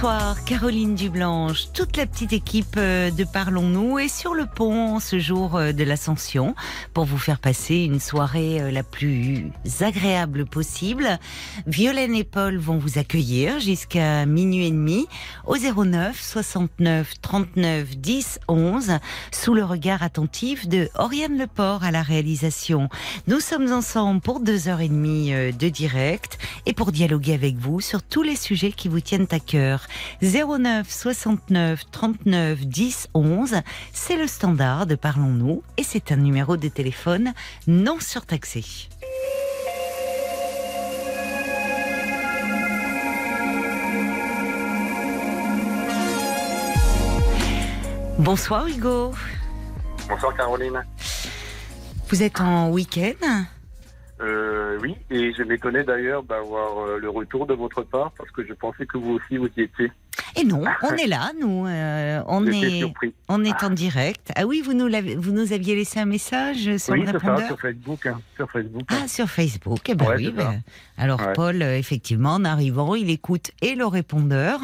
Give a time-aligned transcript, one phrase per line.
[0.00, 5.18] Bonsoir Caroline Dublanche, toute la petite équipe euh, de Parlons-nous est sur le pont ce
[5.18, 6.54] jour euh, de l'Ascension
[6.94, 9.50] pour vous faire passer une soirée euh, la plus
[9.80, 11.18] agréable possible.
[11.66, 15.08] Violaine et Paul vont vous accueillir jusqu'à minuit et demi
[15.48, 18.98] au 09 69 39 10 11
[19.32, 22.88] sous le regard attentif de Oriane Leport à la réalisation.
[23.26, 27.80] Nous sommes ensemble pour deux heures et demie de direct et pour dialoguer avec vous
[27.80, 29.87] sur tous les sujets qui vous tiennent à cœur.
[30.22, 33.56] 09 69 39 10 11,
[33.92, 37.32] c'est le standard de Parlons-nous et c'est un numéro de téléphone
[37.66, 38.64] non surtaxé.
[48.18, 49.14] Bonsoir Hugo.
[50.08, 50.84] Bonsoir Caroline.
[52.08, 53.44] Vous êtes en week-end?
[54.20, 58.44] Euh, oui, et je m'étonnais d'ailleurs d'avoir euh, le retour de votre part parce que
[58.44, 59.92] je pensais que vous aussi vous y étiez.
[60.36, 61.66] Et non, on est là, nous.
[61.66, 62.82] Euh, on est,
[63.28, 64.32] on est en direct.
[64.34, 67.38] Ah oui, vous nous, vous nous aviez laissé un message sur oui, le répondeur.
[67.38, 68.82] Ça, sur Facebook, hein, sur Facebook.
[68.88, 69.80] Ah, sur Facebook.
[69.88, 70.32] Eh ben oui.
[70.32, 70.60] Ben,
[70.96, 74.60] alors Paul, effectivement, en arrivant, il écoute et le répondeur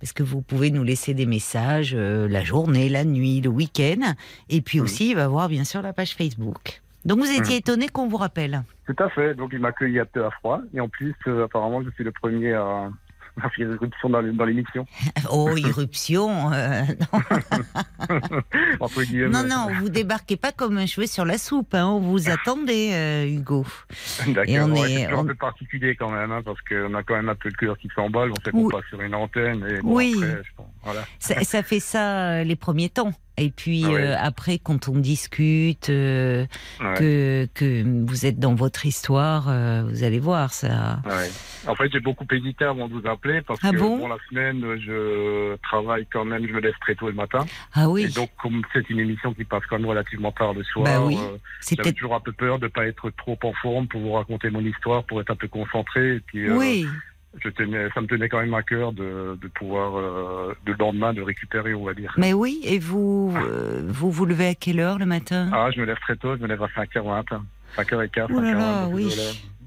[0.00, 4.14] parce que vous pouvez nous laisser des messages la journée, la nuit, le week-end,
[4.48, 6.82] et puis aussi, il va voir bien sûr la page Facebook.
[7.06, 9.34] Donc vous étiez étonné qu'on vous rappelle Tout à fait.
[9.34, 10.60] Donc il m'accueille à peu à froid.
[10.74, 12.90] Et en plus, euh, apparemment, je suis le premier à,
[13.40, 14.86] faire irruption dans l'émission.
[15.30, 16.82] Oh, irruption euh,
[18.10, 19.30] non.
[19.30, 21.74] non, non, vous débarquez pas comme un cheveu sur la soupe.
[21.74, 23.64] Hein, on vous attendait, euh, Hugo.
[24.26, 27.50] D'accord, c'est un peu particulier quand même, hein, parce qu'on a quand même un peu
[27.50, 28.32] le cœur qui s'emballe.
[28.32, 29.64] On sait qu'on passe sur une antenne.
[29.68, 30.20] Et oui,
[30.82, 31.04] voilà.
[31.20, 33.12] ça fait ça les premiers temps.
[33.38, 36.46] Et puis ah euh, après, quand on discute, euh,
[36.96, 41.02] que, que vous êtes dans votre histoire, euh, vous allez voir ça.
[41.66, 44.16] En fait, j'ai beaucoup hésité avant de vous appeler parce ah que bon pour la
[44.30, 47.44] semaine, je travaille quand même, je me lève très tôt le matin.
[47.74, 48.04] Ah oui.
[48.04, 51.04] Et donc, comme c'est une émission qui passe quand même relativement tard le soir, bah
[51.04, 51.18] oui.
[51.70, 54.48] j'avais toujours un peu peur de ne pas être trop en forme pour vous raconter
[54.48, 56.16] mon histoire, pour être un peu concentré.
[56.16, 56.86] Et puis, oui
[57.42, 61.12] je tenais, ça me tenait quand même à cœur de, de pouvoir, euh, le lendemain,
[61.12, 62.14] de récupérer, on va dire.
[62.16, 65.50] Mais oui, et vous, euh, vous vous levez à quelle heure le matin?
[65.52, 67.24] Ah, je me lève très tôt, je me lève à 5h20,
[67.76, 68.88] 5h15, 5h20.
[68.92, 69.14] oui.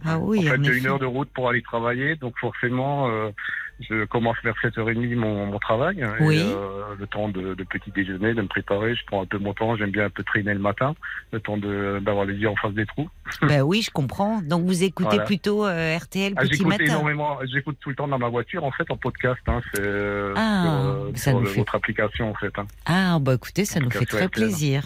[0.06, 3.30] Ah oui, en fait, j'ai une heure de route pour aller travailler, donc forcément, euh,
[3.80, 6.06] je commence vers 7h30 mon, mon travail.
[6.20, 6.38] Oui.
[6.38, 9.38] Et, euh, le temps de, de, petit déjeuner, de me préparer, je prends un peu
[9.38, 10.96] mon temps, j'aime bien un peu traîner le matin,
[11.32, 13.10] le temps d'avoir les yeux en face des trous.
[13.42, 14.42] Ben oui, je comprends.
[14.42, 18.20] Donc vous écoutez plutôt euh, RTL ah, petit matin énormément, j'écoute tout le temps dans
[18.20, 19.40] ma voiture, en fait, en podcast.
[19.48, 22.58] Hein, c'est ah, sur, sur votre application, en fait.
[22.58, 22.68] Hein.
[22.86, 24.84] Ah, bah écoutez, ça nous fait très plaisir.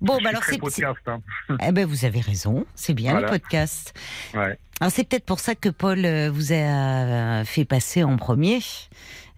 [0.00, 0.58] Bon, bah alors c'est.
[0.58, 1.00] podcast.
[1.06, 1.20] Hein.
[1.62, 3.94] Eh ben, vous avez raison, c'est bien le podcast.
[4.34, 4.58] Ouais.
[4.80, 8.60] Alors c'est peut-être pour ça que Paul euh, vous a euh, fait passer en premier.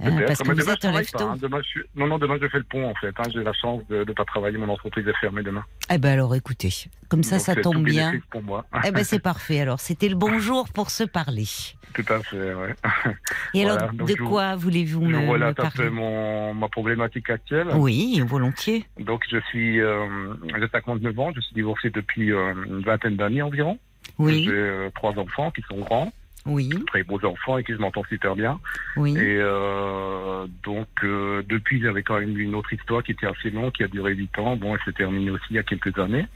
[0.03, 1.37] Euh, parce que vous êtes un hein.
[1.41, 3.15] demain, je Non, non, demain je fais le pont en fait.
[3.17, 3.23] Hein.
[3.33, 5.65] J'ai la chance de ne pas travailler, mon entreprise est fermée demain.
[5.91, 6.69] Eh ben alors écoutez,
[7.09, 8.13] comme ça, ça tombe bien.
[8.31, 8.67] Pour moi.
[8.85, 9.61] eh ben c'est parfait.
[9.61, 11.47] Alors c'était le bon jour pour se parler.
[11.95, 12.75] Tout à fait, ouais.
[13.55, 17.69] Et alors, de quoi voulez-vous me, me voilà, parler mon, ma problématique actuelle.
[17.75, 18.85] Oui, volontiers.
[18.99, 23.79] Donc je suis, euh, j'ai 59 ans, je suis divorcé depuis une vingtaine d'années environ.
[24.19, 24.45] Oui.
[24.45, 26.13] J'ai euh, trois enfants qui sont grands.
[26.47, 26.71] Oui.
[26.87, 28.61] Très beaux enfants et qui je m'entends super bien.
[28.97, 29.17] Oui.
[29.17, 33.73] Et euh, donc, euh, depuis, j'avais quand même une autre histoire qui était assez longue,
[33.73, 34.57] qui a duré 8 ans.
[34.57, 36.27] Bon, elle s'est terminée aussi il y a quelques années.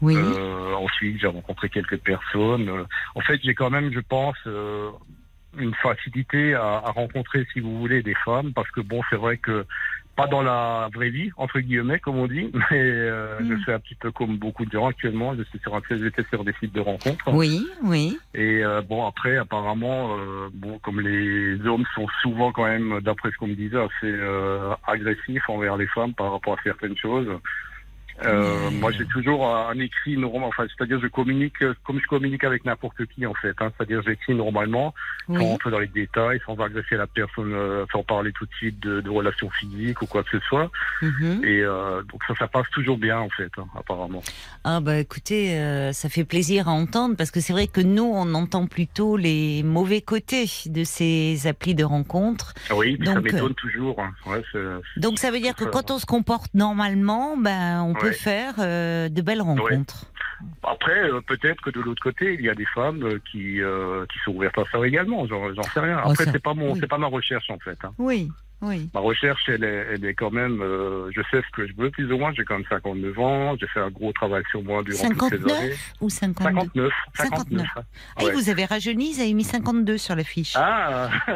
[0.00, 0.16] Oui.
[0.16, 2.70] Euh, ensuite, j'ai rencontré quelques personnes.
[3.14, 4.38] en fait, j'ai quand même, je pense,
[5.58, 9.36] une facilité à, à, rencontrer, si vous voulez, des femmes, parce que bon, c'est vrai
[9.36, 9.66] que
[10.20, 13.78] pas dans la vraie vie, entre guillemets, comme on dit, mais euh, je fais un
[13.78, 15.34] petit peu comme beaucoup de gens actuellement.
[15.34, 17.32] Je suis sur un j'étais sur des sites de rencontres.
[17.32, 18.18] Oui, oui.
[18.34, 23.30] Et euh, bon, après, apparemment, euh, bon, comme les hommes sont souvent quand même, d'après
[23.30, 24.14] ce qu'on me disait, assez
[24.86, 27.28] agressifs envers les femmes par rapport à certaines choses.
[28.24, 30.48] Euh, moi, j'ai toujours un écrit normal.
[30.48, 33.54] Enfin, c'est-à-dire, je communique comme je communique avec n'importe qui, en fait.
[33.60, 33.70] Hein.
[33.76, 34.94] C'est-à-dire, j'écris normalement,
[35.26, 38.80] sans rentrer dans les détails, sans agresser la personne, euh, sans parler tout de suite
[38.80, 40.70] de, de, relations physiques ou quoi que ce soit.
[41.02, 41.42] Mhm.
[41.44, 44.22] Et euh, donc, ça, ça passe toujours bien, en fait, hein, apparemment.
[44.64, 48.04] Ah bah, écoutez, euh, ça fait plaisir à entendre parce que c'est vrai que nous,
[48.04, 52.54] on entend plutôt les mauvais côtés de ces applis de rencontres.
[52.74, 54.00] Oui, donc, ça m'étonne toujours.
[54.00, 54.12] Hein.
[54.26, 54.42] Ouais,
[54.96, 59.08] donc, ça veut dire que quand on se comporte normalement, ben, on peut faire euh,
[59.08, 60.06] de belles rencontres.
[60.62, 63.60] Après, euh, peut-être que de l'autre côté, il y a des femmes euh, qui
[64.12, 65.26] qui sont ouvertes à ça également.
[65.26, 66.00] J'en sais rien.
[66.04, 66.78] Oh, Après, c'est pas mon, oui.
[66.80, 67.78] c'est pas ma recherche en fait.
[67.84, 67.92] hein.
[67.98, 68.30] Oui,
[68.62, 68.90] oui.
[68.94, 70.60] Ma recherche, elle est, elle est quand même.
[70.62, 72.32] euh, je sais ce que je veux plus ou moins.
[72.36, 73.56] J'ai quand même 59 ans.
[73.58, 75.74] J'ai fait un gros travail sur moi durant toutes ces 59 années.
[76.00, 76.92] ou 52 59.
[77.14, 77.66] 59.
[77.66, 77.66] 59.
[78.16, 78.32] Ah, ouais.
[78.32, 80.54] vous avez rajeuni, vous avez mis 52 sur la fiche.
[80.56, 81.10] Ah,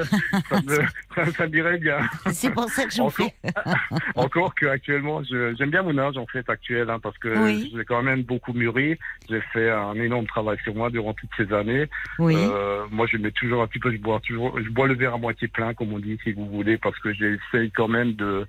[0.49, 0.77] ça me,
[1.15, 1.99] ça, ça me dirait bien.
[2.33, 3.53] C'est pour ça que je vous Encore, fais.
[4.17, 7.73] encore que actuellement, je- j'aime bien mon âge en fait actuel, hein, parce que Oui.
[7.75, 8.99] j'ai quand même beaucoup mûri.
[9.29, 11.87] J'ai fait un énorme travail sur moi durant toutes ces années.
[12.19, 12.35] Oui.
[12.37, 15.15] Euh, moi, je mets toujours un petit peu, je bois toujours, je bois le verre
[15.15, 18.47] à moitié plein, comme on dit, si vous voulez, parce que j'essaye quand même de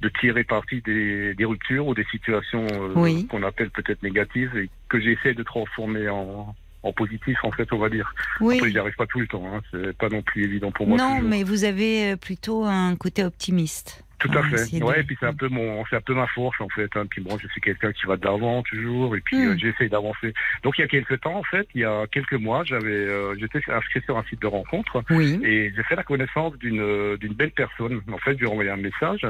[0.00, 3.24] de tirer parti des, des ruptures ou des situations euh, Oui.
[3.28, 6.54] qu'on appelle peut-être négatives et que j'essaie de transformer en
[6.84, 8.12] en positif, en fait, on va dire.
[8.40, 8.56] oui.
[8.56, 9.44] Après, j'y arrive pas tout le temps.
[9.54, 9.60] Hein.
[9.70, 10.98] C'est pas non plus évident pour moi.
[10.98, 11.30] Non, toujours.
[11.30, 14.02] mais vous avez euh, plutôt un côté optimiste.
[14.22, 14.78] Tout à fait.
[14.78, 16.88] de- Ouais, et puis c'est un peu mon, c'est un peu ma force en fait.
[16.96, 17.04] Hein.
[17.10, 19.50] Puis moi, je suis quelqu'un qui va de l'avant toujours, et puis Hmm.
[19.50, 20.32] euh, j'essaie d'avancer.
[20.62, 23.34] Donc il y a quelques temps, en fait, il y a quelques mois, j'avais, euh,
[23.38, 25.40] j'étais inscrit sur un site de rencontre Oui.
[25.44, 28.00] et j'ai fait la connaissance d'une euh, d'une belle personne.
[28.12, 29.26] En fait, je lui ai envoyé un message.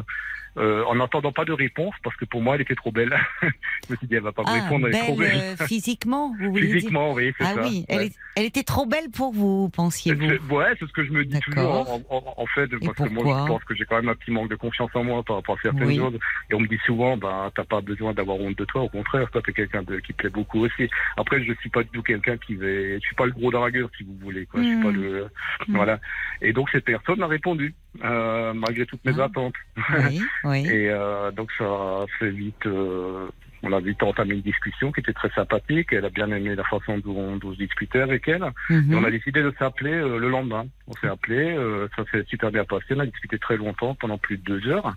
[0.59, 3.19] Euh, en n'attendant pas de réponse, parce que pour moi, elle était trop belle.
[3.43, 3.49] je
[3.93, 6.35] me suis dit, elle va pas me Ah, répondre, elle est trop belle euh, physiquement,
[6.39, 7.63] vous voulez dire Physiquement, oui, c'est Ah ça.
[7.63, 8.07] oui, elle, Ouais.
[8.09, 11.41] est- elle était trop belle pour vous, pensiez-vous Ouais, c'est ce que je me dis
[11.41, 11.91] toujours.
[11.91, 14.31] En, en- en fait, parce que moi, je pense que j'ai quand même un petit
[14.31, 15.97] manque de confiance en moi par rapport à certaines Oui.
[15.97, 16.19] choses.
[16.51, 18.83] Et on me dit souvent, ben, t'as pas besoin d'avoir honte de toi.
[18.83, 20.89] Au contraire, toi, t'es quelqu'un de, qui plaît beaucoup aussi.
[21.17, 23.89] Après, je suis pas du tout quelqu'un qui va, je suis pas le gros dragueur,
[23.97, 24.61] si vous voulez, quoi.
[24.63, 25.29] Je suis pas le,
[25.69, 25.77] Mm.
[25.77, 25.99] voilà.
[26.43, 29.25] Et donc, cette personne m'a répondu, euh, malgré toutes mes Ah.
[29.25, 29.55] attentes.
[29.77, 30.67] Oui, oui.
[30.67, 33.29] Et euh, donc ça a fait vite, euh,
[33.63, 35.93] on a vite entamé une discussion qui était très sympathique.
[35.93, 38.45] Elle a bien aimé la façon dont on, dont je discutais avec elle.
[38.71, 40.65] Et on a décidé de s'appeler le lendemain.
[40.89, 42.87] On s'est appelé, euh, ça s'est super bien passé.
[42.91, 44.95] On a discuté très longtemps, pendant plus de deux heures.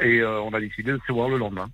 [0.00, 1.68] Et euh, on a décidé de se voir le lendemain.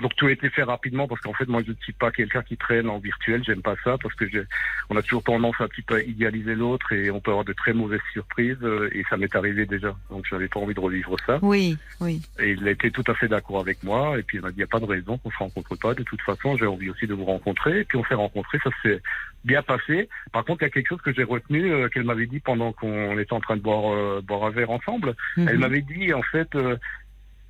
[0.00, 2.42] Donc tout a été fait rapidement parce qu'en fait moi je ne suis pas quelqu'un
[2.42, 4.44] qui traîne en virtuel, j'aime pas ça parce que j'ai-
[4.88, 7.52] on a toujours tendance un petit peu à idéaliser l'autre et on peut avoir de
[7.52, 9.94] très mauvaises surprises euh, et ça m'est arrivé déjà.
[10.10, 11.38] Donc j'avais pas envie de revivre ça.
[11.42, 12.22] Oui, oui.
[12.38, 14.18] Et il a été tout à fait d'accord avec moi.
[14.18, 15.94] Et puis il m'a dit, il n'y a pas de raison qu'on se rencontre pas.
[15.94, 17.80] De toute façon, j'ai envie aussi de vous rencontrer.
[17.80, 19.00] Et puis on s'est rencontrés, ça s'est
[19.44, 20.08] bien passé.
[20.32, 22.72] Par contre, il y a quelque chose que j'ai retenu, euh, qu'elle m'avait dit pendant
[22.72, 25.14] qu'on était en train de boire, euh, boire un verre ensemble.
[25.36, 25.58] Elle Mhm.
[25.60, 26.76] m'avait dit, en fait, euh,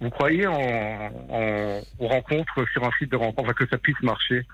[0.01, 0.55] vous croyez en,
[1.29, 4.45] en, aux rencontres sur un site de rencontre, enfin, que ça puisse marcher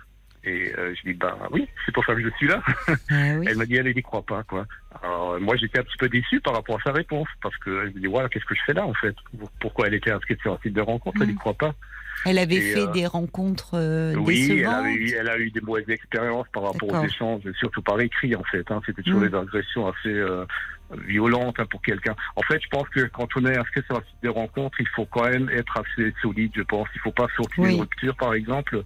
[0.45, 2.63] et euh, je dis ben oui, c'est pour ça que je suis là.
[3.11, 3.47] Ah oui.
[3.49, 4.65] Elle m'a dit elle n'y croit pas quoi.
[5.03, 7.87] Alors euh, moi j'étais un petit peu déçu par rapport à sa réponse parce que
[7.89, 9.15] je me dis voilà qu'est-ce que je fais là en fait?
[9.61, 11.21] Pourquoi elle était inscrite sur un site de rencontre?
[11.21, 11.39] Elle n'y Mm.
[11.39, 11.75] croit pas.
[12.25, 14.85] Elle avait Et, fait euh, des rencontres euh, Oui, elle décevantes.
[14.85, 18.35] a, eu, elle a eu des mauvaises expériences par rapport aux échanges, surtout par écrit
[18.37, 18.69] en fait.
[18.71, 18.81] Hein.
[18.87, 19.29] C'était toujours Mm.
[19.29, 20.15] des agressions assez
[21.07, 22.15] violentes hein, pour quelqu'un.
[22.37, 24.89] En fait, je pense que quand on est inscrit sur un site de rencontre, il
[24.89, 26.89] faut quand même être assez solide, je pense.
[26.95, 27.75] Il faut pas sortir Oui.
[27.75, 28.83] une rupture, par exemple,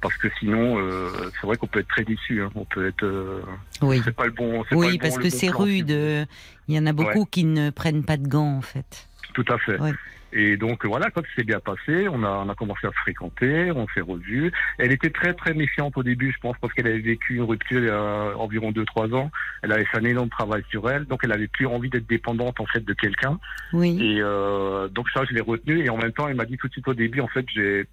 [0.00, 1.08] parce que sinon, euh,
[1.40, 2.42] c'est vrai qu'on peut être très déçu.
[2.42, 2.50] Hein.
[2.54, 3.02] On peut être.
[3.04, 3.42] euh,
[3.82, 4.00] Oui.
[4.04, 4.62] c'est pas le bon.
[4.64, 5.90] pas Oui, le parce que bon c'est rude.
[5.90, 6.24] euh,
[6.68, 9.08] Il y en a beaucoup qui ne prennent pas de gants, en fait.
[9.34, 9.78] Tout à fait.
[9.80, 9.92] Ouais.
[10.32, 13.70] Et donc voilà, quand c'est bien passé, on a, on a commencé à se fréquenter,
[13.72, 14.52] on s'est revus.
[14.78, 17.80] Elle était très très méfiante au début, je pense, parce qu'elle avait vécu une rupture
[17.80, 19.30] il y a environ 2-3 ans.
[19.62, 22.60] Elle avait fait un énorme travail sur elle, donc elle avait plus envie d'être dépendante
[22.60, 23.38] en fait de quelqu'un.
[23.72, 23.98] Oui.
[24.00, 25.84] Et euh, donc ça, je l'ai retenu.
[25.84, 27.86] Et en même temps, elle m'a dit tout de suite au début, en fait, j'ai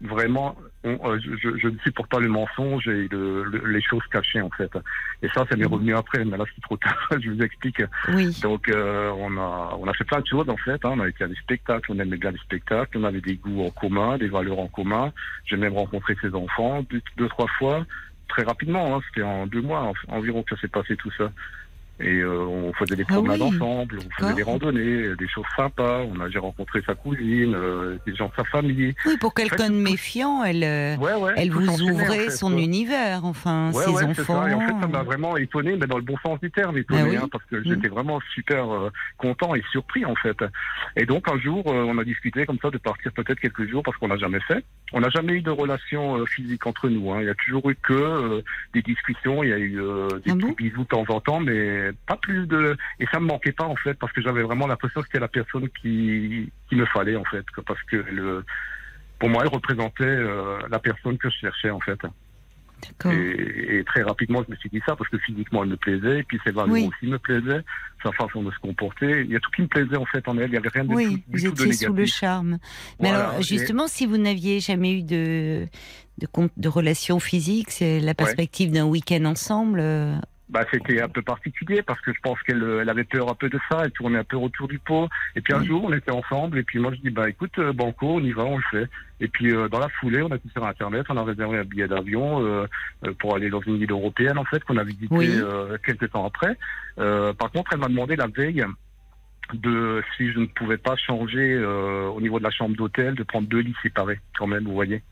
[0.00, 4.40] vraiment, on- euh, je, ne supporte pas le mensonge et le- le- les choses cachées
[4.40, 4.70] en fait.
[5.22, 5.72] Et ça, ça m'est Mhm.
[5.74, 6.24] revenu après.
[6.24, 6.96] Mais là, c'est trop tard.
[7.20, 7.82] je vous explique.
[8.08, 8.34] Oui.
[8.42, 10.82] Donc euh, on a on a fait plein de choses en fait.
[10.84, 10.92] Hein.
[10.94, 13.64] On a été à des spectacles, on aimait bien les spectacles, on avait des goûts
[13.66, 15.12] en commun, des valeurs en commun.
[15.44, 17.84] J'ai même rencontré ses enfants deux, deux trois fois,
[18.28, 18.96] très rapidement.
[18.96, 19.00] Hein.
[19.08, 21.30] C'était en deux mois en- environ que ça s'est passé tout ça.
[22.02, 23.56] Et euh, on faisait des Ah promenades oui.
[23.56, 26.00] ensemble, on faisait des randonnées, des choses sympas.
[26.10, 28.94] On a j'ai rencontré sa cousine, euh, des gens de sa famille.
[29.04, 31.32] Oui, pour quelqu'un de méfiant, elle, euh, Ouais ouais.
[31.36, 34.42] elle vous en ouvrait fait, son univers, enfin, Ouais, ses enfants.
[34.44, 34.50] ça.
[34.50, 37.00] Et en fait, ça m'a vraiment étonné, mais dans le bon sens du terme, étonné,
[37.04, 40.38] Ah oui hein, parce que j'étais vraiment super euh, content et surpris, en fait.
[40.96, 43.82] Et donc, un jour, euh, on a discuté comme ça de partir peut-être quelques jours,
[43.82, 44.64] parce qu'on n'a jamais fait.
[44.92, 47.12] On n'a jamais eu de relation physique entre nous.
[47.12, 47.18] Hein.
[47.20, 48.42] Il y a toujours eu que
[48.74, 51.40] des discussions, il y a eu des Ah petits bon bisous de temps en temps,
[51.40, 52.76] mais pas plus de...
[52.98, 55.28] Et ça me manquait pas, en fait, parce que j'avais vraiment l'impression que c'était la
[55.28, 58.44] personne qui, qui me fallait, en fait, parce que le...
[59.18, 62.00] Pour moi, elle représentait euh, la personne que je cherchais, en fait.
[63.12, 66.20] Et, et très rapidement, je me suis dit ça parce que physiquement, elle me plaisait,
[66.20, 66.88] et puis ses valeurs Oui.
[66.88, 67.62] aussi me plaisaient,
[68.02, 69.20] sa façon de se comporter.
[69.20, 70.46] Il y a tout qui me plaisait en fait en elle.
[70.48, 72.58] Il n'y avait rien de Oui, tout, vous tout de étiez sous le charme.
[72.98, 75.66] Mais Voilà, alors, et- justement, si vous n'aviez jamais eu de,
[76.56, 80.16] de relation physique, c'est la perspective d'un week-end ensemble, euh,
[80.50, 83.48] bah, c'était un peu particulier parce que je pense qu'elle elle avait peur un peu
[83.48, 85.08] de ça, elle tournait un peu autour du pot.
[85.36, 87.72] Et puis un jour, on était ensemble et puis moi je dis bah écoute euh,
[87.72, 88.88] Banco, on y va, on le fait.
[89.20, 91.64] Et puis euh, dans la foulée, on a été sur internet, on a réservé un
[91.64, 92.66] billet d'avion euh,
[93.06, 95.30] euh, pour aller dans une ville européenne en fait qu'on a visité Oui.
[95.30, 96.56] euh, quelques temps après.
[96.98, 98.64] Euh, par contre, elle m'a demandé la veille
[99.54, 103.22] de si je ne pouvais pas changer euh, au niveau de la chambre d'hôtel, de
[103.22, 105.02] prendre deux lits séparés quand même, vous voyez.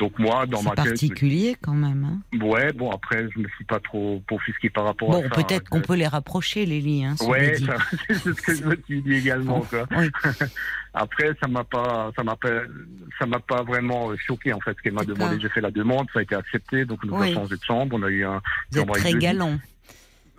[0.00, 2.04] Donc moi, dans C'est ma tête, me particulier quand même.
[2.32, 2.38] hein.
[2.42, 5.42] Ouais, bon, après, je me suis pas trop offusqué par rapport à Bon, ça.
[5.42, 7.04] peut-être qu'on Euh, peut les rapprocher, les lits.
[7.04, 7.54] Hein, Ouais,
[8.08, 9.86] c'est ce que je me suis dit également, quoi.
[9.96, 10.08] Oui.
[10.94, 12.48] Après, ça m'a pas, ça m'a pas,
[13.18, 15.38] ça m'a pas vraiment euh, choqué, en fait, ce qu'elle m'a demandé.
[15.40, 17.30] J'ai fait la demande, ça a été accepté, donc nous Oui.
[17.32, 18.40] avons changé de chambre, on a eu un,
[18.72, 19.58] Vous êtes très galant.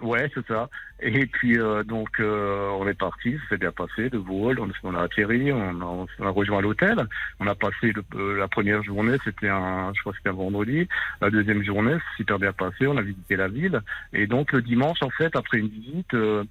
[0.01, 0.67] Ouais, c'est ça.
[0.99, 4.95] Et puis euh, donc euh, on est parti, ça s'est bien passé de vol, on,
[4.95, 7.07] a atterri, on a, rejoint l'hôtel,
[7.39, 10.87] on a passé le- euh, la première journée, c'était un, je crois c'était un vendredi,
[11.21, 13.79] la deuxième journée, super bien passé, on a visité la ville,
[14.13, 16.43] et donc le dimanche en fait après une visite, euh,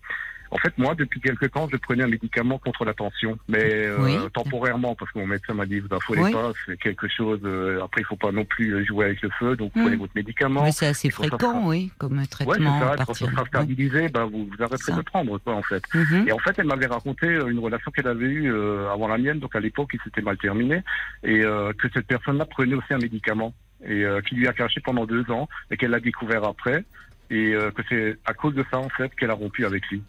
[0.50, 3.96] en fait moi depuis quelque temps je prenais un médicament contre la tension, mais euh,
[4.04, 4.16] Oui.
[4.32, 6.32] temporairement parce que mon médecin m'a dit vous affolez Oui.
[6.32, 9.56] pas, c'est quelque chose, euh, après il faut pas non plus jouer avec le feu,
[9.56, 9.82] donc Hmm.
[9.82, 10.64] prenez votre médicament.
[10.64, 13.48] Mais c'est assez fréquent, oui, comme c'est traitement ça, à quand ça sera oui.
[13.48, 15.82] stabilisé, bah, vous, vous arrêterez de prendre, quoi, en fait.
[15.94, 16.26] Mhm.
[16.28, 19.18] Et en fait, elle m'avait raconté euh, une relation qu'elle avait eue euh, avant la
[19.18, 20.82] mienne, donc à l'époque, il s'était mal terminé,
[21.22, 23.54] et euh, que cette personne-là prenait aussi un médicament,
[23.84, 26.84] et euh, qui lui a caché pendant deux ans, et qu'elle l'a découvert après,
[27.30, 30.02] et euh, que c'est à cause de ça, en fait, qu'elle a rompu avec lui.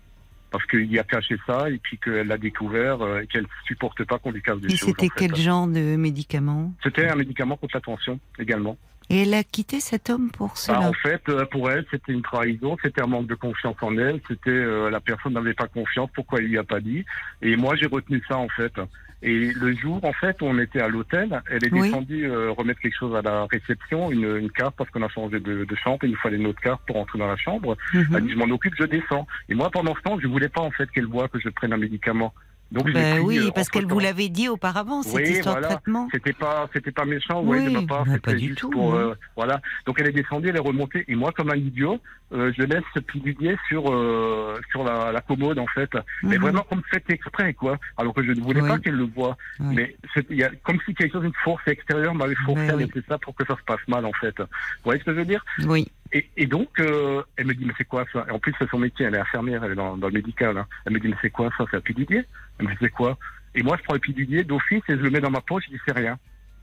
[0.52, 4.04] Parce qu'il y a caché ça, et puis qu'elle l'a découvert, euh, et qu'elle supporte
[4.04, 4.90] pas qu'on lui casse des Et choses.
[4.90, 5.28] c'était en fait.
[5.30, 6.74] quel genre de médicament?
[6.84, 8.78] C'était un médicament contre la tension, également.
[9.10, 10.80] Et elle a quitté cet homme pour Bah, cela.
[10.82, 14.20] en fait, euh, pour elle, c'était une trahison, c'était un manque de confiance en elle,
[14.28, 17.04] c'était euh, la personne n'avait pas confiance, pourquoi elle lui a pas dit?
[17.42, 18.74] Et moi, j'ai retenu ça en fait.
[19.24, 21.82] Et le jour, en fait, où on était à l'hôtel, elle est Oui.
[21.84, 25.40] descendue euh, remettre quelque chose à la réception, une, une carte parce qu'on a changé
[25.40, 27.78] de, de chambre, il nous fallait notre carte pour entrer dans la chambre.
[27.94, 28.08] Mhm.
[28.16, 29.28] Elle dit, je m'en occupe, je descends.
[29.50, 31.74] Et moi, pendant ce temps, je voulais pas en fait qu'elle voit que je prenne
[31.74, 32.34] un médicament.
[32.72, 35.68] Donc, Ben pris, oui, euh, parce qu'elle vous l'avait dit auparavant, cette Oui, histoire voilà.
[35.68, 36.08] de traitement.
[36.12, 38.06] c'était pas, c'était pas méchant, Oui, ouais, de ma part.
[38.06, 38.98] C'était pas du tout, pour, non.
[38.98, 39.60] euh, voilà.
[39.86, 42.00] Donc elle est descendue, elle est remontée, et moi, comme un idiot,
[42.34, 45.90] euh, je laisse ce pilulier sur euh, sur la, la commode en fait,
[46.24, 46.42] mais Mhm.
[46.44, 47.78] vraiment comme fait exprès quoi.
[47.98, 48.70] Alors que je ne voulais Oui.
[48.70, 49.76] pas qu'elle le voie, Oui.
[49.76, 49.96] mais
[50.30, 53.18] y a comme si quelque chose, une force extérieure m'avait forcé Ouais, à laisser ça
[53.18, 54.34] pour que ça se passe mal en fait.
[54.40, 54.46] Vous
[54.86, 55.44] voyez ce que je veux dire?
[55.68, 55.92] Oui.
[56.14, 58.26] Et, et donc, euh, elle me dit, mais c'est quoi ça?
[58.28, 60.58] Et en plus, c'est son métier, elle est infirmière, elle est dans, dans le médical.
[60.58, 60.68] hein.
[60.86, 61.66] Elle me dit, mais c'est quoi ça?
[61.72, 62.26] C'est un pilulier
[62.60, 63.18] Elle me dit, c'est quoi?
[63.56, 65.72] Et moi, je prends le pilulier d'office et je le mets dans ma poche, je
[65.76, 66.18] dis, c'est rien.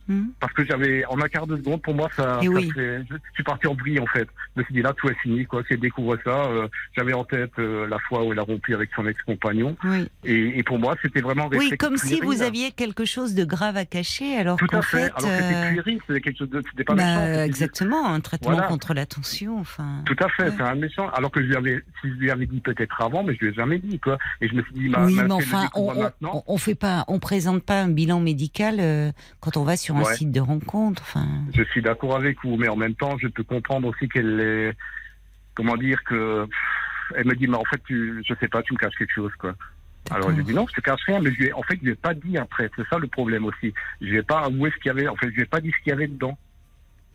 [0.08, 0.32] Mhm.
[0.40, 2.70] Parce que j'avais, en un quart de seconde, pour moi, ça, Et ça oui.
[2.74, 4.26] fait- je, je suis parti en vrille, en fait.
[4.56, 5.62] Je me suis dit, là, tout est fini, quoi.
[5.66, 8.74] Si elle découvre ça, euh, j'avais en tête euh, la fois où elle a rompu
[8.74, 9.76] avec son ex-compagnon.
[9.84, 10.08] Oui.
[10.24, 13.76] Et, et pour moi, c'était vraiment Oui, comme si vous aviez quelque chose de grave
[13.76, 14.96] à cacher, alors Tout qu'en à fait.
[14.98, 15.54] fait, Alors que c'était
[15.90, 17.42] euh, c'était quelque chose de, c'était pas bah, méchant.
[17.44, 18.66] exactement, un traitement Voilà.
[18.66, 20.02] contre la tension, enfin.
[20.06, 20.52] Tout à fait, Ouais.
[20.56, 21.08] c'est un méchant.
[21.10, 23.48] Alors que je lui avais, si je lui avais dit peut-être avant, mais je lui
[23.48, 24.16] ai jamais dit, quoi.
[24.40, 27.04] Et je me suis dit, bah, oui, bah, mais enfin, on, on, on- fait pas,
[27.08, 28.80] on présente pas un bilan médical
[29.40, 30.14] quand on va sur un Ouais.
[30.14, 31.16] site de rencontre.
[31.54, 34.72] Je suis d'accord avec vous, mais en même temps, je peux comprendre aussi qu'elle est,
[35.54, 36.46] comment dire que,
[37.16, 39.32] elle me dit, mais en fait, tu, je sais pas, tu me caches quelque chose,
[39.38, 39.54] quoi.
[40.10, 41.84] Alors j'ai dit non, je te cache rien, mais je lui ai, en fait, je
[41.84, 42.70] lui ai pas dit après.
[42.76, 43.74] C'est ça le problème aussi.
[44.00, 45.06] Je lui ai pas avoué ce qu'il y avait.
[45.06, 46.38] En fait, je lui ai pas dit ce qu'il y avait dedans.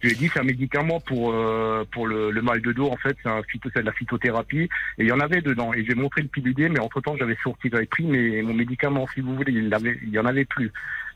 [0.02, 2.88] Je lui ai dit c'est un médicament pour euh, pour le, le mal de dos.
[2.92, 5.74] En fait, c'est un phyto, c'est de la phytothérapie et il y en avait dedans.
[5.74, 9.08] Et j'ai montré le pilulier, mais entre temps, j'avais sorti, j'avais pris mes, mon médicament,
[9.14, 9.54] si vous voulez.
[9.54, 10.72] Il l'avait, il y en avait plus.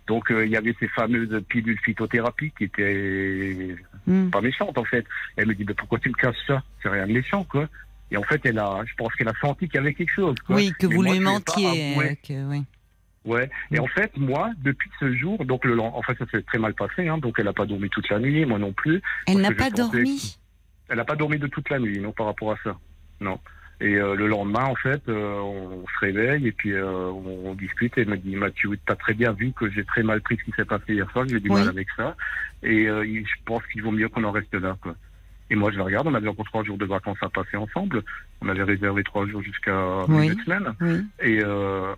[0.08, 3.76] Donc euh, il y avait ces fameuses pilules phytothérapie qui étaient
[4.08, 4.30] hmm.
[4.30, 5.06] pas méchantes en fait.
[5.36, 6.64] Elle me dit mais pourquoi tu me caches ça?
[6.82, 7.68] C'est rien de méchant quoi.
[8.10, 10.36] Et en fait, elle a, je pense qu'elle a senti qu'il y avait quelque chose.
[10.46, 10.56] Quoi.
[10.56, 11.98] oui, que Mais vous moi, lui mentiez.
[11.98, 12.64] euh, que, oui.
[13.26, 13.50] Ouais.
[13.72, 16.74] Et en fait, moi, depuis ce jour, donc le en fait, ça s'est très mal
[16.74, 17.10] passé.
[17.10, 19.02] Hein, donc elle n'a pas dormi toute la nuit, moi non plus.
[19.28, 20.38] Elle n'a pas dormi?
[20.88, 22.78] Elle n'a pas dormi de toute la nuit, non, par rapport à ça.
[23.20, 23.38] Non.
[23.80, 27.54] Et euh, le lendemain, en fait, euh, on se réveille et puis euh, on, on
[27.54, 30.20] discute et elle me dit Mathieu, tu as très bien vu que j'ai très mal
[30.22, 31.60] pris ce qui s'est passé hier soir, j'ai du Oui.
[31.60, 32.16] mal avec ça.
[32.64, 34.76] Et euh, il- je pense qu'il vaut mieux qu'on en reste là.
[34.82, 34.96] Quoi.
[35.52, 38.02] Et moi, je la regarde, on avait encore trois jours de vacances à passer ensemble.
[38.42, 40.28] On avait réservé trois jours jusqu'à Oui.
[40.30, 40.74] une semaine.
[40.82, 41.06] Oui.
[41.22, 41.94] Et euh,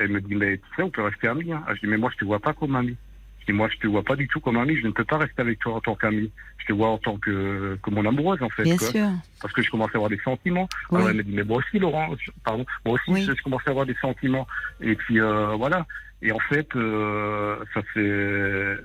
[0.00, 1.52] elle me dit, mais tu sais, on peut rester amis.
[1.52, 1.62] Hein.
[1.74, 2.96] Je dis, mais moi, je te vois pas comme ami.
[3.46, 4.76] Dis, moi, je te vois pas du tout comme ami.
[4.76, 6.30] Je ne peux pas rester avec toi en tant qu'ami.
[6.58, 8.64] Je te vois en tant que, que mon amoureuse, en fait.
[8.64, 8.88] Bien quoi.
[8.88, 9.08] sûr.
[9.40, 10.68] Parce que je commence à avoir des sentiments.
[10.90, 10.98] Oui.
[10.98, 13.22] Alors elle me dit, mais moi aussi, Laurent, pardon, moi aussi, Oui.
[13.22, 14.46] je, je commence à avoir des sentiments.
[14.80, 15.86] Et puis, euh, voilà.
[16.22, 18.82] Et en fait, euh, ça s'est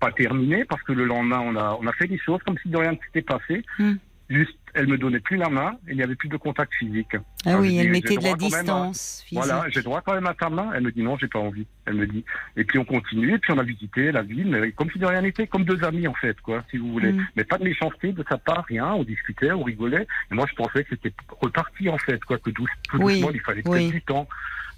[0.00, 2.68] pas terminé parce que le lendemain, on a, on a fait des choses comme si
[2.68, 3.64] de rien ne s'était passé.
[3.78, 3.94] Hmm.
[4.30, 7.16] Juste elle me donnait plus la main, il n'y avait plus de contact physique.
[7.44, 9.44] Ah Alors, oui, elle mettait de la à- distance physique.
[9.44, 10.70] Voilà, j'ai droit quand même à ta main.
[10.74, 11.66] Elle me dit non, j'ai pas envie.
[11.86, 12.24] Elle me dit.
[12.56, 15.06] Et puis on continue, et puis on a visité la ville, mais comme si de
[15.06, 17.12] rien n'était, comme deux amis en fait, quoi, si vous voulez.
[17.12, 17.26] Mm.
[17.36, 18.86] Mais pas de méchanceté de sa part, rien.
[18.92, 20.06] On discutait, on rigolait.
[20.30, 23.30] Et moi, je pensais que c'était reparti en fait, quoi, que douce, tout Oui, doucement,
[23.32, 23.90] il fallait peut-être oui.
[23.90, 24.28] du temps.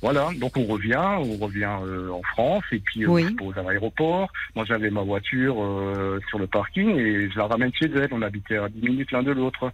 [0.02, 3.24] Voilà, donc on revient, on revient euh, en France, et puis euh, Oui.
[3.26, 4.32] on se pose à l'aéroport.
[4.56, 8.08] Moi, j'avais ma voiture euh, sur le parking, et je la ramène chez elle.
[8.12, 9.70] On habitait à 10 minutes l'un de l'autre.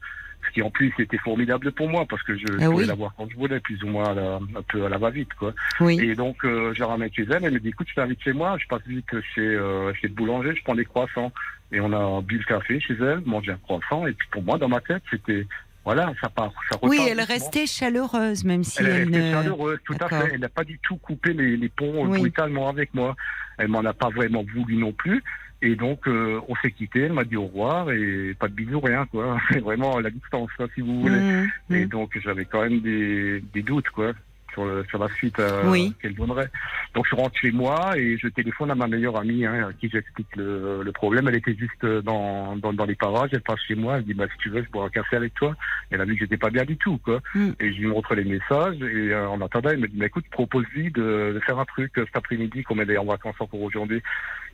[0.46, 2.86] Ce qui en plus était formidable pour moi parce que je Ah pouvais oui.
[2.86, 5.32] la voir quand je voulais, plus ou moins à la- un peu à la va-vite
[5.34, 5.52] quoi.
[5.80, 5.98] Oui.
[6.00, 7.44] Et donc, euh, je ramène chez elle.
[7.44, 8.56] Elle me dit, écoute, je t'invite chez moi.
[8.60, 10.54] Je passe vite chez, euh, chez le boulanger.
[10.56, 11.32] Je prends des croissants.
[11.72, 14.06] Et on a bu le café chez elle, mangé un croissant.
[14.06, 15.46] Et puis, pour moi, dans ma tête, c'était,
[15.84, 19.32] voilà, ça part, ça Oui, elle restait chaleureuse, même si Elle elle, restée ne.
[19.32, 20.30] chaleureuse, tout à fait.
[20.34, 22.18] Elle n'a pas du tout coupé les, les ponts euh, Oui.
[22.20, 23.16] brutalement avec moi.
[23.58, 25.22] Elle m'en a pas vraiment voulu non plus.
[25.62, 27.00] Et donc, euh, on s'est quitté.
[27.00, 29.40] Elle m'a dit au revoir et pas de bisous, rien, quoi.
[29.50, 31.18] C'est vraiment à la distance, quoi, si vous voulez.
[31.18, 31.88] Mmh, Et mmh.
[31.88, 34.12] donc j'avais quand même des, des doutes quoi
[34.56, 35.94] sur, le- sur la suite euh, Oui.
[36.00, 36.48] qu'elle donnerait.
[36.94, 39.90] Donc je rentre chez moi et je téléphone à ma meilleure amie hein, à qui
[39.90, 41.28] j'explique le, le problème.
[41.28, 43.30] Elle était juste dans, dans, dans les parages.
[43.32, 43.98] Elle passe chez moi.
[43.98, 45.54] Elle dit bah si tu veux je bois un café avec toi.
[45.90, 47.20] Elle a vu que j'étais pas bien du tout quoi.
[47.34, 47.50] Mm.
[47.60, 50.24] Et je lui montre les messages et euh, en attendant elle me dit mais écoute
[50.30, 53.60] propose-lui de, de faire un truc euh, cet après-midi comme elle est en vacances encore
[53.60, 54.02] aujourd'hui.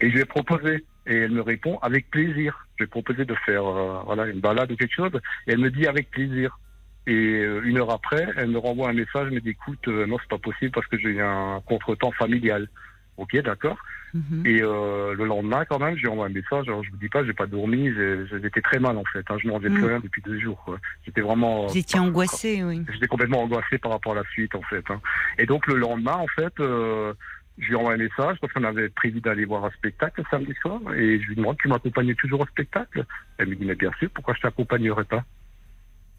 [0.00, 2.66] Et je lui ai proposé et elle me répond avec plaisir.
[2.76, 5.12] Je lui ai proposé de faire euh, voilà une balade ou quelque chose
[5.46, 6.58] et elle me dit avec plaisir.
[7.06, 10.06] Et euh, une heure après, elle me renvoie un message, elle me dit écoute, euh,
[10.06, 12.68] non, c'est pas possible parce que j'ai eu un contretemps familial.
[13.16, 13.76] Ok, d'accord.
[14.14, 14.42] Mhm.
[14.46, 16.68] Et euh, le lendemain, quand même, je lui envoie un message.
[16.68, 19.24] Alors, je vous dis pas, j'ai pas dormi, j'ai- j'étais très mal en fait.
[19.30, 19.86] Hein, je mangeais plus Mm.
[19.86, 20.76] rien depuis deux jours.
[21.04, 21.66] J'étais vraiment.
[21.66, 22.84] Vous étiez angoissée, oui.
[22.92, 24.84] J'étais complètement angoissé par rapport à la suite, en fait.
[24.90, 25.00] hein.
[25.38, 27.12] Et donc, le lendemain, en fait, euh,
[27.58, 30.54] je lui envoie un message parce qu'on avait prévu d'aller voir un spectacle le samedi
[30.60, 30.80] soir.
[30.94, 33.04] Et je lui demande, tu m'accompagnais toujours au spectacle?
[33.38, 35.24] Elle me dit, mais bien sûr, pourquoi je t'accompagnerais pas?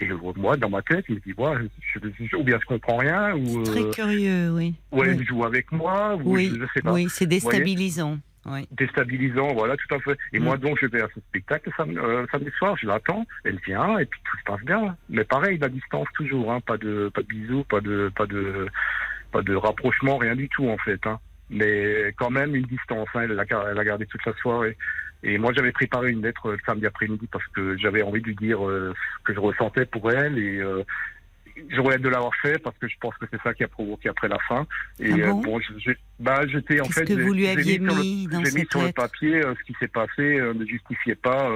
[0.10, 1.54] Et moi, dans ma tête, je me dis, ouais,
[1.94, 4.76] je, je- ou bien je comprends rien, ou, Très euh, curieux, oui.
[4.92, 5.26] ou elle oui.
[5.26, 6.92] joue avec moi, ou Oui, je, je sais pas.
[6.94, 8.18] oui, c'est déstabilisant.
[8.46, 8.68] Oui.
[8.72, 10.18] Déstabilisant, voilà, tout à fait.
[10.34, 10.44] Et Mm.
[10.44, 14.06] moi, donc, je vais à ce spectacle euh, samedi soir, je l'attends, elle vient, et
[14.06, 14.98] puis tout se passe bien.
[15.10, 18.68] Mais pareil, la distance toujours, hein, pas de, pas de bisous, pas de, pas de,
[19.32, 21.20] pas de rapprochement, rien du tout, en fait, hein.
[21.54, 24.76] Mais quand même une distance, hein, elle, a, elle a gardé toute la soirée.
[25.24, 28.28] Et moi, j'avais préparé une lettre euh, le samedi après-midi parce que j'avais envie de
[28.28, 30.84] lui dire euh, ce que je ressentais pour elle et euh,
[31.70, 34.28] j'aurais de l'avoir fait parce que je pense que c'est ça qui a provoqué après
[34.28, 34.66] la fin.
[35.00, 37.06] Et Ah euh, bon je- je- bah, j'étais en fait.
[37.06, 38.28] que vous lui aviez mis
[38.70, 41.50] sur le papier euh, ce qui s'est passé euh, ne justifiait pas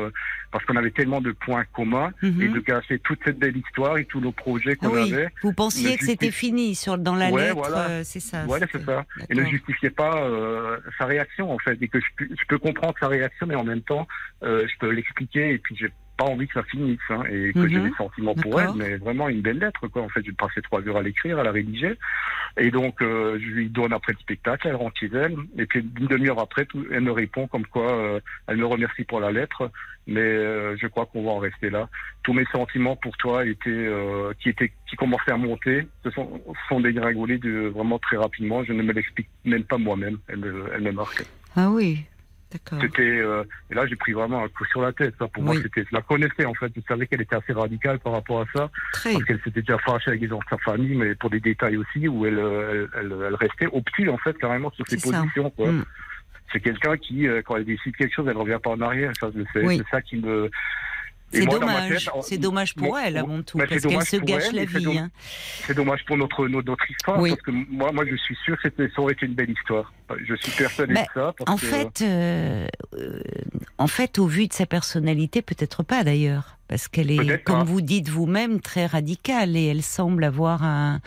[0.51, 2.41] parce qu'on avait tellement de points communs Mhm.
[2.41, 5.27] et de gâcher toute cette belle histoire et tous nos projets Ah qu'on oui, avait.
[5.43, 8.03] vous pensiez que c'était fini sur, dans la Ouais, lettre, voilà.
[8.03, 8.45] c'est ça.
[8.45, 9.05] Voilà, c'était- c'est ça.
[9.29, 12.93] Et ne justifiait pas euh, sa réaction en fait et que je, je peux comprendre
[12.99, 14.07] sa réaction mais en même temps
[14.43, 17.59] euh, je peux l'expliquer et puis j'ai pas envie que ça finisse hein, et que
[17.59, 17.69] Mhm.
[17.69, 20.01] j'ai des sentiments pour elle mais vraiment une belle lettre quoi.
[20.01, 21.93] En fait j'ai passé trois heures à l'écrire à la rédiger.
[22.57, 25.35] Et donc euh, je lui donne après le spectacle elle rentre chez elle.
[25.57, 29.03] Et puis une demi-heure après tout, elle me répond comme quoi euh, elle me remercie
[29.03, 29.69] pour la lettre.
[30.07, 31.89] Mais euh, je crois qu'on va en rester là.
[32.23, 33.87] Tous mes sentiments pour toi étaient
[34.39, 38.63] qui étaient qui commençaient à monter se sont, sont dégringolés de, vraiment très rapidement.
[38.63, 40.17] Je ne me l'explique même pas moi-même.
[40.27, 41.23] Elle elle me marque.
[41.55, 42.05] Ah oui.
[42.51, 45.13] C'était euh, et là j'ai pris vraiment un coup sur la tête.
[45.19, 46.71] Ça, pour moi, c'était, je la connaissais en fait.
[46.75, 49.13] Je savais qu'elle était assez radicale par rapport à ça, Très.
[49.13, 51.77] parce qu'elle s'était déjà fâchée avec les gens de sa famille, mais pour des détails
[51.77, 55.49] aussi où elle, euh, elle, elle, elle restait obtus en fait carrément sur ses positions.
[55.51, 55.71] Quoi.
[55.71, 55.85] Mm.
[56.51, 59.11] C'est quelqu'un qui, euh, quand elle décide quelque chose, elle revient pas en arrière.
[59.19, 59.29] Ça.
[59.55, 59.77] Oui.
[59.77, 60.49] C'est ça qui me.
[61.31, 62.09] C'est dommage.
[62.21, 64.77] C'est dommage pour Bon, elle, avant tout, c'est parce qu'elle se gâche elle, la c'est
[64.79, 64.97] vie.
[64.97, 65.11] hein.
[65.65, 67.31] C'est dommage pour notre notre, notre histoire, Oui.
[67.31, 69.91] parce que moi, moi, je suis sûr que ça aurait été une belle histoire.
[70.25, 71.33] Je suis persuadé Bah, de ça.
[71.37, 72.67] Parce En que- fait, euh,
[73.77, 77.63] en fait, au vu de sa personnalité, peut-être pas d'ailleurs, parce qu'elle est, comme pas.
[77.63, 81.01] vous dites vous-même, très radicale et elle semble avoir un-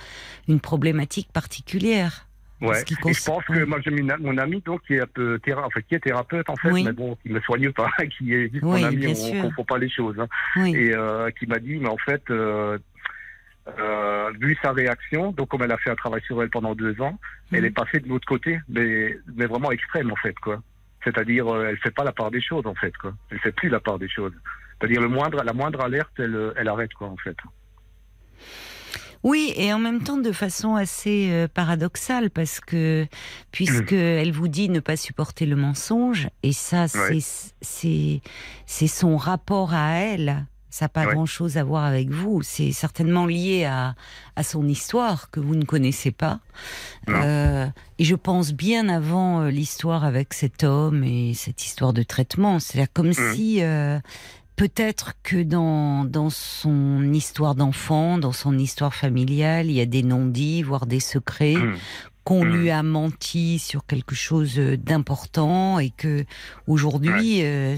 [0.48, 2.26] une problématique particulière.
[2.60, 2.84] Ouais.
[2.88, 5.64] je pense que moi j'ai mon ami donc qui est un peu théra...
[5.66, 6.84] enfin, qui est thérapeute en fait, Oui.
[6.84, 9.42] mais bon, qui me soigne pas, qui est juste Oui, mon ami, on sûr.
[9.42, 10.18] confond pas les choses.
[10.20, 10.28] hein.
[10.56, 10.74] Oui.
[10.76, 12.78] Et euh, qui m'a dit, mais en fait, euh,
[13.78, 17.00] euh, vu sa réaction, donc comme elle a fait un travail sur elle pendant deux
[17.00, 17.18] ans,
[17.52, 17.64] elle Mhm.
[17.66, 20.62] est passée de l'autre côté, mais, mais vraiment extrême en fait quoi.
[21.04, 23.14] C'est-à-dire, elle fait pas la part des choses en fait quoi.
[23.30, 24.34] Elle fait plus la part des choses.
[24.78, 27.36] C'est-à-dire le moindre, la moindre alerte, elle, elle arrête quoi en fait.
[29.22, 33.06] Oui, et en même temps de façon assez euh, paradoxale parce que
[33.52, 37.18] puisque elle vous dit ne pas supporter le mensonge et ça Ouais.
[37.60, 38.22] c'est
[38.66, 41.12] c'est son rapport à elle, ça n'a pas Ouais.
[41.14, 43.94] grand-chose à voir avec vous, c'est certainement lié à
[44.36, 46.40] à son histoire que vous ne connaissez pas.
[47.08, 47.66] Euh,
[47.98, 52.58] et je pense bien avant euh, l'histoire avec cet homme et cette histoire de traitement,
[52.58, 53.34] c'est comme Mhm.
[53.34, 53.98] si euh,
[54.60, 60.02] peut-être que dans, dans son histoire d'enfant, dans son histoire familiale, il y a des
[60.02, 61.78] non-dits, voire des secrets, Hum.
[62.24, 62.48] qu'on Mm.
[62.56, 66.26] lui a menti sur quelque chose d'important et que
[66.66, 67.74] aujourd'hui, euh,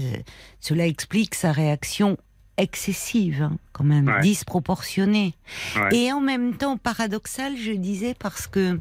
[0.59, 2.17] cela explique sa réaction
[2.57, 4.19] excessive, hein, quand même, Ouais.
[4.19, 5.35] disproportionnée.
[5.77, 5.95] Ouais.
[5.95, 8.77] Et en même temps paradoxale, je disais, parce que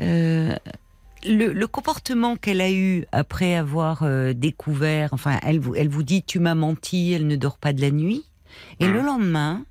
[0.00, 0.56] euh,
[1.26, 6.02] le, le comportement qu'elle a eu après avoir euh, découvert, enfin, elle vous, elle vous
[6.02, 8.24] dit, tu m'as menti, elle ne dort pas de la nuit,
[8.80, 9.64] et le lendemain,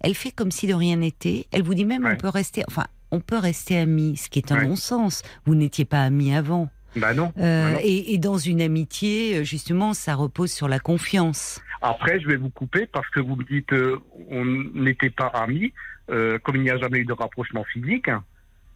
[0.00, 1.46] elle fait comme si de rien n'était.
[1.52, 4.52] Elle vous dit même, on peut rester, enfin, on peut rester amis, ce qui est
[4.52, 4.66] un Ouais.
[4.66, 5.22] non-sens.
[5.46, 6.70] Vous n'étiez pas amis avant.
[6.96, 7.32] Bah non.
[7.38, 7.78] Euh, bah non.
[7.82, 11.60] et, et dans une amitié, euh, justement, ça repose sur la confiance.
[11.80, 13.98] Après, je vais vous couper parce que vous me dites euh,
[14.30, 15.72] on n'était pas amis.
[16.08, 18.10] Comme il n'y a jamais eu de rapprochement physique,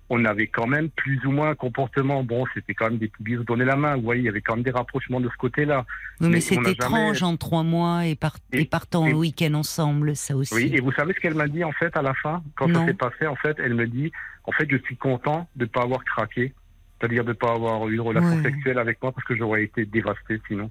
[0.09, 2.23] on avait quand même plus ou moins un comportement.
[2.23, 3.97] Bon, c'était quand même des bisous donner la main.
[3.97, 5.85] Vous voyez, il y avait quand même des rapprochements de ce côté-là.
[6.21, 9.13] Oui, mais, Mais c'est étrange jamais- en trois mois et, par- et, Et- partant et-
[9.13, 10.55] au week-end ensemble, ça aussi.
[10.55, 12.81] Oui, et vous savez ce qu'elle m'a dit en fait à la fin Quand Non.
[12.81, 14.13] ça s'est passé, en fait, elle me dit
[14.45, 16.55] en fait, je suis content de ne pas avoir craqué,
[17.01, 18.43] c'est-à-dire de ne pas avoir eu une relation Ouais.
[18.45, 20.71] sexuelle avec moi parce que j'aurais été dévasté sinon.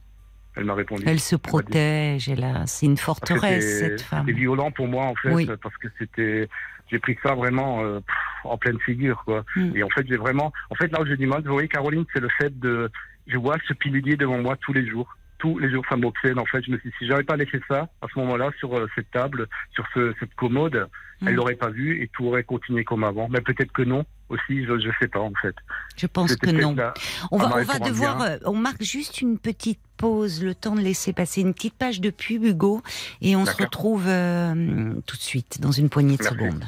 [0.58, 1.04] Elle m'a répondu.
[1.06, 4.24] Elle se protège, elle a, c'est une forteresse cette femme.
[4.26, 5.45] C'était violent pour moi en fait Oui.
[5.62, 6.48] parce que c'était
[6.91, 9.43] j'ai pris ça vraiment euh, pff, en pleine figure quoi.
[9.56, 9.76] Mm.
[9.76, 12.06] Et en fait j'ai vraiment en fait là où j'ai du mal, vous voyez Caroline,
[12.13, 12.91] c'est le fait de
[13.28, 15.15] je vois ce pilulier devant moi tous les jours.
[15.45, 16.63] Tous les jours ça m'obsède en fait.
[16.65, 19.12] Je me suis dit si j'avais pas laissé ça à ce moment-là sur euh, cette
[19.12, 20.88] table, sur ce, cette commode,
[21.21, 21.29] Mm.
[21.29, 23.29] elle l'aurait pas vu et tout aurait continué comme avant.
[23.29, 25.55] Mais peut-être que non aussi, je je sais pas en fait.
[25.95, 26.75] Je pense que non.
[26.75, 26.93] la-
[27.31, 31.13] On va, on devoir, euh, on marque juste une petite pause, le temps de laisser
[31.13, 32.81] passer une petite page de pub, Hugo,
[33.21, 36.38] et on se retrouve euh, tout de suite dans une poignée de Merci.
[36.38, 36.65] secondes.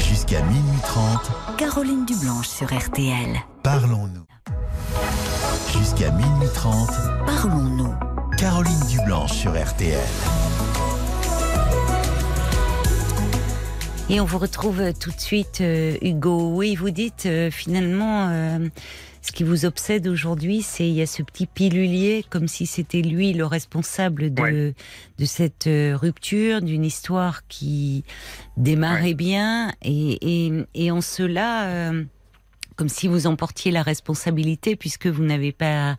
[0.00, 3.36] Jusqu'à minuit 30, Caroline Dublanche sur RTL.
[3.62, 4.26] parlons-nous.
[5.76, 6.88] Jusqu'à minuit 30,
[7.26, 7.94] Parlons-nous.
[8.36, 9.98] Caroline Dublanche sur RTL.
[14.08, 16.50] Et on vous retrouve euh, tout de suite, euh, Hugo.
[16.54, 18.58] Oui, vous dites euh, finalement, euh,
[19.22, 23.02] ce qui vous obsède aujourd'hui, c'est il y a ce petit pilulier, comme si c'était
[23.02, 24.74] lui le responsable de, Ouais.
[25.18, 28.04] de cette rupture, d'une histoire qui
[28.56, 32.02] démarrait bien, et, et, et en cela, euh,
[32.80, 35.98] comme si vous en portiez la responsabilité, puisque vous n'avez pas,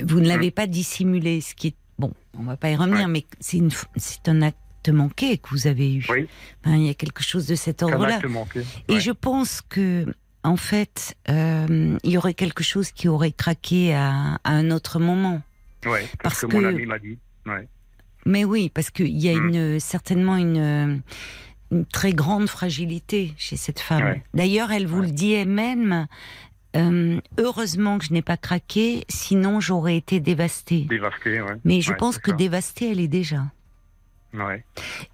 [0.00, 2.12] vous ne l'avez pas dissimulé, ce qui est bon.
[2.38, 3.06] On va pas y revenir, Ouais.
[3.08, 6.06] mais c'est une, c'est un acte manqué que vous avez eu.
[6.10, 6.28] Oui.
[6.64, 8.18] Enfin, il y a quelque chose de cet ordre-là.
[8.18, 8.60] acte manqué.
[8.86, 9.00] Et Ouais.
[9.00, 10.06] je pense que,
[10.44, 15.00] en fait, euh, il y aurait quelque chose qui aurait craqué à, à un autre
[15.00, 15.42] moment.
[15.86, 17.18] Ouais, parce parce, que, mon ami m'a dit.
[17.46, 17.66] Ouais.
[18.26, 19.48] Mais oui, parce qu'il y a Mm.
[19.48, 21.02] une, certainement une,
[21.70, 24.02] une très grande fragilité chez cette femme.
[24.04, 24.22] Ouais.
[24.34, 26.06] D'ailleurs, elle vous le dit elle-même.
[26.76, 30.86] euh, heureusement que je n'ai pas craqué, sinon j'aurais été dévastée.
[30.88, 31.56] Dévasté, ouais.
[31.64, 32.36] Mais je pense que ça.
[32.36, 33.44] dévastée, elle est déjà.
[34.34, 34.64] Ouais.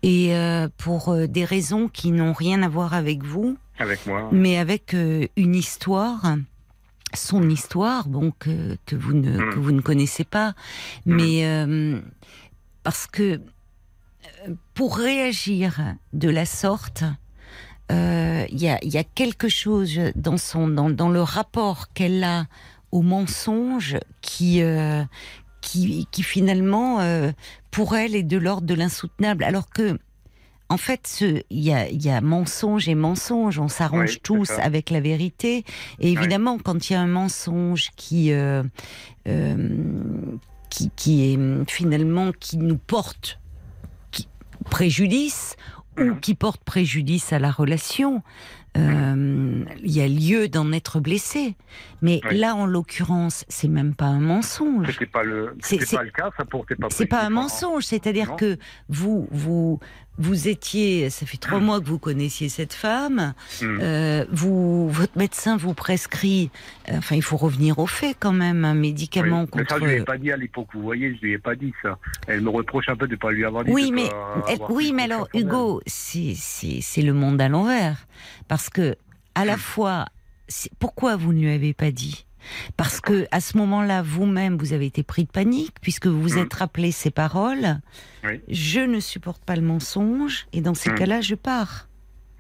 [0.03, 4.29] Et euh, pour euh, des raisons qui n'ont rien à voir avec vous, Avec moi.
[4.33, 6.35] mais avec euh, une histoire,
[7.15, 9.51] son histoire, bon que, que vous ne Mm.
[9.55, 10.55] que vous ne connaissez pas,
[11.07, 12.01] mais euh,
[12.83, 13.41] parce que
[14.75, 15.81] pour réagir
[16.13, 17.05] de la sorte,
[17.93, 21.93] euh, il y, a, il y a quelque chose dans son dans, dans le rapport
[21.93, 22.47] qu'elle a
[22.93, 25.05] au mensonge qui euh,
[25.61, 27.33] qui, qui finalement euh,
[27.71, 29.99] pour elle est de l'ordre de l'insoutenable, alors que
[30.71, 33.59] en fait, il y a, il y a mensonge et mensonge.
[33.59, 35.63] On s'arrange Oui, tous avec la vérité.
[36.01, 38.63] Et évidemment, quand il y a un mensonge qui, euh,
[39.29, 39.69] euh,
[40.71, 43.39] qui, qui est finalement qui nous porte
[44.71, 45.57] préjudice
[45.99, 46.21] ou Mhm.
[46.21, 48.23] qui porte préjudice à la relation,
[48.77, 51.55] euh, il y a lieu d'en être blessé.
[52.03, 52.39] Mais Oui.
[52.39, 54.89] là, en l'occurrence, c'est même pas un mensonge.
[54.91, 56.89] C'était pas le, C'est- pas le cas, ça portait pas.
[56.91, 59.79] C'est pas un mensonge, c'est-à-dire que vous, vous,
[60.19, 63.79] vous étiez, ça fait trois mois que vous connaissiez cette femme, Hmm.
[63.81, 66.51] euh, vous, votre médecin vous prescrit,
[66.89, 69.49] euh, enfin il faut revenir aux faits quand même, un médicament Oui.
[69.57, 69.87] Mais ça, contre.
[69.87, 70.69] je lui ai pas dit à l'époque.
[70.75, 71.99] Vous voyez, je lui ai pas dit ça.
[72.29, 73.71] Elle me reproche un peu de pas lui avoir dit.
[73.73, 74.09] Oui, mais
[74.53, 75.29] avoir oui, mais alors.
[75.35, 78.07] Hugo, c'est c'est c'est le monde à l'envers,
[78.49, 78.97] parce que
[79.35, 80.07] à la fois,
[80.47, 82.25] c'est- pourquoi vous ne lui avez pas dit?
[82.77, 86.35] Parce que à ce moment-là, vous-même, vous avez été pris de panique puisque vous vous
[86.37, 86.43] Hmm.
[86.45, 87.81] êtes rappelé ces paroles.
[88.25, 88.41] Oui.
[88.49, 90.95] Je ne supporte pas le mensonge et dans ces Hmm.
[90.95, 91.89] cas-là, je pars.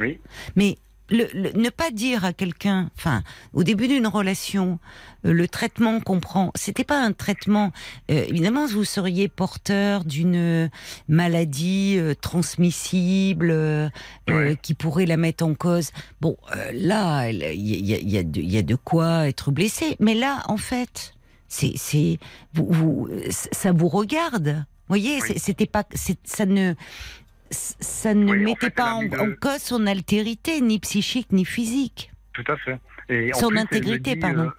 [0.00, 0.18] Oui.
[0.56, 0.76] Mais
[1.10, 4.78] le, le- ne pas dire à quelqu'un, enfin, au début d'une relation,
[5.26, 7.72] euh, le traitement qu'on prend, c'était pas un traitement.
[8.10, 10.70] euh, évidemment, vous seriez porteur d'une
[11.08, 13.88] maladie euh, transmissible euh,
[14.30, 14.58] euh, Ouais.
[14.60, 15.90] qui pourrait la mettre en cause.
[16.20, 19.96] Bon, euh, là, il y, y y a y a de quoi être blessé.
[20.00, 21.14] Mais là, en fait,
[21.48, 22.18] c'est, c'est,
[22.54, 24.64] vous, vous- ça vous regarde.
[24.88, 25.34] voyez, Oui.
[25.36, 26.74] c'était pas, c'est- ça ne,
[27.80, 30.78] ça ne Oui, en mettait fait, pas en, mis de- en cause son altérité, ni
[30.78, 32.10] psychique, ni physique.
[32.32, 32.78] Tout à fait.
[33.08, 34.44] Et en Son plus, intégrité, dit, pardon.
[34.46, 34.50] euh,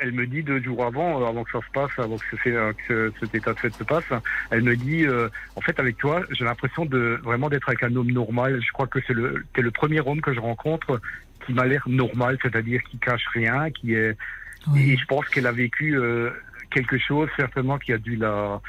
[0.00, 2.48] elle me dit deux jours avant, euh, avant que ça se passe, avant que, ce
[2.48, 4.04] euh, que cet état de fait se passe,
[4.50, 7.94] elle me dit, euh, en fait, avec toi, j'ai l'impression de vraiment d'être avec un
[7.96, 8.60] homme normal.
[8.64, 11.00] Je crois que c'est le, t'es le premier homme que je rencontre
[11.46, 14.16] qui m'a l'air normal, c'est-à-dire qui cache rien, qui est.
[14.76, 16.30] Et je pense qu'elle a vécu euh,
[16.70, 18.60] quelque chose, certainement, qui a dû la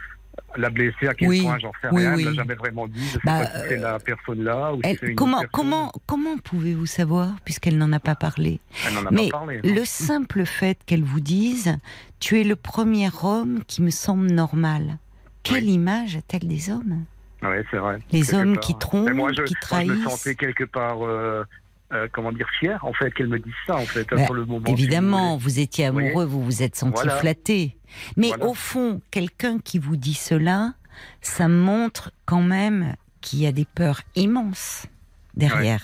[0.58, 2.24] la blesser à quel Oui, point j'en sais oui, rien, oui.
[2.24, 3.06] l'a jamais vraiment dit.
[3.08, 5.40] Je sais Bah, pas si c'est la personne là ou si Elle- c'est une comment,
[5.40, 5.50] personne.
[5.52, 8.60] comment, comment pouvez-vous savoir, puisqu'elle n'en a pas parlé?
[8.88, 9.58] Elle n'en a Mais pas parlé.
[9.58, 9.62] hein.
[9.64, 11.78] le simple fait qu'elle vous dise,
[12.20, 14.98] tu es le premier homme qui me semble normal.
[15.44, 17.06] Quelle image a-t-elle des hommes?
[17.44, 18.00] Ouais, c'est vrai.
[18.12, 18.62] Les hommes part.
[18.64, 20.04] qui trompent, Mais moi, je, qui moi, je me trahissent.
[20.20, 21.44] sentais quelque part, euh,
[21.94, 24.46] euh, comment dire, fier, en fait, qu'elle me dise ça, en fait, Bah, sur le
[24.46, 24.66] moment.
[24.68, 27.16] Évidemment, vous vous étiez amoureux, vous vous êtes senti Voilà.
[27.18, 27.78] flatté.
[28.18, 28.46] Mais Voilà.
[28.48, 30.74] au fond, quelqu'un qui vous dit cela,
[31.22, 34.88] ça montre quand même qu'il y a des peurs immenses
[35.36, 35.82] derrière.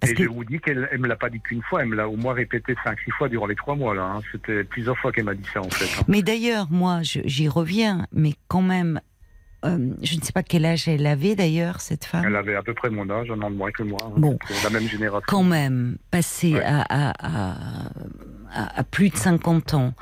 [0.00, 1.88] Parce Et que je vous dis qu'elle elle me l'a pas dit qu'une fois, elle
[1.88, 4.02] me l'a au moins répété cinq, six fois durant les trois mois, là.
[4.02, 4.20] hein.
[4.32, 5.86] C'était plusieurs fois qu'elle m'a dit ça, en fait.
[5.98, 6.04] hein.
[6.08, 9.00] Mais d'ailleurs, moi, j'y reviens, mais quand même,
[9.64, 12.24] euh, je ne sais pas quel âge elle avait d'ailleurs, cette femme.
[12.26, 13.98] Elle avait à peu près mon âge, un an de moins que moi.
[14.04, 14.12] hein.
[14.16, 14.38] Bon.
[14.62, 15.24] La même génération.
[15.26, 16.62] Quand même, passer Ouais.
[16.64, 17.88] à, à, à,
[18.54, 19.92] à- à plus de 50 ans,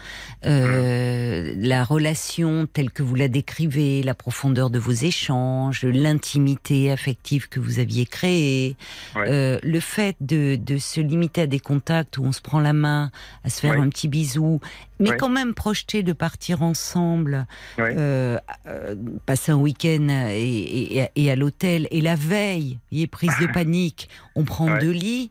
[0.47, 7.49] euh, la relation telle que vous la décrivez, la profondeur de vos échanges, l'intimité affective
[7.49, 8.77] que vous aviez créée,
[9.17, 9.25] Ouais.
[9.29, 12.73] euh, le fait de, de se limiter à des contacts où on se prend la
[12.73, 13.11] main,
[13.45, 13.81] à se faire Ouais.
[13.81, 14.61] un petit bisou,
[15.01, 15.17] mais Ouais.
[15.17, 17.47] quand même projeter de partir ensemble,
[17.79, 18.95] euh, euh,
[19.27, 23.33] passer un week-end et, et- et à l'hôtel, et la veille, il y a prise
[23.41, 25.31] de panique, on prend deux lits.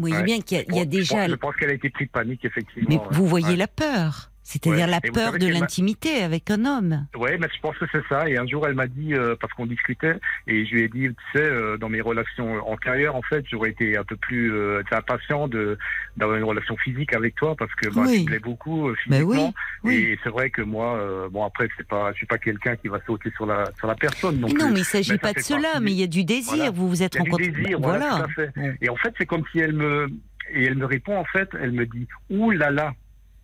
[0.00, 0.22] Vous voyez Ouais.
[0.24, 1.28] bien qu'il y a, il y a Je pense- déjà.
[1.28, 2.86] Je pense qu'elle a été prise de panique, effectivement.
[2.88, 3.02] Mais ouais.
[3.10, 3.56] vous voyez Ouais.
[3.56, 4.90] la peur, c'est-à-dire Ouais.
[4.90, 7.06] la Et peur de l'intimité avec un homme.
[7.16, 8.28] Ouais, mais je pense que c'est ça.
[8.28, 10.16] Et un jour, elle m'a dit, euh, parce qu'on discutait,
[10.48, 13.70] et je lui ai dit, tu sais, euh, dans mes relations antérieures, en fait, j'aurais
[13.70, 15.48] été un peu plus euh, impatient
[16.16, 18.16] d'avoir une relation physique avec toi, parce que bah, Oui.
[18.16, 19.54] tu me plais beaucoup euh, Ben physiquement.
[19.84, 19.94] oui, oui.
[20.10, 23.30] Et c'est vrai que moi, bon après, pas, je suis pas quelqu'un qui va sauter
[23.36, 24.40] sur la sur la personne.
[24.40, 24.62] Non, Mais plus.
[24.64, 26.54] non, mais il s'agit Mais pas de cela, partie mais il y a du désir.
[26.56, 26.70] Voilà.
[26.70, 27.48] Vous vous êtes Il y a du rencontrés.
[27.52, 28.24] désir, voilà, voilà.
[28.24, 28.50] tout à fait.
[28.56, 28.74] Bon.
[28.80, 30.08] Et en fait, c'est comme si elle me
[30.52, 32.92] et elle me répond en fait, elle me dit, ouh là là,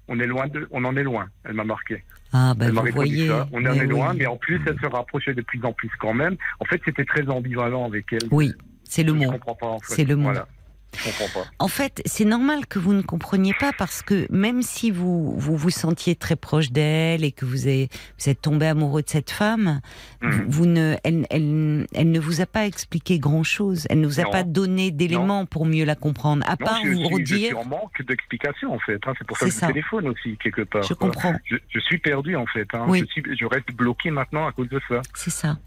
[0.09, 1.29] on est loin de, on en est loin.
[1.45, 2.05] Elle m'a marqué.
[2.33, 3.29] Ah ben Elle m'a vous voyez.
[3.29, 3.49] ça.
[3.53, 6.15] On en est loin, mais en plus, elle se rapprochait de plus en plus quand
[6.15, 6.37] même.
[6.61, 8.29] En fait, c'était très ambivalent avec elle.
[8.31, 8.53] Oui,
[8.85, 9.33] c'est le Je mot.
[9.33, 9.67] comprends pas.
[9.67, 9.95] En fait.
[9.95, 10.25] C'est le mot.
[10.25, 10.47] Voilà.
[10.95, 11.47] Je comprends pas.
[11.59, 15.57] En fait, c'est normal que vous ne compreniez pas parce que même si vous vous,
[15.57, 19.31] vous sentiez très proche d'elle et que vous, avez, vous êtes tombé amoureux de cette
[19.31, 19.81] femme,
[20.23, 20.45] vous, Mhm.
[20.49, 23.87] vous ne, elle, elle, elle ne vous a pas expliqué grand-chose.
[23.91, 24.31] Elle ne vous a Non.
[24.31, 27.35] pas donné d'éléments pour mieux la comprendre, à Non, part je, vous suis, je suis
[27.45, 27.59] redire.
[27.59, 28.99] en manque d'explications en fait.
[29.07, 29.13] hein.
[29.19, 30.83] C'est pour ça que je téléphone aussi quelque part.
[30.83, 31.09] Je quoi.
[31.09, 32.67] comprends, Je, je suis perdu en fait.
[32.73, 32.85] hein.
[32.89, 33.01] Oui.
[33.01, 35.03] Je, suis, je reste bloqué maintenant à cause de ça.
[35.15, 35.59] c'est ça.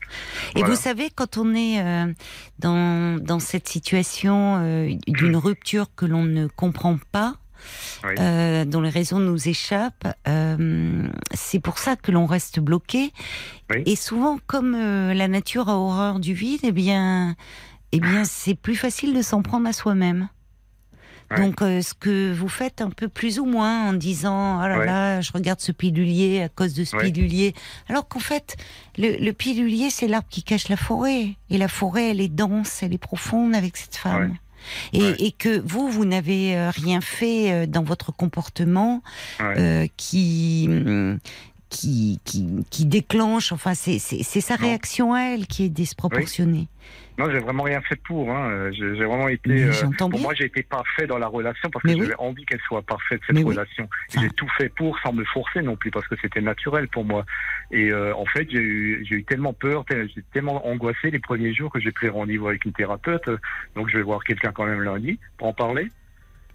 [0.55, 2.11] Et vous savez, quand on est euh,
[2.57, 7.35] dans, dans cette situation euh, d'une rupture que l'on ne comprend pas,
[8.03, 8.15] Oui.
[8.19, 13.11] euh, dont les raisons nous échappent, euh, c'est pour ça que l'on reste bloqué.
[13.69, 13.83] Oui.
[13.85, 17.35] Et souvent, comme euh, la nature a horreur du vide, eh bien,
[17.91, 20.29] eh bien, c'est plus facile de s'en prendre à soi-même.
[21.31, 21.37] Ouais.
[21.37, 24.79] Donc, euh, ce que vous faites un peu plus ou moins en disant, oh là
[24.79, 24.85] Ouais.
[24.87, 27.11] là, je regarde ce pilulier à cause de ce Ouais.
[27.11, 27.53] pilulier.
[27.87, 28.57] Alors qu'en fait,
[28.97, 31.35] le, le pilulier, c'est l'arbre qui cache la forêt.
[31.51, 34.37] Et la forêt, elle est dense, elle est profonde avec cette femme.
[34.93, 35.15] Et, Ouais.
[35.19, 39.01] et que vous, vous n'avez euh, rien fait euh, dans votre comportement
[39.39, 39.55] Ouais.
[39.57, 40.69] euh, qui,
[41.69, 44.61] qui, qui, qui déclenche, enfin, c'est sa Non.
[44.61, 46.67] réaction à elle qui est disproportionnée.
[47.19, 48.31] Non, j'ai vraiment rien fait pour.
[48.31, 48.71] Hein.
[48.71, 49.65] J'ai vraiment été.
[49.65, 50.21] Euh, pour bien.
[50.21, 51.97] moi, j'ai été parfait dans la relation parce que oui.
[51.99, 53.51] j'avais envie qu'elle soit parfaite cette Mais oui.
[53.51, 53.89] relation.
[54.17, 57.25] J'ai tout fait pour, sans me forcer non plus, parce que c'était naturel pour moi.
[57.71, 61.71] Et euh, en fait, j'ai eu, eu tellement peur, j'ai tellement angoissé les premiers jours
[61.71, 63.27] que j'ai pris rendez-vous avec une thérapeute.
[63.27, 63.37] Euh,
[63.75, 65.89] Donc, je vais voir quelqu'un quand même lundi pour en parler.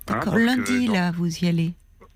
[0.09, 1.75] Hein, D'accord, lundi, là, vous y allez.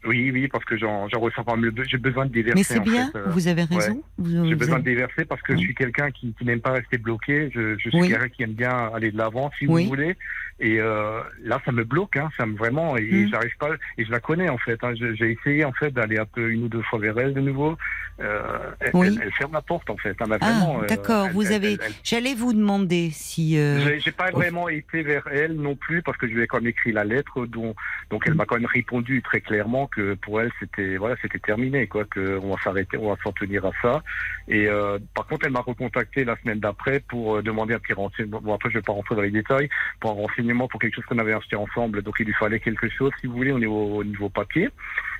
[0.08, 1.72] Oui, oui, parce que j'en ressens pas mieux.
[1.86, 2.58] J'ai besoin de déverser.
[2.58, 4.02] Mais c'est en bien, fait, euh, vous avez raison.
[4.16, 5.60] Vous- j'ai besoin avez- de déverser parce que Oui.
[5.60, 7.50] je suis quelqu'un qui, qui n'aime pas rester bloqué.
[7.54, 8.08] Je, je suis Oui.
[8.08, 9.84] quelqu'un qui aime bien aller de l'avant, si Oui.
[9.84, 10.16] vous voulez.
[10.60, 12.96] Et euh, là, ça me bloque, hein, ça me vraiment.
[12.96, 13.28] Et Mm.
[13.30, 13.70] j'arrive pas.
[13.96, 14.82] Et je la connais en fait.
[14.82, 17.40] Hein, j'ai essayé en fait d'aller un peu une ou deux fois vers elle de
[17.40, 17.76] nouveau.
[18.20, 18.40] Euh,
[18.80, 19.06] elle, Oui.
[19.06, 20.16] elle- elle ferme la porte en fait.
[20.20, 21.78] hein, Ah, euh, d'accord, vous elle- avez.
[22.02, 23.52] J'allais vous demander si.
[23.54, 24.36] j'ai- pas oh.
[24.38, 27.04] vraiment été vers elle non plus parce que je lui ai quand même écrit la
[27.04, 27.76] lettre dont
[28.10, 31.86] donc elle m'a quand même répondu très clairement que pour elle c'était voilà c'était terminé
[31.86, 34.02] quoi que on va s'arrêter on va s'en tenir à ça.
[34.48, 37.92] Et euh, par contre elle m'a recontacté la semaine d'après pour euh, demander un petit
[37.92, 38.40] renseignement.
[38.40, 39.68] Bon après je vais pas rentrer dans les détails.
[40.00, 42.02] Pour un renseignement pour quelque chose qu'on avait acheté ensemble.
[42.02, 44.68] Donc il lui fallait quelque chose si vous voulez au niveau au niveau papier.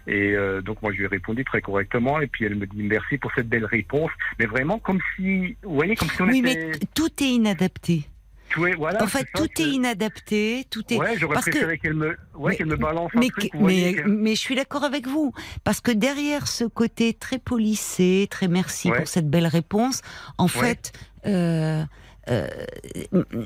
[0.06, 2.20] Et euh, donc moi je lui ai répondu très correctement.
[2.20, 4.10] Et puis elle me dit merci pour cette belle réponse.
[4.38, 6.66] Mais vraiment comme si, vous voyez, comme si on Oui, était...
[6.66, 8.04] mais tout est inadapté.
[8.50, 10.96] Tout est, voilà, En fait, c'est ça, tout est c'est- inadapté, tout est.
[10.96, 13.50] Ouais, j'aurais que- préféré qu'elle me, ouais, qu'elle me balance un Mais, truc.
[13.52, 15.32] que- voyez, mais, mais je suis d'accord avec vous,
[15.64, 18.98] parce que derrière ce côté très polissé, très merci Ouais.
[18.98, 20.00] pour cette belle réponse,
[20.38, 20.92] en fait,
[21.26, 21.84] euh,
[22.30, 22.46] euh,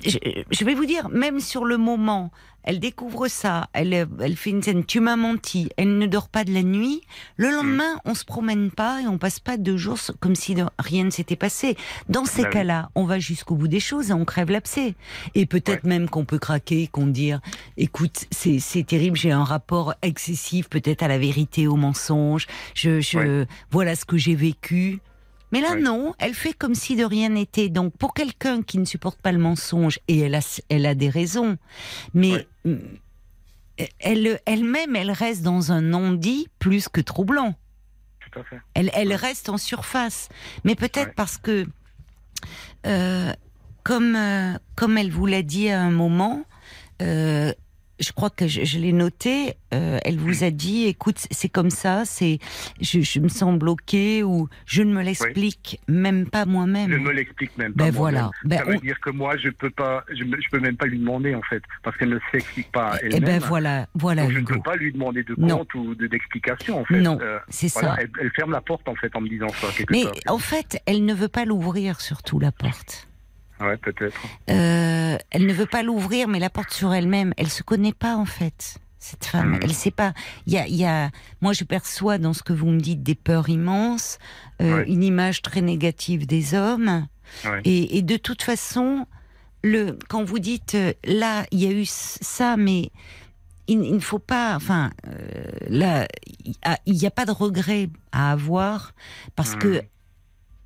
[0.05, 0.19] je,
[0.51, 2.31] je vais vous dire, même sur le moment,
[2.65, 6.45] elle découvre ça, elle, elle fait une scène, tu m'as menti, elle ne dort pas
[6.45, 7.01] de la nuit,
[7.37, 7.53] le Mm.
[7.55, 11.11] lendemain, on se promène pas et on passe pas deux jours comme si rien ne
[11.11, 11.77] s'était passé.
[12.09, 14.95] Dans ces Bah cas-là, on va jusqu'au bout des choses et on crève l'abcès.
[15.35, 17.41] Et peut-être même qu'on peut craquer, qu'on dire,
[17.77, 23.01] écoute, c'est c'est terrible, j'ai un rapport excessif peut-être à la vérité, au mensonge, je,
[23.01, 25.01] je voilà ce que j'ai vécu.
[25.53, 27.69] Mais là, non, elle fait comme si de rien n'était.
[27.69, 31.11] Donc, pour quelqu'un qui ne supporte pas le mensonge, et elle a, elle a des
[31.11, 31.59] raisons,
[32.15, 32.77] mais mm,
[33.99, 37.55] elle, elle-même, elle reste dans un non-dit plus que troublant.
[38.21, 38.61] Tout à fait.
[38.75, 40.29] Elle, elle reste en surface.
[40.65, 41.67] Mais peut-être parce que,
[42.87, 43.33] euh,
[43.83, 46.45] comme, euh, comme elle vous l'a dit à un moment,
[47.03, 47.53] euh,
[48.03, 51.71] je crois que je, je l'ai noté, euh, elle vous a dit, écoute, c'est comme
[51.71, 52.39] ça, c'est,
[52.81, 56.91] je, je me sens bloquée ou je ne me l'explique même pas Je moi-même.
[56.91, 57.85] me l'explique même pas.
[57.85, 58.21] Ben moi-même.
[58.23, 58.31] voilà.
[58.45, 60.77] Ben ça veut on- dire que moi, je peux pas, je, me- je peux même
[60.77, 63.25] pas lui demander en fait, parce qu'elle ne s'explique pas Eh elle-même.
[63.25, 65.59] ben voilà, voilà Donc je ne peux pas lui demander de Non.
[65.59, 67.01] compte ou de- d'explication en fait.
[67.01, 68.03] Non, Euh, c'est voilà, ça.
[68.03, 71.05] elle, elle ferme la porte en fait en me disant ça Mais en fait, elle
[71.05, 73.09] ne veut pas l'ouvrir surtout la porte.
[73.63, 74.21] Ouais, peut-être.
[74.51, 77.33] Euh, elle ne veut pas l'ouvrir, mais la porte sur elle-même.
[77.37, 78.79] Elle se connaît pas en fait.
[78.99, 79.61] Cette femme, Mhm.
[79.63, 80.15] elle sait pas.
[80.47, 83.03] Il y a, il y a, moi, je perçois dans ce que vous me dites
[83.03, 84.19] des peurs immenses,
[84.61, 84.89] euh, Ouais.
[84.89, 87.07] une image très négative des hommes,
[87.45, 87.61] Ouais.
[87.65, 89.07] et, et de toute façon,
[89.65, 92.91] le, quand vous dites euh, là, il y a eu ça, mais
[93.67, 96.07] il, ne faut pas, enfin, euh, là,
[96.87, 98.93] il n'y a pas de regret à avoir
[99.35, 99.83] parce que Mhm.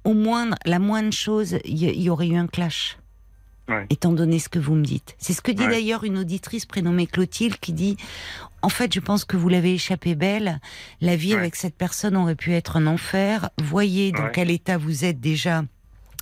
[0.06, 2.96] Au moindre, la moindre chose, il y, aurait eu un clash.
[3.68, 3.84] Ouais.
[3.90, 5.16] Étant donné ce que vous me dites.
[5.18, 5.68] C'est ce que dit Ouais.
[5.70, 7.96] d'ailleurs une auditrice prénommée Clotilde qui dit
[8.62, 10.60] En fait, je pense que vous l'avez échappé belle.
[11.00, 11.40] La vie Ouais.
[11.40, 13.50] avec cette personne aurait pu être un enfer.
[13.60, 15.64] Voyez dans quel état vous êtes déjà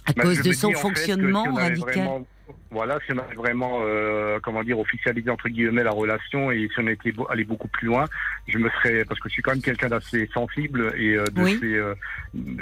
[0.06, 1.92] à Bah, cause de son fait, que fonctionnement si radical.
[1.92, 2.26] vraiment-
[2.74, 6.80] voilà, si on avait vraiment, euh, comment dire, officialisé entre guillemets la relation et si
[6.80, 8.04] on était allé beaucoup plus loin,
[8.48, 11.40] je me serais, parce que je suis quand même quelqu'un d'assez sensible et euh, de
[11.42, 11.58] Oui.
[11.64, 11.94] euh,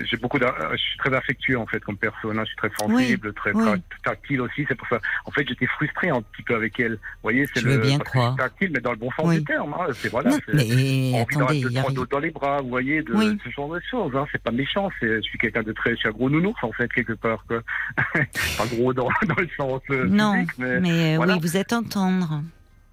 [0.05, 3.33] j'ai beaucoup, je suis très affectueux en fait comme personne, hein, je suis très sensible,
[3.33, 3.64] très oui.
[4.05, 5.01] tactile aussi, c'est pour ça.
[5.25, 6.92] En fait, j'étais frustré un petit peu avec elle.
[6.92, 8.37] Vous voyez, c'est le bien croire.
[8.37, 9.75] tactile, mais dans le bon sens du terme.
[9.75, 10.31] Hein, c'est voilà.
[10.31, 13.81] Non, c'est- mais envie de prendre dans les bras, vous voyez, de ce genre de
[13.90, 14.14] choses.
[14.14, 14.27] Hein.
[14.31, 16.92] C'est pas méchant, je suis quelqu'un de très, je suis un gros nounours en fait
[16.92, 17.44] quelque part.
[17.46, 17.61] Quoi.
[18.59, 21.35] pas gros dans, dans le sens Non, physique, mais, mais euh, voilà.
[21.35, 22.43] oui, vous êtes entendre.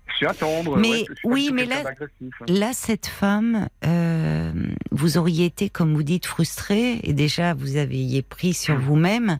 [0.07, 0.77] je suis à tendre.
[0.77, 2.05] Mais- ouais, oui, mais là- hein.
[2.47, 4.51] Là, cette femme, euh,
[4.91, 9.37] vous auriez été, comme vous dites, frustrée, et déjà vous aviez pris sur vous-même,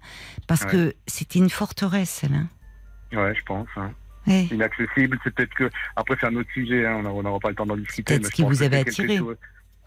[0.47, 0.63] parce.
[0.63, 0.69] Ouais.
[0.71, 2.33] que c'était une forteresse, elle.
[2.35, 2.47] Hein.
[3.11, 3.67] Ouais, je pense.
[3.75, 3.91] Hein.
[4.27, 4.43] Ouais.
[4.51, 6.85] Inaccessible, c'est peut-être que après c'est un autre sujet.
[6.85, 7.01] Hein.
[7.05, 8.13] On n'aura pas le temps d'en discuter.
[8.15, 9.17] peut-être ce qui vous avait attiré.
[9.17, 9.35] chose-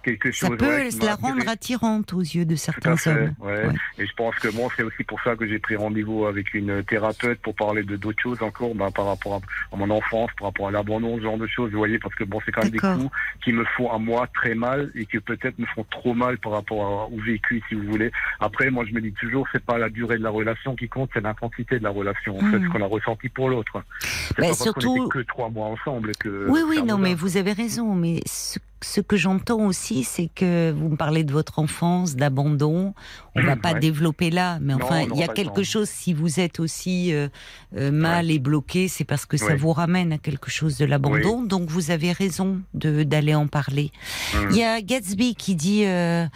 [0.02, 3.34] Quelque Ça chose, peut ouais, la rendre attirante aux yeux de certains hommes.
[3.40, 3.66] ouais.
[3.66, 3.74] Ouais.
[3.98, 6.82] Et je pense que bon, c'est aussi pour ça que j'ai pris rendez-vous avec une
[6.84, 9.40] thérapeute pour parler de d'autres choses encore, ben, par rapport à,
[9.72, 12.24] à mon enfance, par rapport à l'abandon, ce genre de choses, vous voyez, parce que
[12.24, 13.10] bon, c'est quand même des coups
[13.44, 16.52] qui me font à moi très mal et qui peut-être me font trop mal par
[16.52, 18.10] rapport à- au vécu, si vous voulez.
[18.40, 21.10] Après, moi, je me dis toujours, c'est pas la durée de la relation qui compte,
[21.14, 22.66] c'est l'intensité de la relation, en fait, Mhm.
[22.66, 23.82] ce qu'on a ressenti pour l'autre.
[24.00, 26.46] C'est Bah, pas parce surtout- qu'on était que trois mois ensemble que.
[26.48, 27.94] Oui, oui, non, mais vous avez raison.
[27.94, 32.95] Mais ce, ce que j'entends aussi, c'est que vous me parlez de votre enfance, d'abandon.
[33.35, 33.81] On va pas Ouais.
[33.81, 35.88] développer là, mais Non, enfin, il y a quelque chose.
[35.88, 37.29] Si vous êtes aussi euh,
[37.77, 41.42] euh, mal et bloqué, c'est parce que ça vous ramène à quelque chose de l'abandon.
[41.42, 43.90] Donc vous avez raison de d'aller en parler.
[44.35, 44.49] Mhm.
[44.51, 46.27] Il y a Gatsby qui dit euh,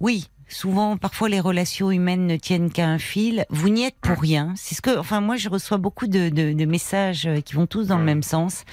[0.00, 0.28] oui.
[0.48, 3.44] Souvent, parfois, les relations humaines ne tiennent qu'à un fil.
[3.50, 4.52] Vous n'y êtes pour rien.
[4.56, 7.66] C'est ce que, enfin, moi, je reçois beaucoup de, de- de messages euh, qui vont
[7.66, 8.64] tous dans le même sens.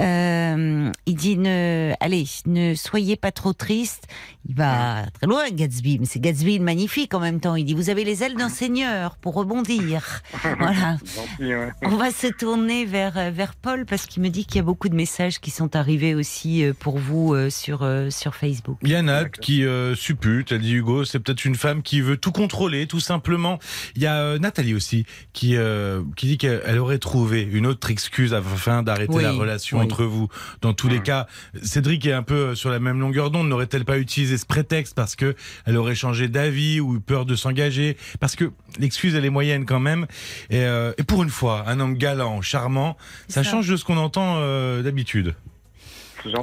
[0.00, 4.04] Euh, il dit ne, allez, ne soyez pas trop triste.
[4.48, 7.56] Il va très loin, Gatsby, mais c'est Gatsby le magnifique en même temps.
[7.56, 10.22] Il dit vous avez les ailes d'un seigneur pour rebondir.
[10.58, 10.96] voilà.
[11.82, 14.62] On va se tourner vers euh, vers Paul parce qu'il me dit qu'il y a
[14.62, 18.78] beaucoup de messages qui sont arrivés aussi pour vous sur sur Facebook.
[18.82, 22.00] Il y a Nat qui euh, suppute, elle dit Hugo, c'est peut-être une femme qui
[22.00, 23.58] veut tout contrôler, tout simplement.
[23.96, 27.66] Il y a euh, Nathalie aussi qui euh, qui dit qu'elle elle aurait trouvé une
[27.66, 29.84] autre excuse afin d'arrêter Oui, la relation oui.
[29.84, 30.28] entre vous.
[30.60, 31.02] Dans tous les Mhm.
[31.02, 31.26] cas,
[31.62, 33.48] Cédric est un peu euh, sur la même longueur d'onde.
[33.48, 35.34] N'aurait-elle pas utilisé ce prétexte parce que
[35.66, 37.96] elle aurait changé d'avis ou eu peur de s'engager?
[38.20, 40.06] Parce que l'excuse elle est moyenne quand même.
[40.50, 42.96] Et, euh, et pour une fois, un homme galant, charmant,
[43.28, 43.50] ça, Ça.
[43.50, 45.34] change de ce qu'on entend euh, d'habitude.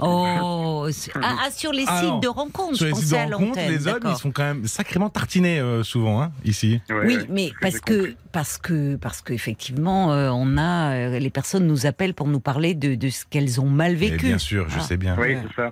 [0.01, 0.87] Oh,
[1.21, 2.19] ah, ah, sur les Ah, sites non.
[2.19, 3.71] de rencontres, Sur je les sites de à rencontres, l'antenne.
[3.71, 4.11] les hommes, d'accord.
[4.17, 6.81] ils sont quand même sacrément tartinés euh, souvent, hein, ici.
[6.89, 11.19] Ouais, Oui, ouais, mais ce parce que parce que parce qu'effectivement, euh, on a euh,
[11.19, 14.25] les personnes nous appellent pour nous parler de, de ce qu'elles ont mal vécu.
[14.27, 14.81] bien sûr, je Ah.
[14.81, 15.15] sais bien.
[15.19, 15.71] Oui, c'est ça.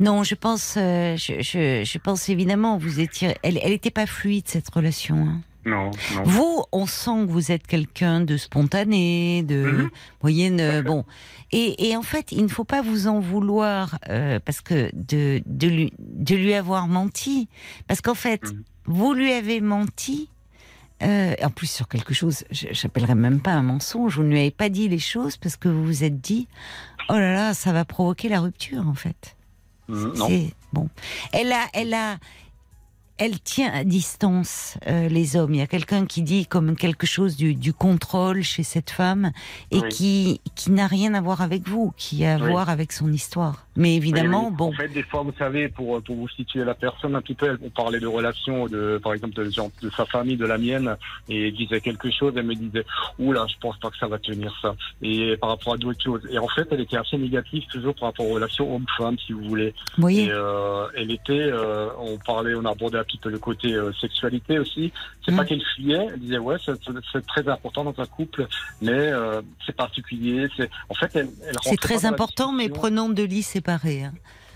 [0.00, 4.06] Non, je pense, euh, je, je, je pense évidemment, vous étiez, elle, elle était pas
[4.06, 5.16] fluide cette relation.
[5.16, 5.40] hein.
[5.66, 6.22] Non, non.
[6.24, 9.90] Vous, on sent que vous êtes quelqu'un de spontané, de Mhm.
[10.22, 11.04] moyenne, euh, bon.
[11.52, 15.42] Et, et en fait, il ne faut pas vous en vouloir euh, parce que de,
[15.46, 17.48] de lui de lui avoir menti,
[17.86, 18.62] parce qu'en fait, Mhm.
[18.86, 20.28] vous lui avez menti.
[21.02, 24.16] euh, en plus sur quelque chose, je- j'appellerais même pas un mensonge.
[24.16, 26.46] Vous ne lui avez pas dit les choses parce que vous vous êtes dit,
[27.10, 29.36] oh là là, ça va provoquer la rupture en fait.
[29.88, 30.28] Mm, Non.
[30.28, 30.88] C'est bon.
[31.32, 32.16] Elle a, elle a,
[33.16, 35.54] elle tient à distance euh, les hommes.
[35.54, 39.30] Il y a quelqu'un qui dit comme quelque chose du, du contrôle chez cette femme
[39.70, 39.88] et Oui.
[39.88, 42.50] qui qui n'a rien à voir avec vous, qui a à Oui.
[42.50, 43.63] voir avec son histoire.
[43.76, 44.56] Mais évidemment, Oui, oui.
[44.56, 47.34] bon, En fait, des fois, vous savez, pour, pour vous situer la personne un petit
[47.34, 50.96] peu, on parlait de relations, de, par exemple, de, de sa famille, de la mienne,
[51.28, 52.84] et elle disait quelque chose, elle me disait,
[53.18, 54.74] oula, je pense pas que ça va tenir ça.
[55.02, 56.22] Et par rapport à d'autres choses.
[56.30, 59.42] Et en fait, elle était assez négative toujours par rapport aux relations homme-femme, si vous
[59.44, 59.74] voulez.
[59.98, 60.26] voyez.
[60.26, 63.92] Et euh, elle était, euh, on parlait, on abordait un petit peu le côté euh,
[63.94, 64.92] sexualité aussi.
[65.24, 65.36] C'est Mm.
[65.36, 68.46] pas qu'elle fuyait, elle disait ouais, c'est- c'est c'est très important dans un couple,
[68.82, 70.46] mais euh, c'est particulier.
[70.56, 74.04] C'est en fait, elle, elle C'est très important, mais prenons deux lits séparés.
[74.04, 74.12] hein.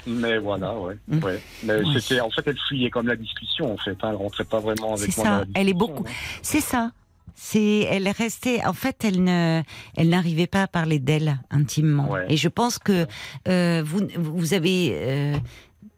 [0.06, 1.18] Mais voilà, ouais, Mm.
[1.24, 1.40] ouais.
[1.64, 3.96] Mais c'était, en fait, elle fuyait comme la discussion, en fait.
[4.02, 5.24] Hein, elle rentrait pas vraiment avec C'est moi.
[5.30, 6.12] dans ça, la elle est beaucoup- hein.
[6.42, 6.92] C'est ça.
[7.34, 8.64] C'est, elle est restée.
[8.64, 9.62] En fait, elle ne,
[9.96, 12.16] elle n'arrivait pas à parler d'elle intimement.
[12.28, 13.06] Et je pense que
[13.48, 15.36] euh, vous, vous avez, euh,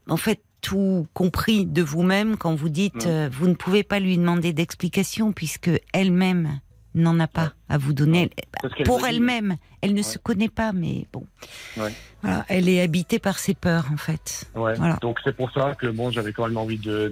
[0.08, 3.10] en fait, tout compris de vous-même quand vous dites, Mm.
[3.10, 6.60] euh, vous ne pouvez pas lui demander d'explication puisque elle-même
[6.94, 8.30] n'en a pas à vous donner.
[8.76, 11.24] C'est Pour elle-même, elle ne se connaît pas, mais bon.
[12.22, 14.50] Voilà, elle est habitée par ses peurs, en fait.
[14.54, 14.74] Ouais.
[14.74, 14.96] Voilà.
[15.00, 17.08] Donc c'est pour ça que bon, j'avais quand même envie de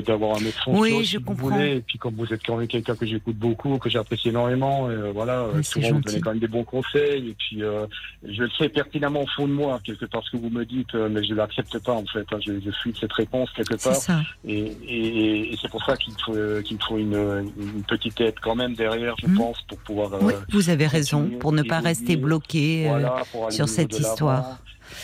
[0.00, 1.48] d'avoir un son Oui, je si vous comprends.
[1.50, 1.76] voulez.
[1.76, 5.12] Et puis comme vous êtes quand même quelqu'un que j'écoute beaucoup, que j'apprécie énormément, euh,
[5.12, 7.30] voilà, euh, Oui, souvent vous donnez quand même des bons conseils.
[7.30, 7.86] Et puis euh,
[8.26, 10.94] je le sais pertinemment au fond de moi quelque part ce que vous me dites,
[10.94, 12.26] mais je l'accepte pas en fait.
[12.32, 12.38] hein.
[12.44, 13.94] je, je fuis de cette réponse quelque part.
[13.96, 14.20] ça.
[14.44, 14.58] Et,
[14.88, 16.32] et, et c'est pour ça qu'il faut
[16.64, 19.36] qu'il me faut une, une petite aide quand même derrière, je Mhm.
[19.36, 20.14] pense, pour pouvoir.
[20.14, 22.86] euh, vous avez raison, pour ne pas rester bloqué.
[22.88, 24.15] voilà, sur cette l'avant.
[24.16, 24.58] Histoire.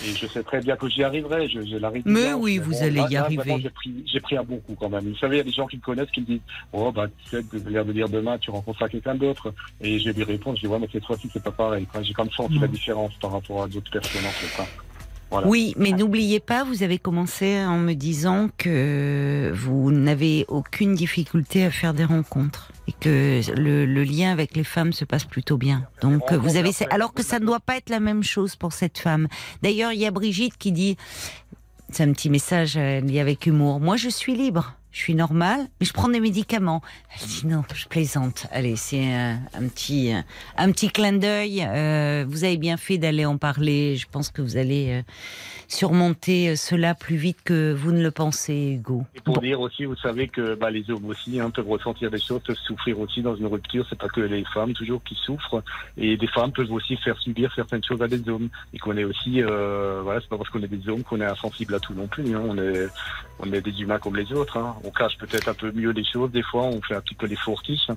[0.05, 1.49] Et je sais très bien que j'y arriverai.
[1.49, 3.59] Je, Mais résilience, oui, vous allez là- y là, arriver.
[3.61, 5.09] J'ai pris, j'ai pris un bon coup quand même.
[5.09, 6.41] Vous savez, il y a des gens qui me connaissent qui me disent
[6.73, 9.53] Oh, bah, tu sais, de l'air de dire demain, tu rencontreras quelqu'un d'autre.
[9.81, 11.87] Et je vais lui répondre Je dis Ouais, mais cette fois-ci, c'est pas pareil.
[12.03, 14.63] J'ai comme senti la différence par rapport à d'autres personnes en fait.
[15.33, 15.49] Voilà.
[15.49, 21.65] Oui, mais n'oubliez pas, vous avez commencé en me disant que vous n'avez aucune difficulté
[21.65, 25.57] à faire des rencontres et que le, le lien avec les femmes se passe plutôt
[25.57, 25.87] bien.
[26.03, 28.99] Donc vous avez, alors que ça ne doit pas être la même chose pour cette
[28.99, 29.27] femme.
[29.63, 30.99] D'ailleurs, il y a Brigitte qui dit,
[31.89, 33.81] c'est un petit message, elle dit avec humour.
[33.81, 34.75] Moi, je suis libre.
[34.93, 36.83] Je suis normale, mais je prends des médicaments.
[37.15, 38.47] Elle dit non, je plaisante.
[38.53, 40.13] Allez, c'est un, un petit,
[40.59, 41.67] un petit clin d'œil.
[41.67, 43.97] Euh, vous avez bien fait d'aller en parler.
[43.97, 45.03] Je pense que vous allez euh,
[45.67, 49.05] surmonter euh, cela plus vite que vous ne le pensez, Hugo.
[49.15, 52.21] Et pour dire aussi, vous savez que bah, les hommes aussi hein, peuvent ressentir des
[52.21, 53.87] choses, peuvent souffrir aussi dans une rupture.
[53.89, 55.63] C'est pas que les femmes toujours qui souffrent.
[55.97, 58.51] Et des femmes peuvent aussi faire subir certaines choses à des hommes.
[58.75, 61.27] Et qu'on est aussi, euh, voilà, c'est pas parce qu'on est des hommes qu'on est
[61.27, 62.37] insensible à tout non plus.
[62.37, 62.43] Hein.
[62.47, 62.89] On est,
[63.43, 64.57] on est des humains comme les autres.
[64.57, 64.77] Hein.
[64.85, 66.63] On cache peut-être un peu mieux les choses des fois.
[66.63, 67.89] On fait un petit peu les fourtiches.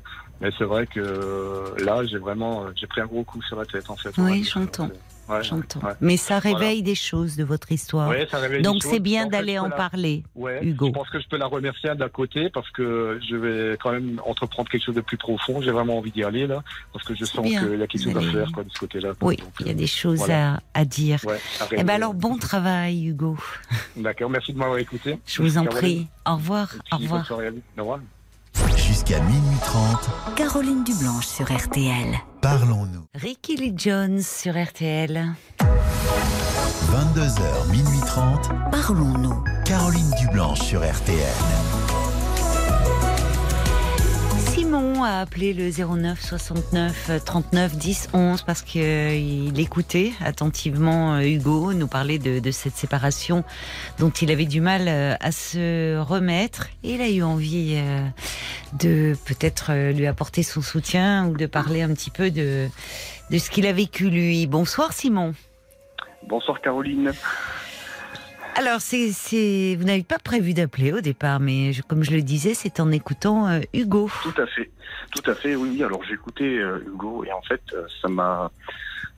[0.41, 3.65] Mais c'est vrai que euh, là, j'ai vraiment, j'ai pris un gros coup sur la
[3.65, 4.11] tête en fait.
[4.17, 4.89] Oui, j'entends.
[5.27, 5.79] Ouais, J'entends.
[5.81, 5.93] ouais.
[6.01, 8.09] Mais ça réveille des choses de votre histoire.
[8.09, 10.23] Ouais, ça Donc c'est bien d'aller en parler.
[10.61, 10.87] Hugo.
[10.87, 14.21] je pense que je peux la remercier d'un côté parce que je vais quand même
[14.25, 15.61] entreprendre quelque chose de plus profond.
[15.61, 16.63] J'ai vraiment envie d'y aller là
[16.93, 19.13] parce que je sens qu'il y a quelque chose à faire quoi, de ce côté-là.
[19.21, 20.55] Oui, Donc, il y a euh, des choses voilà.
[20.73, 21.19] à, à dire.
[21.59, 23.37] À Eh ben alors bon travail, Hugo.
[23.95, 25.19] D'accord, merci de m'avoir écouté.
[25.25, 26.07] Je vous en prie.
[26.27, 26.69] Au revoir.
[26.69, 26.79] Puis.
[26.91, 27.99] Au revoir.
[29.05, 32.15] Jusqu'à minuit 30, Caroline Dublanche sur RTL.
[32.41, 33.05] parlons-nous.
[33.13, 35.35] Ricky Lee Jones sur RTL.
[35.59, 39.43] 22h, minuit 30, Parlons-nous.
[39.63, 41.84] Caroline Dublanche sur RTL.
[44.75, 51.71] Simon a appelé le 09 69 39 10 11 parce qu'il écoutait attentivement euh, Hugo
[51.71, 53.45] nous parler de, cette séparation
[53.99, 56.67] dont il avait du mal euh, à se remettre.
[56.83, 58.05] Et il a eu envie euh,
[58.77, 62.67] de peut-être euh, lui apporter son soutien ou de parler un petit peu de,
[63.31, 64.45] de ce qu'il a vécu lui.
[64.45, 65.35] Bonsoir Simon.
[66.27, 67.13] Bonsoir Caroline.
[68.57, 72.21] Alors, c'est, c'est, vous n'avez pas prévu d'appeler au départ, mais je- comme je le
[72.21, 74.09] disais, c'est en écoutant euh, Hugo.
[74.23, 74.71] Tout à fait,
[75.11, 75.83] tout à fait, oui.
[75.83, 78.49] Alors j'ai écouté euh, Hugo et en fait euh, ça m'a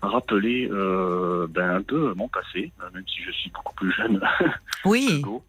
[0.02, 4.20] rappelé euh, ben, un peu mon passé, même si je suis beaucoup plus jeune
[4.86, 5.44] Oui, Hugo.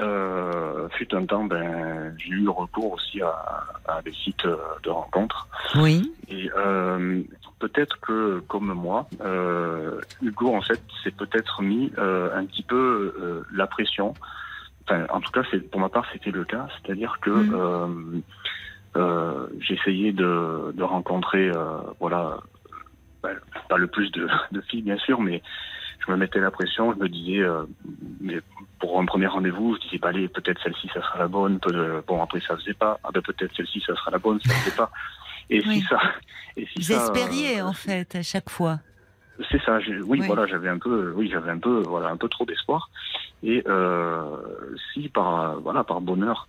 [0.00, 4.44] Euh, fut un temps, ben, j'ai eu recours aussi à, à des sites
[4.82, 5.46] de rencontres.
[5.76, 7.20] oui, Et euh,
[7.58, 13.14] peut-être que, comme moi, euh, Hugo, en fait, s'est peut-être mis euh, un petit peu
[13.20, 14.14] euh, la pression.
[14.86, 16.68] Enfin, en tout cas, c'est pour ma part, c'était le cas.
[16.82, 17.30] C'est-à-dire que
[18.96, 21.50] euh, j'essayais de, de rencontrer,
[22.00, 22.38] voilà,
[23.22, 23.36] ben,
[23.68, 25.42] pas le plus de, de filles, bien sûr, mais
[26.06, 26.92] je me mettais la pression.
[26.92, 27.42] Je me disais,
[28.20, 28.40] mais
[28.78, 31.60] pour un premier rendez-vous, je disais, bah, allez, peut-être celle-ci, ça sera la bonne.
[31.60, 33.00] Peut- bon, après, ça faisait pas.
[33.04, 34.90] Ah, ben, peut-être celle-ci, ça sera la bonne, ça faisait pas.
[35.50, 35.80] Et Oui.
[35.80, 35.98] si ça,
[36.56, 38.80] et si vous ça, espériez euh, en fait à chaque fois.
[39.50, 39.78] c'est ça.
[39.86, 40.26] Oui, Oui.
[40.26, 42.88] voilà, j'avais un peu, oui, j'avais un peu, voilà, un peu trop d'espoir.
[43.42, 44.24] Et euh,
[44.92, 46.48] si par, voilà, par bonheur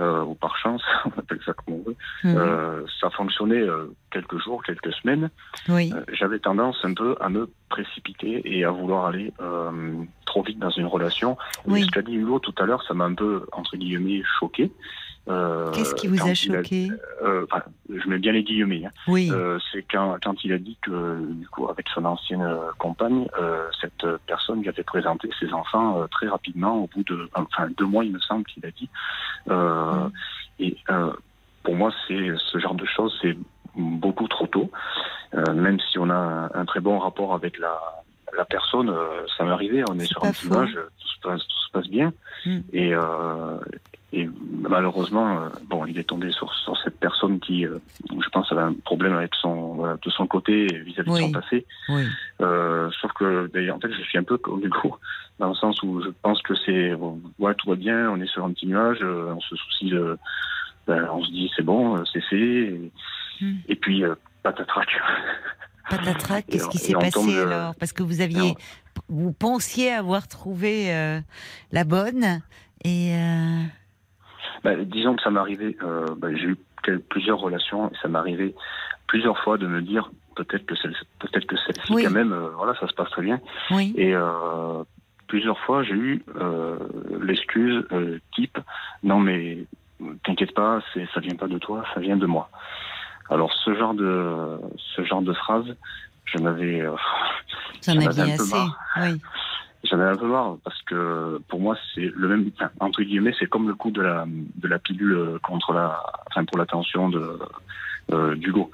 [0.00, 2.36] euh, ou par chance, on appelle ça comme on veut, Mhm.
[2.36, 5.30] euh, ça fonctionnait euh, quelques jours, quelques semaines.
[5.68, 9.70] oui, euh, j'avais tendance un peu à me précipiter et à vouloir aller euh,
[10.26, 11.38] trop vite dans une relation.
[11.66, 11.82] Et Oui.
[11.84, 14.70] Ce qu'a dit Hugo tout à l'heure, ça m'a un peu entre guillemets choqué.
[15.26, 16.90] Euh, Qu'est-ce qui vous a choqué
[17.22, 18.84] euh, enfin, Je mets bien les guillemets.
[18.84, 18.90] hein.
[19.08, 22.46] Oui, Euh, c'est quand, quand il a dit que, du coup, avec son ancienne
[22.78, 23.26] compagne,
[23.80, 28.04] cette personne lui avait présenté ses enfants très rapidement, au bout de, enfin, deux mois,
[28.04, 28.88] il me semble qu'il a dit.
[29.48, 30.10] Mm.
[30.60, 30.76] Et
[31.62, 33.36] pour moi, c'est ce genre de choses, c'est
[33.76, 34.70] beaucoup trop tôt.
[35.54, 38.03] Même si on a un très bon rapport avec la,
[38.36, 39.82] la personne, euh, ça m'est arrivé.
[39.90, 42.12] On est, sur un petit nuage, tout se passe, tout se passe bien.
[42.46, 42.58] Mm.
[42.72, 43.58] Et, euh,
[44.12, 44.28] et
[44.68, 47.78] malheureusement, euh, bon, il est tombé sur, sur cette personne qui, euh,
[48.10, 51.20] je pense, avait un problème avec son, voilà, de son côté vis-à-vis Oui.
[51.20, 51.66] de son passé.
[51.88, 52.04] oui,
[52.40, 54.98] Euh, sauf que, d'ailleurs, en fait, je suis un peu comme Hugo,
[55.40, 58.26] dans le sens où je pense que c'est, bon, ouais, tout va bien, on est
[58.26, 60.16] sur un petit nuage, euh, on se soucie de,
[60.86, 62.92] ben, on se dit c'est bon, euh, c'est fait, et,
[63.40, 63.54] Hmm.
[63.68, 64.14] et puis euh,
[64.44, 64.86] patatrac.
[65.88, 67.74] patatrac, qu'est-ce qui s'est passé tombe, euh, alors?
[67.76, 68.54] Parce que vous aviez,
[69.08, 71.20] vous pensiez avoir trouvé euh,
[71.72, 72.40] la bonne
[72.84, 73.62] et euh,
[74.62, 76.56] Ben, disons que ça m'est arrivé, euh, ben, j'ai eu
[77.08, 78.54] plusieurs relations et ça m'est arrivé
[79.06, 82.04] plusieurs fois de me dire peut-être que celle, peut-être que celle-ci Oui.
[82.04, 83.40] quand même, voilà, ça se passe très bien.
[83.70, 84.14] oui, Et
[85.28, 86.22] plusieurs fois, j'ai eu
[87.22, 87.84] l'excuse
[88.34, 88.58] type
[89.02, 89.64] non mais
[90.24, 92.50] t'inquiète pas, c'est ça vient pas de toi, ça vient de moi.
[93.30, 94.58] Alors ce genre de
[94.94, 95.74] ce genre de phrase,
[96.24, 96.94] je m'avais euh,
[97.86, 98.78] j'en avais un peu marre.
[99.00, 99.20] oui,
[99.84, 102.50] j'en avais un peu marre parce que pour moi c'est le même
[102.80, 106.58] entre guillemets c'est comme le coup de la de la pilule contre la enfin pour
[106.58, 107.38] la tension de
[108.12, 108.70] euh, d'Hugo.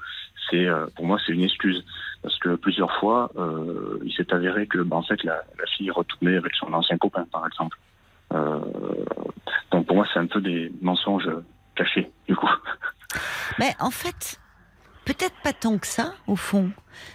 [0.49, 1.85] C'est euh, pour moi c'est une excuse
[2.21, 5.91] parce que plusieurs fois euh, il s'est avéré que ben, en fait la, la fille
[5.91, 7.77] retournait avec son ancien copain par exemple.
[8.33, 8.59] Euh,
[9.71, 11.29] donc pour moi c'est un peu des mensonges
[11.75, 12.49] cachés du coup.
[13.59, 14.39] Mais en fait,
[15.05, 16.71] peut-être pas tant que ça, au fond.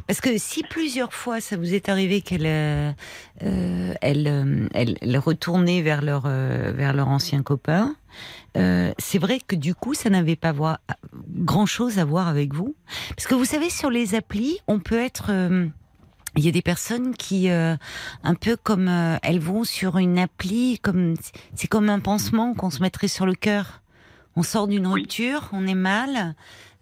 [0.06, 2.92] Parce que si plusieurs fois ça vous est arrivé qu'elle euh,
[3.42, 7.96] euh, euh, elle, elle retournait vers leur, vers leur ancien copain,
[8.54, 10.54] c'est vrai que du coup, ça n'avait pas
[11.28, 12.74] grand-chose à voir avec vous.
[13.10, 15.30] Parce que vous savez, sur les applis, on peut être...
[16.36, 18.88] il y a des personnes qui, un peu comme
[19.22, 21.14] elles vont sur une appli, comme
[21.54, 23.82] c'est comme un pansement qu'on se mettrait sur le cœur.
[24.36, 25.00] On sort d'une Oui.
[25.00, 26.34] rupture, on est mal,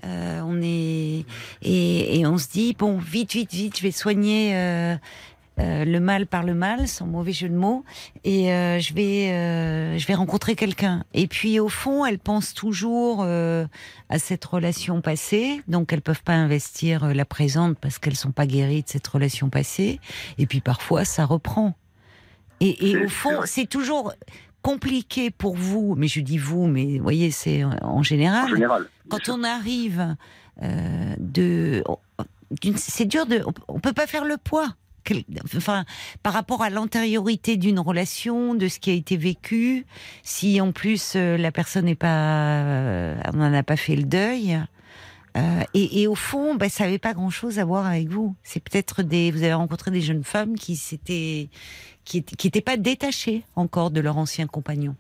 [0.05, 1.25] euh, on est
[1.63, 4.97] et, et on se dit bon vite vite vite, je vais soigner euh,
[5.61, 7.85] euh, le mal par le mal, sans mauvais jeu de mots,
[8.25, 11.05] et euh, je vais euh, je vais rencontrer quelqu'un.
[11.15, 13.65] Et puis au fond, elles pensent toujours euh,
[14.09, 18.47] à cette relation passée, donc elles peuvent pas investir la présente parce qu'elles sont pas
[18.47, 20.01] guéries de cette relation passée.
[20.39, 21.75] Et puis parfois, ça reprend.
[22.61, 24.13] Et, et au fond, c'est toujours
[24.65, 28.49] compliqué pour vous, mais je dis vous, mais vous voyez, c'est en En général.
[28.49, 28.87] général.
[29.11, 30.17] Quand on arrive
[30.63, 31.85] euh, de,
[32.63, 34.75] d'une- c'est dur de, on peut pas faire le poids.
[35.55, 35.85] Enfin,
[36.23, 39.85] par rapport à l'antériorité d'une relation, de ce qui a été vécu,
[40.23, 44.05] si en plus euh, la personne n'est pas, euh, on n'en a pas fait le
[44.05, 44.59] deuil,
[45.37, 48.37] euh, et, au fond, bah, ça n'avait pas grand-chose à voir avec vous.
[48.43, 51.49] C'est peut-être des, vous avez rencontré des jeunes femmes qui s'étaient,
[52.05, 54.95] qui qui pas détachées encore de leur ancien compagnon.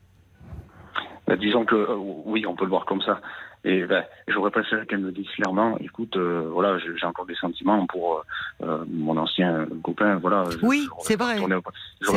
[1.26, 3.20] Ben, disons que euh, oui, on peut le voir comme ça.
[3.66, 7.86] Et ben, j'aurais préféré qu'elle me dise clairement, écoute, euh, voilà, j'ai encore des sentiments
[7.86, 10.44] pour euh, euh, mon ancien copain, voilà.
[10.50, 11.38] je- Oui, c'est vrai.
[11.38, 11.48] au-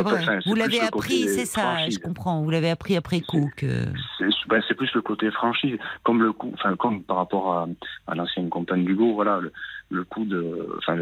[0.03, 0.39] vrai.
[0.45, 1.61] Vous l'avez appris, c'est ça.
[1.61, 1.95] franchise.
[1.95, 2.41] Je comprends.
[2.43, 3.85] Vous l'avez appris après coup que.
[4.17, 7.67] C'est ben, c'est plus le côté franchise, comme le coup, enfin comme par rapport à,
[8.07, 9.51] à l'ancienne compagne d'Hugo, voilà, le,
[9.89, 10.97] le coup de, enfin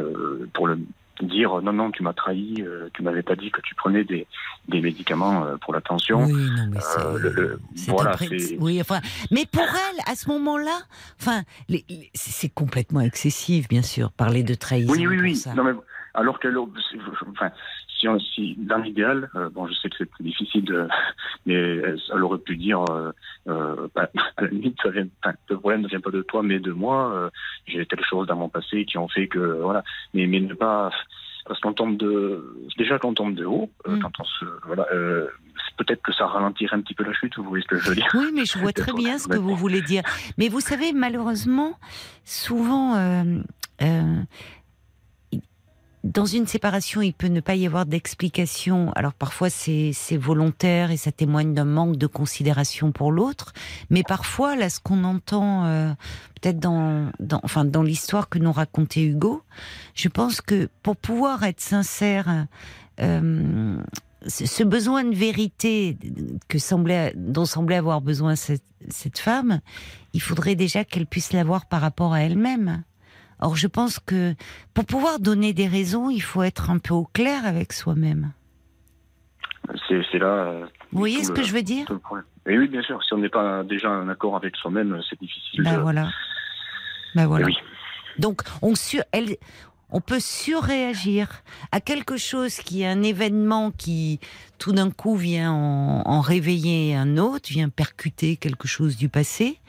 [0.53, 0.79] pour le
[1.21, 4.27] dire non non tu m'as trahi, euh, tu m'avais pas dit que tu prenais des,
[4.67, 6.23] des médicaments euh, pour la tension.
[6.25, 6.77] Oui, non, mais.
[6.97, 8.15] Euh, le- le- voilà,
[8.59, 8.99] Oui, enfin,
[9.31, 10.79] mais pour elle, à ce moment-là,
[11.21, 11.43] enfin,
[12.13, 14.91] c'est complètement excessif, bien sûr, parler de trahison.
[14.93, 15.35] Oui, oui, oui.
[15.35, 15.53] ça.
[15.53, 15.73] Non, mais,
[16.13, 16.55] alors qu'elle,
[16.91, 16.97] c'est-
[17.29, 17.51] enfin,
[18.05, 20.87] si, on- si dans l'idéal, euh, bon, je sais que c'est très difficile, de,
[21.45, 23.11] mais elle, elle aurait pu dire, euh,
[23.47, 26.43] euh, bah, à la limite, ça vient, enfin, le problème ne vient pas de toi,
[26.43, 27.11] mais de moi.
[27.15, 27.29] euh,
[27.65, 29.83] J'ai telle chose dans mon passé qui ont fait que, voilà.
[30.13, 30.91] Mais, mais ne pas,
[31.47, 32.43] parce qu'on tombe de,
[32.77, 33.99] déjà quand on tombe de haut, euh, Mm.
[34.01, 35.27] quand on se, voilà, euh,
[35.77, 37.35] peut-être que ça ralentirait un petit peu la chute.
[37.37, 38.07] Vous voyez ce que je veux dire?
[38.13, 40.03] Oui, mais je vois très bien ce que vous voulez dire.
[40.37, 41.77] Mais vous savez, malheureusement,
[42.23, 43.23] souvent, euh,
[43.81, 44.15] euh,
[46.05, 48.91] dans une séparation, il peut ne pas y avoir d'explication.
[48.93, 53.53] Alors parfois, c'est volontaire et ça témoigne d'un manque de considération pour l'autre.
[53.89, 55.91] Mais parfois, là, ce qu'on entend, euh,
[56.39, 59.41] peut-être dans, enfin, dans l'histoire que nous racontait Hugo,
[59.95, 62.45] je pense que pour pouvoir être sincère,
[63.01, 63.77] euh,
[64.27, 65.97] ce besoin de vérité
[66.47, 69.59] que semblait, dont semblait avoir besoin cette femme,
[70.13, 72.83] il faudrait déjà qu'elle puisse l'avoir par rapport à elle-même.
[73.39, 74.33] Or, je pense que
[74.73, 78.31] pour pouvoir donner des raisons, il faut être un peu au clair avec soi-même.
[79.89, 80.27] C'est là.
[80.27, 81.87] euh, Vous voyez ce le- que je veux dire.
[82.47, 83.03] Et oui, bien sûr.
[83.03, 85.63] Si on n'est pas déjà en accord avec soi-même, c'est difficile.
[85.63, 85.81] Ben de...
[85.81, 86.09] voilà.
[87.15, 87.45] Ben voilà.
[87.47, 87.55] Oui.
[88.19, 89.35] Donc, on, sur, elle,
[89.89, 91.27] on peut surréagir
[91.71, 94.19] à quelque chose qui est un événement qui,
[94.59, 99.59] tout d'un coup, vient en, en réveiller un autre, vient percuter quelque chose du passé,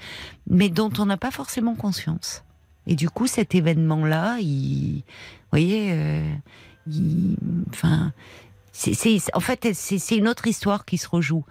[0.49, 2.45] mais dont on n'a pas forcément conscience.
[2.87, 6.33] Et du coup, cet événement-là, il, vous voyez, euh,
[6.87, 7.37] il,
[7.71, 8.13] enfin,
[8.73, 8.95] c'est,
[9.35, 11.45] en fait, c'est, une autre histoire qui se rejoue.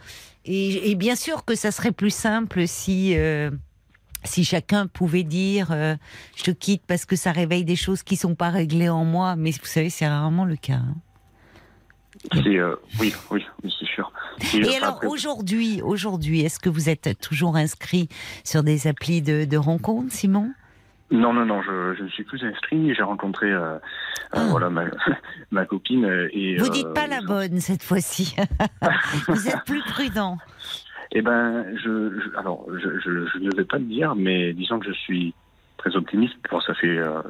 [0.46, 3.50] Et, et bien sûr que ça serait plus simple si, euh,
[4.24, 5.96] si chacun pouvait dire euh,
[6.36, 9.36] je te quitte parce que ça réveille des choses qui sont pas réglées en moi,
[9.36, 10.76] mais vous savez, c'est rarement le cas.
[10.76, 10.96] hein.
[12.34, 14.12] C'est, euh, oui, oui, c'est sûr.
[14.54, 18.08] Et alors après- aujourd'hui, aujourd'hui, est-ce que vous êtes toujours inscrit
[18.44, 20.52] sur des applis de, de rencontres, Simon?
[21.12, 22.94] Non, non, non, je, je ne suis plus inscrit.
[22.96, 23.80] J'ai rencontré euh, euh,
[24.32, 24.48] Ah.
[24.50, 24.86] voilà, ma,
[25.52, 26.06] ma copine.
[26.06, 28.36] euh, Et, Vous euh, dites pas la bonne cette fois-ci.
[29.28, 30.38] vous êtes plus prudent.
[31.12, 34.80] Eh ben, je, je- alors, je, je, je ne vais pas le dire, mais disons
[34.80, 35.34] que je suis
[35.78, 36.34] très optimiste.
[36.50, 37.22] Bon, ça fait, euh,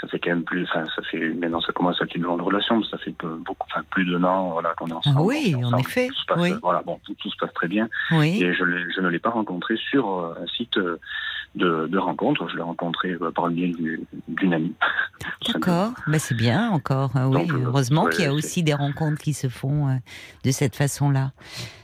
[0.00, 2.42] ça fait quand même plus, enfin, ça fait, maintenant ça commence à être une grande
[2.42, 5.16] relation, mais ça fait beaucoup, enfin, plus d'un an, voilà, qu'on est ensemble.
[5.18, 6.52] Ah oui, en effet, Tout se passe, oui.
[6.62, 7.88] Voilà, bon, tout, tout se passe très bien.
[8.10, 8.42] Oui.
[8.42, 8.64] Et je,
[9.00, 11.00] ne l'ai pas rencontré sur un site euh,
[11.54, 12.48] de, de rencontre.
[12.48, 14.74] Je l'ai rencontré euh, par le biais du- d'une amie.
[15.52, 17.10] D'accord, bah c'est bien encore.
[17.14, 19.94] Oui, Donc, euh, heureusement ouais, qu'il y a aussi des rencontres qui se font euh,
[20.44, 21.32] de cette façon-là.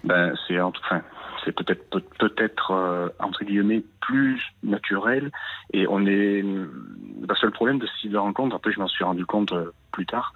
[0.04, 1.02] Ben, c'est en tout fin,
[1.44, 5.30] c'est peut-être peut- peut-être euh, entre guillemets plus naturel
[5.72, 9.26] et on est le problème de ce type de rencontre, après je m'en suis rendu
[9.26, 10.32] compte euh, plus tard,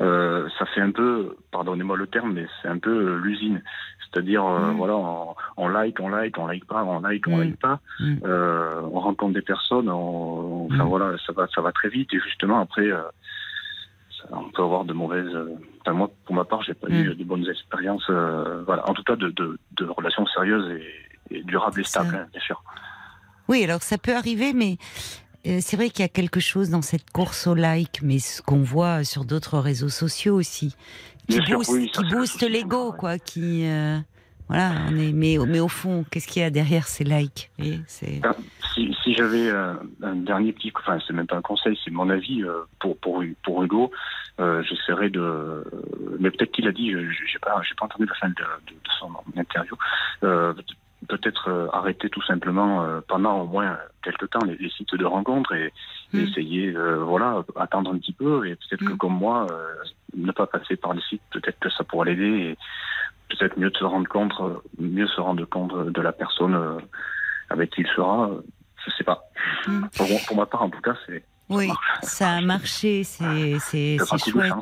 [0.00, 3.62] euh, ça fait un peu, pardonnez-moi le terme, mais c'est un peu l'usine.
[4.12, 4.76] C'est-à-dire, euh, Mm.
[4.76, 7.40] voilà, on, on like, on like, on like pas, on like, on Mm.
[7.42, 7.80] like pas.
[8.00, 8.16] Mm.
[8.24, 12.20] Euh, on rencontre des personnes, on, enfin voilà, ça va, ça va très vite et
[12.20, 13.02] justement après, euh,
[14.18, 15.34] ça- on peut avoir de mauvaises.
[15.80, 18.08] Enfin moi, pour ma part, j'ai pas eu de bonnes expériences.
[18.66, 20.70] voilà, en tout cas de, de, de relations sérieuses
[21.30, 22.62] et, et durables et stables, hein, bien sûr.
[23.48, 24.76] Oui, alors ça peut arriver, mais
[25.60, 28.62] c'est vrai qu'il y a quelque chose dans cette course au like, mais ce qu'on
[28.62, 30.74] voit sur d'autres réseaux sociaux aussi,
[31.28, 33.98] qui booste, oui, qui booste l'ego, quoi, qui euh,
[34.48, 37.50] voilà, on est, mais mais au fond, qu'est-ce qu'il y a derrière ces likes
[38.22, 38.34] Ah,
[38.74, 42.08] Si, si j'avais euh, un dernier petit, enfin c'est même pas un conseil, c'est mon
[42.10, 43.90] avis euh, pour pour pour Hugo,
[44.38, 45.64] euh, j'essaierai de,
[46.20, 48.90] mais peut-être qu'il a dit, j'ai pas j'ai pas entendu la fin de, de, de
[49.00, 49.76] son interview,
[50.22, 50.52] euh,
[51.08, 55.04] peut-être euh, arrêter tout simplement euh, pendant au moins quelques temps les, les sites de
[55.04, 56.20] rencontres et, et Mm.
[56.20, 58.98] essayer euh, voilà attendre un petit peu et peut-être que Mm.
[58.98, 59.74] comme moi euh,
[60.16, 62.58] ne pas passer par les sites, peut-être que ça pourrait l'aider et
[63.28, 66.78] peut-être mieux de se rendre compte, euh, mieux se rendre compte de la personne euh,
[67.50, 68.30] avec qui il sera.
[68.84, 69.24] Je sais pas.
[69.66, 69.86] Mm.
[70.28, 71.24] Pour ma part, en tout cas, c'est.
[71.48, 71.68] Oui,
[72.02, 73.56] ça a marché, c'est
[74.18, 74.52] chouette.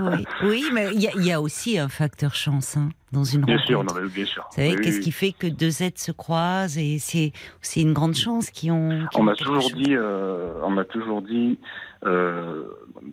[0.00, 3.24] Oui, oui, mais il y, a- il y a aussi un facteur chance hein, dans
[3.24, 3.66] une Bien rencontre.
[3.94, 4.44] sûr, non, bien sûr.
[4.50, 5.02] Vous savez, Oui, qu'est-ce oui.
[5.04, 7.32] qui fait que deux êtres se croisent et c'est
[7.62, 9.06] c'est une grande chance qui ont.
[9.10, 11.58] qui On m'a toujours dit, euh, on m'a toujours dit,
[12.04, 12.64] euh,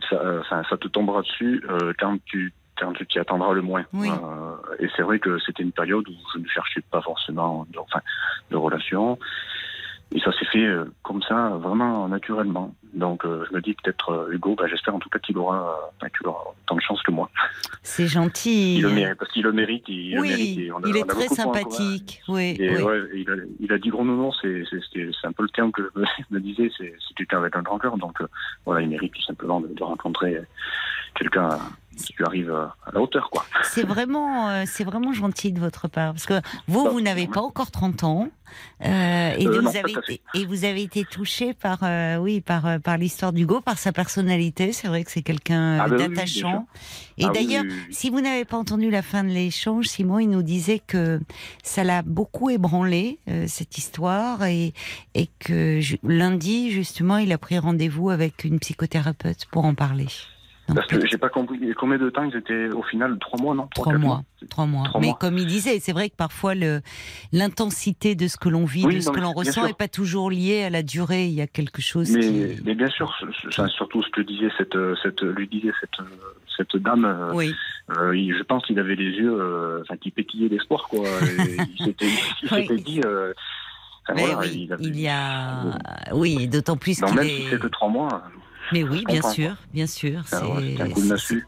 [0.09, 3.61] ça, euh, enfin, ça te tombera dessus euh, quand tu quand tu t'y attendras le
[3.61, 3.86] moins.
[3.93, 4.09] Oui.
[4.09, 7.77] Euh, et c'est vrai que c'était une période où je ne cherchais pas forcément, de,
[7.77, 7.99] enfin,
[8.49, 9.19] de relation.
[10.14, 12.76] Et ça s'est fait euh, comme ça, vraiment naturellement.
[12.93, 15.89] Donc, euh, je me dis peut-être euh, Hugo, bah, j'espère en tout cas qu'il aura,
[16.01, 17.30] bah, qu'il aura autant de chance que moi.
[17.82, 18.76] C'est gentil.
[18.78, 19.86] Il le mérite, parce qu'il le mérite.
[19.88, 21.43] Il, le mérite oui, et on a- il est on a très commun.
[21.43, 22.22] sympathique.
[22.28, 22.82] Oui, Et oui.
[22.84, 25.49] ouais, il, a, il a dit gros non, c'est c'est- c'était- c'est un peu le
[25.49, 28.20] terme que je me, je me disais, c'est c'est quelqu'un avec un grand cœur, donc
[28.20, 28.28] euh,
[28.66, 30.38] voilà, il mérite tout simplement de, de rencontrer
[31.16, 31.57] quelqu'un
[31.97, 33.45] qui lui arrive à la hauteur, quoi.
[33.63, 36.13] C'est vraiment, euh, c'est vraiment gentil de votre part.
[36.13, 38.27] Parce que vous, vous n'avez pas encore 30 ans.
[38.85, 42.41] euh, et, Euh, vous non, avez été, et vous avez été touché par, euh, oui,
[42.41, 44.71] par, euh, par l'histoire d'Hugo, par sa personnalité.
[44.73, 46.67] C'est vrai que c'est quelqu'un Ah euh, bah oui, d'attachant.
[47.17, 47.93] et Ah d'ailleurs, oui, oui.
[47.93, 51.19] si vous n'avez pas entendu la fin de l'échange, Simon, il nous disait que
[51.63, 54.73] ça l'a beaucoup ébranlé, euh, cette histoire, et,
[55.13, 60.07] et que lundi, justement, il a pris rendez-vous avec une psychothérapeute pour en parler.
[60.76, 63.17] Parce que j'ai pas compris combien de temps ils étaient au final?
[63.19, 63.67] Trois mois non?
[63.74, 64.24] Trois mois.
[64.49, 64.86] Trois mois.
[64.86, 65.17] Trois Mais mois.
[65.19, 66.53] comme il disait, c'est vrai que parfois
[67.32, 69.88] l'intensité de ce que l'on vit, Oui, de ce non, que l'on ressent, n'est pas
[69.88, 71.26] toujours lié à la durée.
[71.28, 72.61] Il y a quelque chose Mais, qui.
[72.63, 73.13] mais bien sûr,
[73.47, 76.05] enfin, surtout ce que disait cette, cette lui disait cette,
[76.57, 77.05] cette dame.
[77.05, 77.53] euh, Oui.
[77.97, 81.05] euh, il- je pense qu'il avait les yeux, euh, enfin, qui pétillaient d'espoir, quoi.
[81.07, 82.07] Et il s'était,
[82.51, 82.82] Oui.
[82.84, 83.01] dit.
[83.05, 83.34] euh,
[84.07, 85.78] enfin, voilà, oui, avait- il y a.
[86.13, 87.30] Oui, d'autant plus qu'il même est.
[87.30, 88.24] si c'est que trois mois.
[88.72, 90.22] Mais oui, bien sûr, bien sûr.
[90.32, 90.41] Ah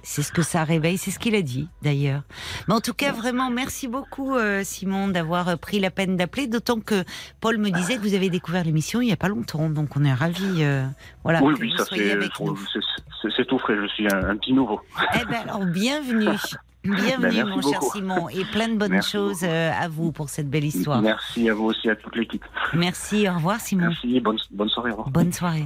[0.03, 2.21] C'est ce que ça réveille, c'est ce qu'il a dit d'ailleurs.
[2.67, 6.47] Mais en tout cas, vraiment, merci beaucoup, euh, Simon, d'avoir euh, pris la peine d'appeler.
[6.47, 7.03] D'autant que
[7.41, 10.03] Paul me disait que vous avez découvert l'émission il n'y a pas longtemps, donc on
[10.03, 10.63] est ravis.
[10.63, 10.85] euh,
[11.23, 12.57] voilà, oui, que oui, vous ça soyez c'est, avec nous.
[13.35, 13.75] c'est, tout frais.
[13.81, 14.81] Je suis un, un petit nouveau.
[15.15, 16.27] Eh ben alors, bienvenue.
[16.83, 17.81] Bienvenue, Ben, mon cher.
[17.81, 19.53] Simon, et plein de bonnes Merci choses beaucoup.
[19.53, 21.01] euh, à vous pour cette belle histoire.
[21.01, 22.43] Merci à vous aussi, à toute l'équipe.
[22.73, 23.87] Merci, au revoir, Simon.
[23.87, 24.89] Merci, bonne, bonne soirée.
[24.89, 25.09] au revoir.
[25.09, 25.65] Bonne soirée.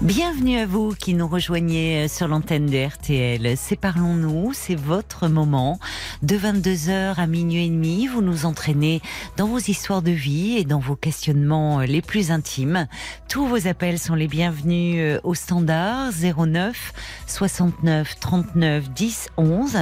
[0.00, 3.56] Bienvenue à vous qui nous rejoignez euh, sur l'antenne de RTL.
[3.56, 5.80] C'est Parlons-nous, c'est votre moment.
[6.22, 9.02] De 22h à minuit et demi, vous nous entraînez
[9.36, 12.86] dans vos histoires de vie et dans vos questionnements euh, les plus intimes.
[13.28, 16.92] Tous vos appels sont les bienvenus euh, au standard 09
[17.26, 19.78] 69 39 10 11,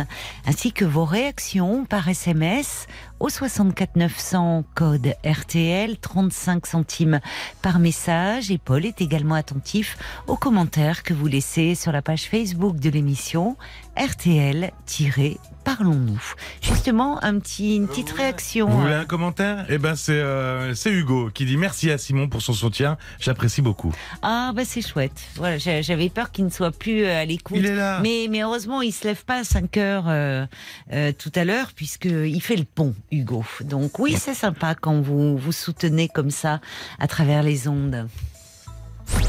[0.46, 2.86] ainsi que vos réactions par SMS
[3.20, 7.20] au 64 900 code RTL 35 centimes
[7.62, 8.50] par message.
[8.50, 9.96] Et Paul est également attentif
[10.26, 13.56] aux commentaires que vous laissez sur la page Facebook de l'émission
[13.96, 16.20] RTL-Parlons-nous.
[16.60, 18.68] Justement, un petit, une petite réaction.
[18.68, 19.64] Vous voulez un commentaire?
[19.68, 22.96] Eh ben, c'est euh, c'est Hugo qui dit merci à Simon pour son soutien.
[23.18, 23.92] J'apprécie beaucoup.
[24.22, 25.20] Ah bah c'est chouette.
[25.36, 27.56] Voilà, j'a- j'avais peur qu'il ne soit plus euh, à l'écoute.
[27.58, 28.00] Il est là.
[28.02, 30.46] Mais, mais heureusement, il se lève pas à 5 heures euh,
[30.92, 33.44] euh, tout à l'heure, puisqu'il fait le pont, Hugo.
[33.62, 36.60] Donc oui, c'est sympa quand vous vous soutenez comme ça
[37.00, 38.08] à travers les ondes.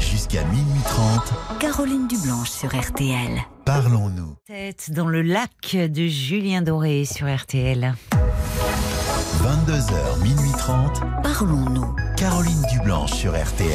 [0.00, 1.58] Jusqu'à minuit 30.
[1.60, 3.38] Caroline Dublanche sur RTL.
[3.64, 4.34] Parlons-nous.
[4.46, 7.94] Tête dans le lac de Julien Doré sur RTL.
[9.42, 11.02] 22h, minuit 30.
[11.22, 11.94] Parlons-nous.
[12.16, 13.70] Caroline Dublanche sur RTL.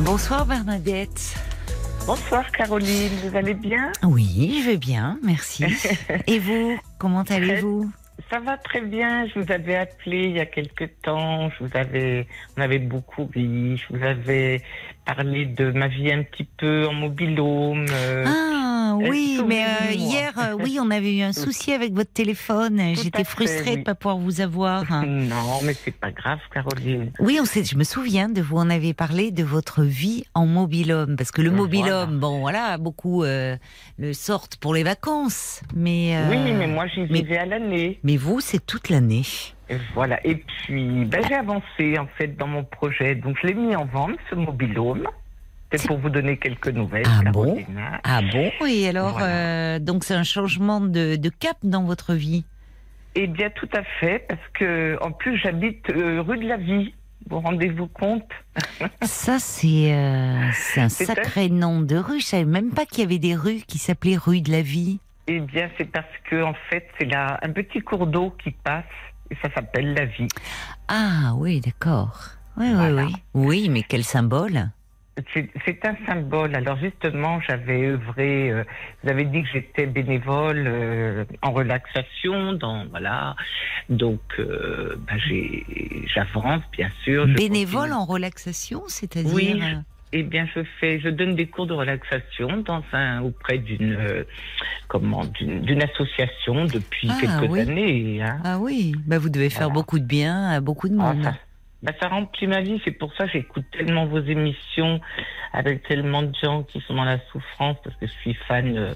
[0.00, 1.34] Bonsoir Bernadette.
[2.06, 3.92] Bonsoir Caroline, vous allez bien?
[4.02, 5.64] Oui, je vais bien, merci.
[6.26, 7.90] Et vous, comment allez-vous?
[8.30, 11.70] Ça va très bien, je vous avais appelé il y a quelque temps, je vous
[11.74, 12.26] avais,
[12.58, 14.60] on avait beaucoup ri, je vous avais
[15.16, 17.86] parlé de ma vie un petit peu en mobilhome.
[17.90, 22.12] euh, Ah oui, mais euh, hier, euh, oui, on avait eu un souci avec votre
[22.12, 22.78] téléphone.
[22.94, 24.84] J'étais fait, frustrée de ne pas pouvoir vous avoir.
[25.06, 27.10] Non, mais c'est pas grave Caroline.
[27.20, 30.46] Oui, on sait, je me souviens de vous en avez parlé de votre vie en
[30.46, 31.62] mobilhome parce que le Voilà.
[31.62, 37.38] mobilhome, bon voilà, beaucoup le sortent pour les vacances, mais Oui, mais moi j'y vivais
[37.38, 37.98] à l'année.
[38.02, 39.24] mais vous c'est toute l'année.
[39.94, 43.74] Voilà, et puis ben, j'ai avancé en fait dans mon projet, donc je l'ai mis
[43.76, 45.06] en vente ce mobilhome.
[45.72, 47.80] C'est pour vous donner quelques nouvelles, Ah bon Caroline.
[48.02, 49.26] Ah bon Et alors, Voilà.
[49.26, 52.44] euh, donc c'est un changement de, de cap dans votre vie.
[53.14, 56.94] Eh bien, tout à fait, parce que en plus j'habite euh, rue de la Vie.
[57.28, 58.24] Vous rendez-vous compte?
[59.02, 62.20] Ça c'est euh, un sacré nom de rue.
[62.20, 65.00] Je savais même pas qu'il y avait des rues qui s'appelaient rue de la vie.
[65.26, 68.84] Eh bien, c'est parce que en fait, c'est là un petit cours d'eau qui passe
[69.30, 70.28] et ça s'appelle la Vie.
[70.88, 72.18] Ah oui, d'accord.
[72.56, 73.04] Oui, Voilà.
[73.04, 73.46] oui, oui.
[73.46, 74.70] Oui, mais quel symbole.
[75.34, 76.54] C'est un symbole.
[76.54, 78.50] Alors justement, j'avais œuvré.
[78.52, 78.62] euh,
[79.02, 83.34] vous avez dit que j'étais bénévole euh, en relaxation, dans voilà.
[83.88, 85.14] Donc, euh, bah,
[86.14, 87.26] j'avance bien sûr.
[87.26, 87.94] Bénévole continue.
[87.96, 89.74] en relaxation, c'est-à-dire Oui, euh,
[90.12, 94.24] Eh bien, je fais, je donne des cours de relaxation dans un auprès d'une euh,
[94.88, 97.60] comment d'une d'une association depuis Ah, quelques oui.
[97.60, 98.22] années.
[98.22, 98.38] Hein.
[98.44, 99.74] Ah oui, bah vous devez faire Voilà.
[99.74, 101.24] beaucoup de bien à beaucoup de Ah, monde.
[101.24, 101.34] ça,
[101.82, 102.80] bah, ça remplit ma vie.
[102.84, 105.00] C'est pour ça que j'écoute tellement vos émissions
[105.52, 108.94] avec tellement de gens qui sont dans la souffrance parce que je suis fan euh,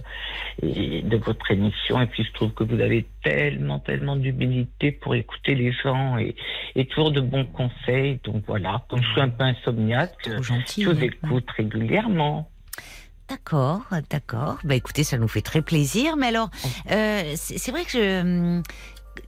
[0.62, 5.14] et- de votre émission et puis je trouve que vous avez tellement, tellement d'humilité pour
[5.14, 6.35] écouter les gens et,
[6.74, 8.20] et toujours de bons conseils.
[8.24, 10.83] Donc voilà, comme je suis un peu insomniaque, gentil.
[10.83, 12.49] je vous écoute régulièrement.
[13.28, 14.59] D'accord, d'accord.
[14.64, 16.16] Bah écoutez, ça nous fait très plaisir.
[16.18, 16.51] Mais alors,
[16.91, 18.62] euh, c'est c'est vrai que je, hum,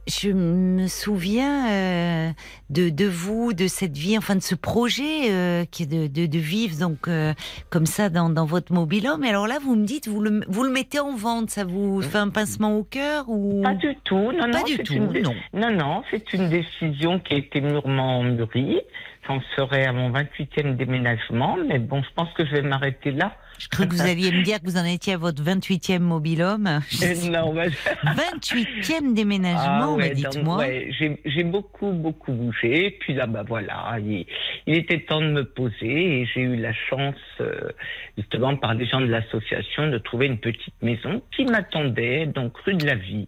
[0.07, 2.29] je me souviens euh,
[2.69, 6.25] de, de vous, de cette vie, enfin de ce projet euh, qui est de, de,
[6.27, 7.33] de vivre donc euh,
[7.69, 9.23] comme ça dans, dans votre mobilhome.
[9.23, 12.01] Et alors là, vous me dites, vous le, vous le mettez en vente, ça vous
[12.01, 14.63] fait un pincement au cœur ou Pas du tout, non, Pas non.
[14.65, 15.35] du tout, une non.
[15.53, 18.81] Non, non, c'est une décision qui a été mûrement mûrie.
[19.27, 23.35] J'en serai à mon 28e déménagement, mais bon, je pense que je vais m'arrêter là.
[23.57, 26.67] Je crois que vous alliez me dire que vous en étiez à votre 28e mobilhome.
[26.67, 27.65] Euh, non, bah,
[28.03, 30.57] 28e déménagement, Ah ouais, bah, dites-moi.
[30.57, 30.89] ouais,
[31.25, 32.97] j'ai beaucoup, beaucoup bougé.
[32.99, 34.25] Puis là, bah voilà, il,
[34.67, 37.69] il était temps de me poser et j'ai eu la chance, euh,
[38.17, 42.75] justement, par des gens de l'association, de trouver une petite maison qui m'attendait, donc rue
[42.75, 43.27] de la Vie.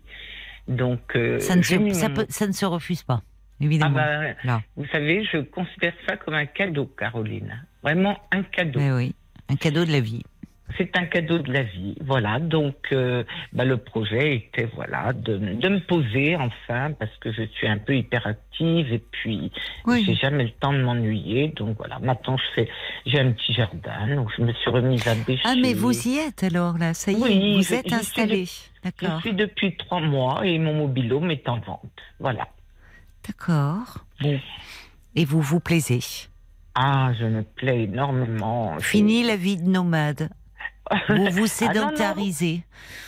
[0.67, 3.95] Donc, euh, Ça ne, se, ça, mon- peut- ça ne se refuse pas, Ah évidemment.
[3.95, 4.61] bah, Là.
[4.75, 7.63] vous savez, je considère ça comme un cadeau, Caroline.
[7.83, 8.79] Vraiment un cadeau.
[8.79, 9.15] Mais oui,
[9.49, 10.23] un cadeau de la vie.
[10.77, 12.39] C'est un cadeau de la vie, voilà.
[12.39, 13.23] Donc, euh,
[13.53, 17.77] bah, le projet était voilà de, de me poser enfin parce que je suis un
[17.77, 19.49] peu hyperactive et puis
[19.85, 20.03] Oui.
[20.05, 21.47] j'ai jamais le temps de m'ennuyer.
[21.55, 22.69] Donc voilà, maintenant je fais,
[23.05, 25.41] j'ai un petit jardin, donc je me suis remise à bêcher.
[25.45, 27.89] Ah, mais vous y êtes alors là, ça y est, Oui, vous je- êtes je
[27.95, 28.45] suis installé.
[28.45, 29.21] Je D'accord.
[29.21, 31.81] suis depuis trois mois et mon mobilhome est en vente.
[32.19, 32.45] Voilà.
[33.25, 34.03] D'accord.
[34.21, 34.37] Bon.
[35.15, 35.99] Et vous vous plaisez.
[36.79, 38.77] Ah, je me plais énormément.
[38.79, 40.29] Fini la vie de nomade.
[41.09, 41.47] Vous vous Ah, non, non.
[41.47, 42.61] sédentarisez.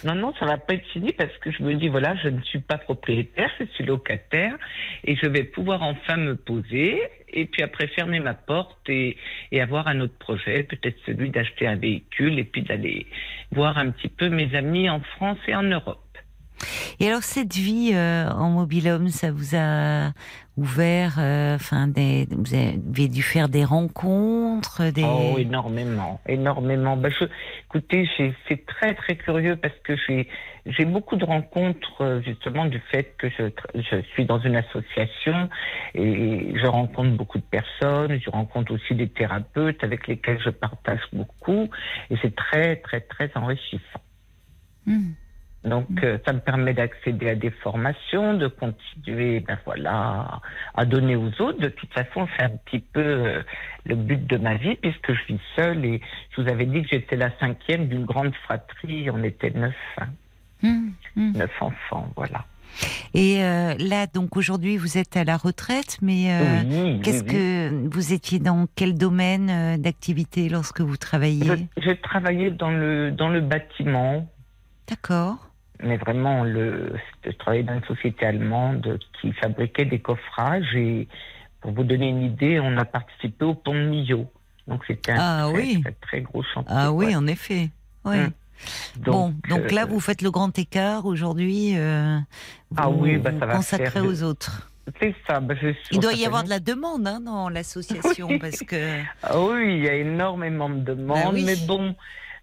[0.03, 2.41] Non, non, ça va pas être fini parce que je me dis, voilà, je ne
[2.41, 4.55] suis pas propriétaire, je suis locataire
[5.03, 6.99] et je vais pouvoir enfin me poser
[7.29, 9.17] et puis après fermer ma porte et,
[9.51, 13.05] et avoir un autre projet, peut-être celui d'acheter un véhicule et puis d'aller
[13.51, 16.08] voir un petit peu mes amis en France et en Europe.
[16.99, 20.11] Et alors cette vie euh, en mobilhome, ça vous a
[20.57, 25.03] ouvert, euh, enfin, des, vous avez dû faire des rencontres, des.
[25.05, 26.97] Oh, énormément, énormément.
[26.97, 27.25] Ben, je,
[27.69, 28.07] écoutez,
[28.47, 30.27] c'est très très curieux parce que j'ai
[30.65, 35.49] j'ai beaucoup de rencontres euh, justement du fait que je, je suis dans une association
[35.95, 38.19] et je rencontre beaucoup de personnes.
[38.19, 41.69] Je rencontre aussi des thérapeutes avec lesquels je partage beaucoup
[42.09, 44.01] et c'est très très très enrichissant.
[44.85, 45.11] Hmm.
[45.65, 50.39] Donc, euh, ça me permet d'accéder à des formations, de continuer, ben voilà,
[50.73, 51.59] à donner aux autres.
[51.59, 53.41] De toute façon, c'est un petit peu euh,
[53.85, 56.01] le but de ma vie, puisque je vis seule et
[56.31, 59.09] je vous avais dit que j'étais la cinquième d'une grande fratrie.
[59.11, 60.07] On était neuf, hein,
[60.61, 61.37] Hmm, hmm.
[61.37, 62.43] neuf enfants, voilà.
[63.13, 67.29] Et euh, là, donc aujourd'hui, vous êtes à la retraite, mais euh, oui, qu'est-ce oui,
[67.31, 71.67] que vous étiez dans quel domaine d'activité lorsque vous travailliez?
[71.77, 74.27] Je travaillais dans le dans le bâtiment,
[74.89, 75.48] D'accord.
[75.81, 76.93] Mais vraiment le
[77.25, 81.07] je travaillais dans une société allemande qui fabriquait des coffrages et
[81.61, 84.25] pour vous donner une idée, on a participé au pont de Millau.
[84.67, 85.81] Donc c'était un Ah très, oui.
[85.81, 86.71] très, très gros chantier.
[86.73, 87.15] Ah oui, ouais.
[87.15, 87.69] en effet.
[88.05, 88.17] Oui.
[88.17, 88.29] Hmm.
[89.05, 91.73] bon, donc là, euh, vous faites le grand écart aujourd'hui.
[91.77, 92.17] euh,
[92.77, 94.69] Ah oui, bah, ça vous va consacrez faire de- aux autres.
[94.99, 95.39] c'est ça.
[95.39, 98.39] bah, je suis- Il doit y avoir de la demande hein, dans l'association Oui.
[98.39, 98.99] parce que.
[99.23, 101.43] Ah oui, il y a énormément de demandes, Bah oui.
[101.45, 101.95] mais bon,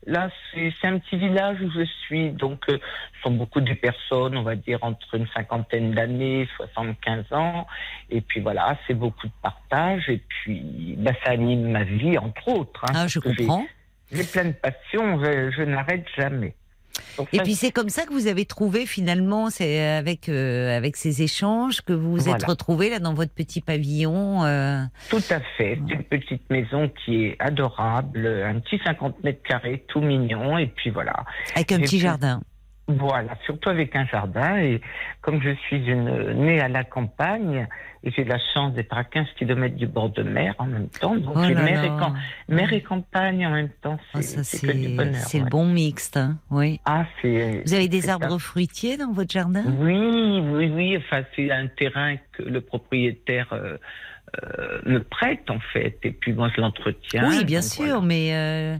[0.06, 2.78] là c'est un petit village où je suis, donc euh,
[3.16, 7.66] ce sont beaucoup de personnes, on va dire entre une cinquantaine d'années, 75 ans,
[8.10, 12.48] et puis voilà, c'est beaucoup de partage, et puis bah, ça anime ma vie entre
[12.48, 12.84] autres.
[12.84, 13.66] hein, Ah, je comprends.
[14.12, 16.54] J'ai plein de passions, je, je n'arrête jamais.
[17.18, 20.76] Donc Et ça, puis c'est comme ça que vous avez trouvé finalement, c'est avec euh,
[20.76, 24.44] avec ces échanges que vous vous êtes retrouvés là dans votre petit pavillon.
[24.44, 25.78] euh, Tout à fait.
[25.88, 30.66] C'est une petite maison qui est adorable, un petit 50 mètres carrés, tout mignon, et
[30.66, 31.24] puis voilà.
[31.54, 32.42] avec un Et petit puis- jardin.
[32.88, 34.58] Voilà, surtout avec un jardin.
[34.58, 34.80] Et
[35.20, 37.66] comme je suis une née à la campagne,
[38.04, 41.16] et j'ai la chance d'être à 15 km du bord de mer en même temps,
[41.16, 45.14] donc Oh là mer, et mer campagne en même temps, Ah, c'est du bonheur.
[45.16, 46.80] c'est le bon mixte, hein, oui.
[46.84, 47.04] Ah.
[47.24, 48.38] Vous avez des arbres ça.
[48.38, 49.64] fruitiers dans votre jardin?
[49.80, 50.96] Oui, oui, oui.
[50.96, 53.76] Enfin, c'est un terrain que le propriétaire euh,
[54.44, 57.28] euh, me prête en fait, et puis moi je l'entretiens.
[57.28, 58.00] Oui, bien sûr, voilà.
[58.02, 58.76] mais euh,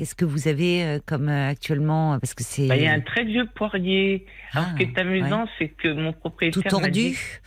[0.00, 2.92] qu'est-ce que vous avez euh, comme euh, actuellement Parce que c'est Bah, Il y a
[2.94, 4.24] un très vieux poirier.
[4.54, 7.40] Alors, Ah, ce qui est amusant, c'est que mon propriétaire tout dit- tordu.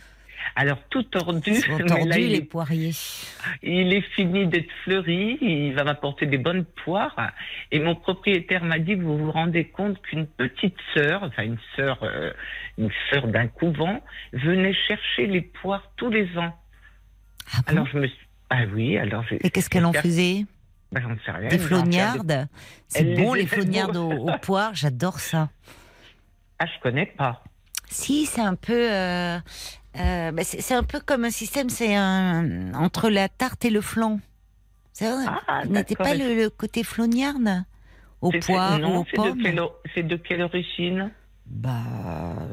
[0.54, 1.50] Alors tout tordu,
[1.80, 2.92] mais là, il les est poiriers.
[3.64, 7.32] Il est fini d'être fleuri, il va m'apporter des bonnes poires.
[7.72, 11.98] Et mon propriétaire m'a dit, vous vous rendez compte qu'une petite sœur, enfin une sœur,
[12.04, 12.30] euh,
[12.78, 14.00] une sœur d'un couvent,
[14.32, 16.54] venait chercher les poires tous les ans.
[17.52, 17.72] Ah bon?
[17.72, 19.24] Alors je me suis, ah oui, alors.
[19.40, 20.44] Et qu'est-ce qu'elle en faisait?
[21.00, 21.48] J'en sais rien.
[21.48, 22.48] Des flognardes
[22.88, 25.50] C'est bon les flognardes aux poires, j'adore ça.
[26.58, 27.42] Ah, je connais pas.
[27.90, 29.38] Si, c'est un peu, euh,
[29.98, 33.80] euh, bah, c'est un peu comme un système, c'est un entre la tarte et le
[33.80, 34.20] flan.
[34.92, 35.24] C'est vrai.
[35.48, 37.64] Ah, n'était pas le, le côté flognarde
[38.30, 39.22] c'est- poires ou Non, aux c'est de
[39.56, 39.70] pommes?
[39.94, 41.10] c'est de quelle origine?
[41.46, 41.82] Bah,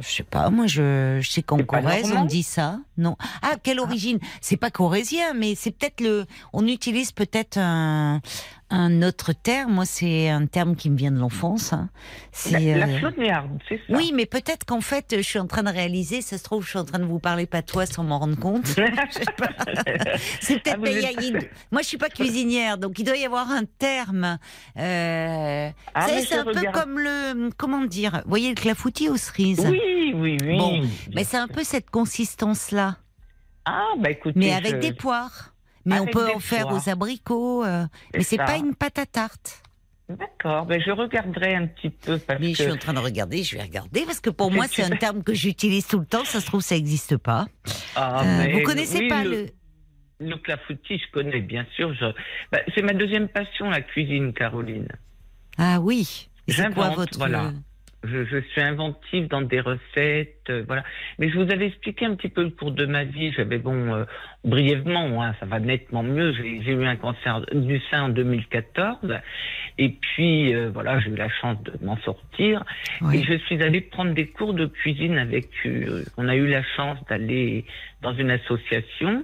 [0.02, 2.80] je sais pas, moi je, je sais qu'en Corrèze on dit ça.
[2.98, 3.16] Non.
[3.42, 6.26] Ah, quelle origine C'est pas corrézien, mais c'est peut-être le.
[6.52, 8.22] On utilise peut-être un,
[8.72, 9.74] un autre terme.
[9.74, 11.74] Moi, c'est un terme qui me vient de l'enfance.
[11.74, 11.90] hein.
[11.94, 12.76] La, C'est.
[12.76, 13.94] la euh, flaude-merde, c'est ça.
[13.96, 16.70] Oui, mais peut-être qu'en fait, je suis en train de réaliser, ça se trouve, je
[16.70, 18.76] suis en train de vous parler patois sans m'en rendre compte.
[19.38, 19.48] Pas.
[20.40, 20.80] C'est peut-être.
[20.84, 24.38] Ah, êtes- Moi, je suis pas cuisinière, donc il doit y avoir un terme.
[24.78, 25.70] Euh...
[25.94, 27.50] Ah, c'est un peu comme le.
[27.58, 30.58] Comment dire Vous voyez le clafoutis aux cerises Oui, oui, oui.
[30.58, 30.82] Bon,
[31.16, 32.98] Mais c'est un peu cette consistance-là,
[33.66, 34.38] Ah, bah écoutez.
[34.40, 35.51] mais avec je- des poires.
[35.86, 37.64] Mais on peut en faire aux abricots.
[37.64, 39.64] euh, Mais c'est pas une pâte à tarte.
[40.10, 43.44] D'accord, ben je regarderai un petit peu parce Mais je suis en train de regarder,
[43.44, 46.26] je vais regarder parce que pour moi c'est un terme que j'utilise tout le temps.
[46.26, 47.46] Ça se trouve ça n'existe pas.
[47.96, 49.46] Ah, Euh, vous connaissez oui, pas le,
[50.20, 50.28] le.
[50.28, 51.94] le clafoutis, je connais bien sûr.
[51.94, 52.06] Je...
[52.52, 54.88] bah, c'est ma deuxième passion, la cuisine, Caroline.
[55.58, 56.30] Ah oui.
[56.48, 57.54] Et C'est quoi votre voilà.
[58.04, 60.84] Je, je suis inventive dans des recettes, euh, voilà.
[61.20, 63.32] Mais je vous avais expliqué un petit peu le cours de ma vie.
[63.32, 64.06] J'avais bon, euh,
[64.44, 66.34] brièvement, hein, ça va nettement mieux.
[66.34, 68.98] J'ai eu un cancer du sein en 2014,
[69.78, 72.64] et puis euh, voilà, j'ai eu la chance de m'en sortir.
[73.14, 75.50] Et je suis allée prendre des cours de cuisine avec.
[75.66, 77.66] euh, on a eu la chance d'aller
[78.02, 79.24] dans une association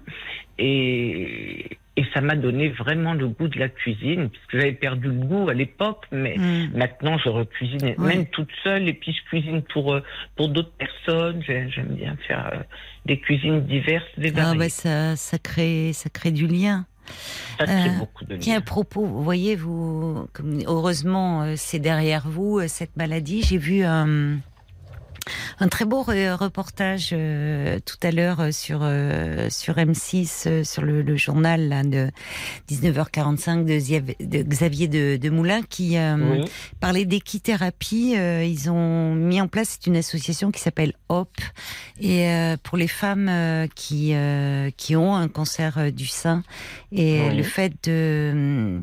[0.60, 5.14] et, et ça m'a donné vraiment le goût de la cuisine puisque j'avais perdu le
[5.16, 6.78] goût à l'époque, mais Hmm.
[6.78, 8.08] maintenant je recuisine Oui.
[8.08, 10.04] même toute seule et puis je cuisine pour euh,
[10.36, 11.41] pour d'autres personnes.
[11.45, 12.60] J'ai- J'aime bien faire euh,
[13.06, 14.60] des cuisines diverses, et Ah variées.
[14.60, 16.86] bah ça, ça crée, ça crée du lien.
[17.58, 20.28] ça crée euh, beaucoup de Tiens, à propos, vous voyez, vous,
[20.68, 23.41] heureusement, c'est derrière vous cette maladie.
[23.43, 24.38] J'ai vu un,
[25.60, 30.64] un très beau re- reportage euh, tout à l'heure euh, sur euh, sur M6 euh,
[30.64, 32.10] sur le, le journal là, de
[32.70, 36.46] 19h45 de, Xavier de, de Moulin qui euh, Oui.
[36.80, 38.16] parlait d'équithérapie.
[38.18, 41.30] Euh, ils ont mis en place une association qui s'appelle HOP
[42.00, 46.44] et euh, pour les femmes euh, qui euh, qui ont un cancer du sein
[46.92, 47.38] et Oui.
[47.38, 48.82] le fait de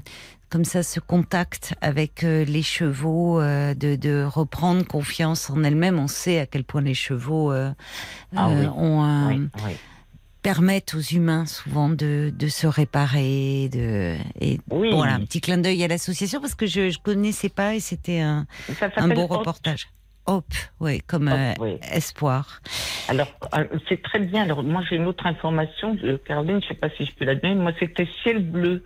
[0.55, 5.99] comme ça ce contact avec euh, les chevaux, euh, de, de reprendre confiance en elles-mêmes.
[5.99, 7.73] On sait à quel point les chevaux euh,
[8.37, 8.65] Ah oui.
[8.77, 9.73] ont un, Oui, oui.
[10.43, 13.69] permettent aux humains souvent de, de se réparer.
[13.73, 14.93] De, et Oui.
[14.93, 18.21] voilà, un petit clin d'œil à l'association parce que je ne connaissais pas et c'était
[18.21, 18.47] un,
[18.95, 19.89] un beau reportage.
[20.27, 20.47] Hop,
[20.79, 21.79] oui, comme euh, oui.
[21.93, 22.63] espoir.
[23.09, 23.27] Alors,
[23.89, 24.45] c'est très bien.
[24.45, 27.35] Alors, moi, j'ai une autre information, Caroline, je ne sais pas si je peux la
[27.35, 27.57] donner.
[27.57, 28.85] Moi, c'était Ciel Bleu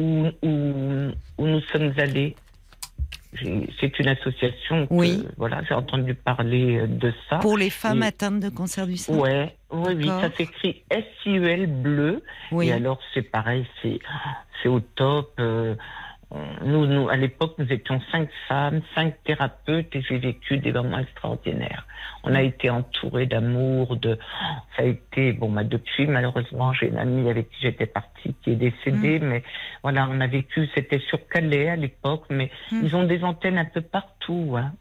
[0.00, 2.34] où, où, où nous sommes allés.
[3.80, 5.24] C'est une association que, Oui.
[5.36, 7.36] voilà, j'ai entendu parler euh, de ça.
[7.38, 9.14] Pour les femmes atteintes de cancer du sein.
[9.16, 12.24] Ouais, oui, oui, ça s'écrit S-I-E-L bleu.
[12.50, 12.68] Oui.
[12.68, 14.00] Et alors, c'est pareil, c'est,
[14.62, 15.30] c'est au top.
[15.38, 15.76] euh,
[16.64, 20.98] nous, nous, à l'époque, nous étions cinq femmes, cinq thérapeutes, et j'ai vécu des moments
[20.98, 21.86] extraordinaires.
[22.22, 24.18] On a été entourés d'amour, de,
[24.76, 28.52] ça a été, bon, bah, depuis, malheureusement, j'ai une amie avec qui j'étais partie qui
[28.52, 29.42] est décédée, mais
[29.82, 32.80] voilà, on a vécu, c'était sur Calais à l'époque, mais Mm.
[32.84, 34.72] ils ont des antennes un peu partout, hein.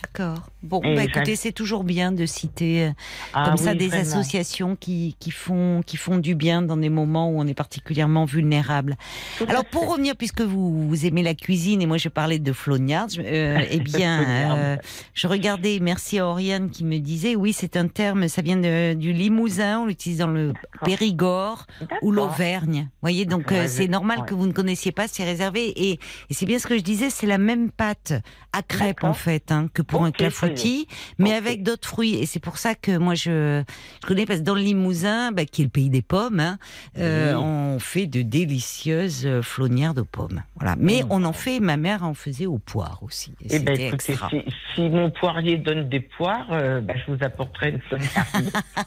[0.00, 0.48] D'accord.
[0.62, 2.90] Bon, bah, écoutez, c'est toujours bien de citer euh,
[3.34, 4.02] Ah comme ça oui, des vraiment.
[4.02, 8.24] associations qui, qui font qui font du bien dans des moments où on est particulièrement
[8.24, 8.96] vulnérable.
[9.38, 12.52] Tout Alors pour revenir, puisque vous, vous aimez la cuisine et moi je parlais de
[12.52, 14.76] flognards, je- euh, eh bien, euh,
[15.14, 18.94] je regardais, merci à Oriane qui me disait, oui, c'est un terme, ça vient de-
[18.94, 20.52] du Limousin, on l'utilise dans le
[20.84, 21.66] Périgord
[22.00, 22.82] ou l'Auvergne.
[22.84, 24.26] Vous voyez, donc Ouais, euh, c'est normal ouais.
[24.26, 25.66] que vous ne connaissiez pas, c'est réservé.
[25.76, 28.14] Et, et c'est bien ce que je disais, c'est la même pâte
[28.52, 30.86] à crêpes en fait hein, que pour un clafoutis,
[31.18, 32.14] mais avec d'autres fruits.
[32.14, 33.62] Et c'est pour ça que moi je,
[34.02, 36.58] je connais parce que dans le Limousin, bah, qui est le pays des pommes, hein,
[36.98, 40.42] euh, on fait de délicieuses euh, flonnières de pommes.
[40.56, 40.76] Voilà.
[40.78, 41.06] Mais Mm.
[41.10, 43.34] on en fait, ma mère en faisait aux poires aussi.
[43.44, 44.42] Et Eh ben, écoutez, si,
[44.74, 48.50] si mon poirier donne des poires, euh, bah, je vous apporterai une flognarde.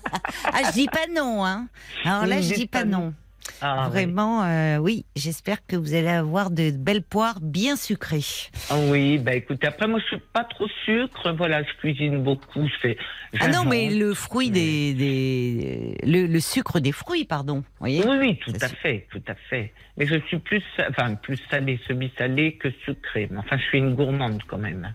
[0.53, 1.67] Ah, je dis pas non, hein.
[2.03, 3.13] Alors là, je dis pas pas non.
[3.61, 3.91] Ah, oui.
[3.91, 5.05] Vraiment, euh, oui.
[5.15, 8.23] J'espère que vous allez avoir de belles poires bien sucrées.
[8.69, 12.67] Ah oui, bah écoutez, après moi je suis pas trop sucre, voilà, je cuisine beaucoup,
[12.67, 12.97] je fais.
[13.39, 17.63] Ah non, mais le fruit des, des le, le sucre des fruits, pardon.
[17.79, 19.73] Voyez Oui, oui, tout Ça, à fait, tout à fait.
[19.97, 23.27] Mais je suis plus, enfin, plus salé, semi-salé que sucré.
[23.31, 24.91] Mais enfin, je suis une gourmande quand même.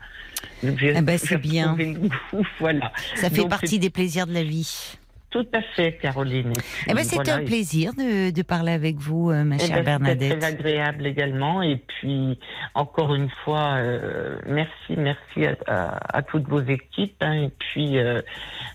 [0.62, 1.74] Eh ben, c'est bien.
[1.76, 2.92] goût, voilà.
[3.16, 4.98] Ça fait Donc, partie des plaisirs de la vie.
[5.30, 6.52] Tout à fait, Caroline.
[6.88, 9.68] Eh ben, c'était voilà, un plaisir de, de parler avec vous, euh, ma Eh chère
[9.68, 10.38] ben, C'était Bernadette.
[10.40, 11.62] très agréable également.
[11.62, 12.36] Et puis,
[12.74, 17.14] encore une fois, euh, merci, merci à, à- à toutes vos équipes.
[17.20, 17.44] hein.
[17.44, 18.20] Et puis, euh,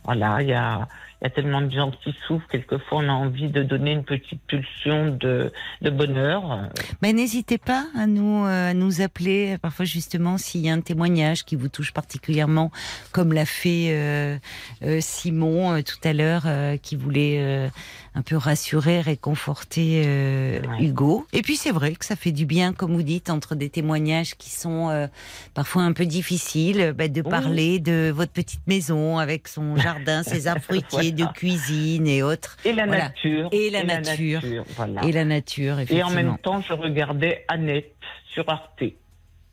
[0.05, 0.87] voilà, il y a,
[1.21, 2.47] il y a tellement de gens qui souffrent.
[2.49, 5.51] Quelquefois, on a envie de donner une petite pulsion de,
[5.81, 6.69] de bonheur.
[7.01, 9.57] Mais n'hésitez pas à nous, euh, nous appeler.
[9.61, 12.71] Parfois, justement, s'il y a un témoignage qui vous touche particulièrement,
[13.11, 14.37] comme l'a fait euh,
[14.83, 17.69] euh, Simon euh, tout à l'heure, euh, qui voulait euh,
[18.17, 20.85] un peu rassurer, réconforter euh, Ouais.
[20.85, 21.27] Hugo.
[21.33, 24.35] Et puis, c'est vrai que ça fait du bien, comme vous dites, entre des témoignages
[24.35, 25.07] qui sont euh,
[25.53, 27.29] parfois un peu difficiles, bah, de Oui.
[27.29, 31.25] parler de votre petite maison avec son jardin, ses arbres fruitiers, Voilà.
[31.31, 32.55] de cuisine et autres.
[32.63, 33.03] Et la Voilà.
[33.09, 33.49] nature.
[33.51, 34.41] Et la nature.
[34.77, 35.03] voilà.
[35.03, 36.07] Et la nature, Et effectivement.
[36.09, 37.93] en même temps, je regardais Annette
[38.33, 38.83] sur Arte.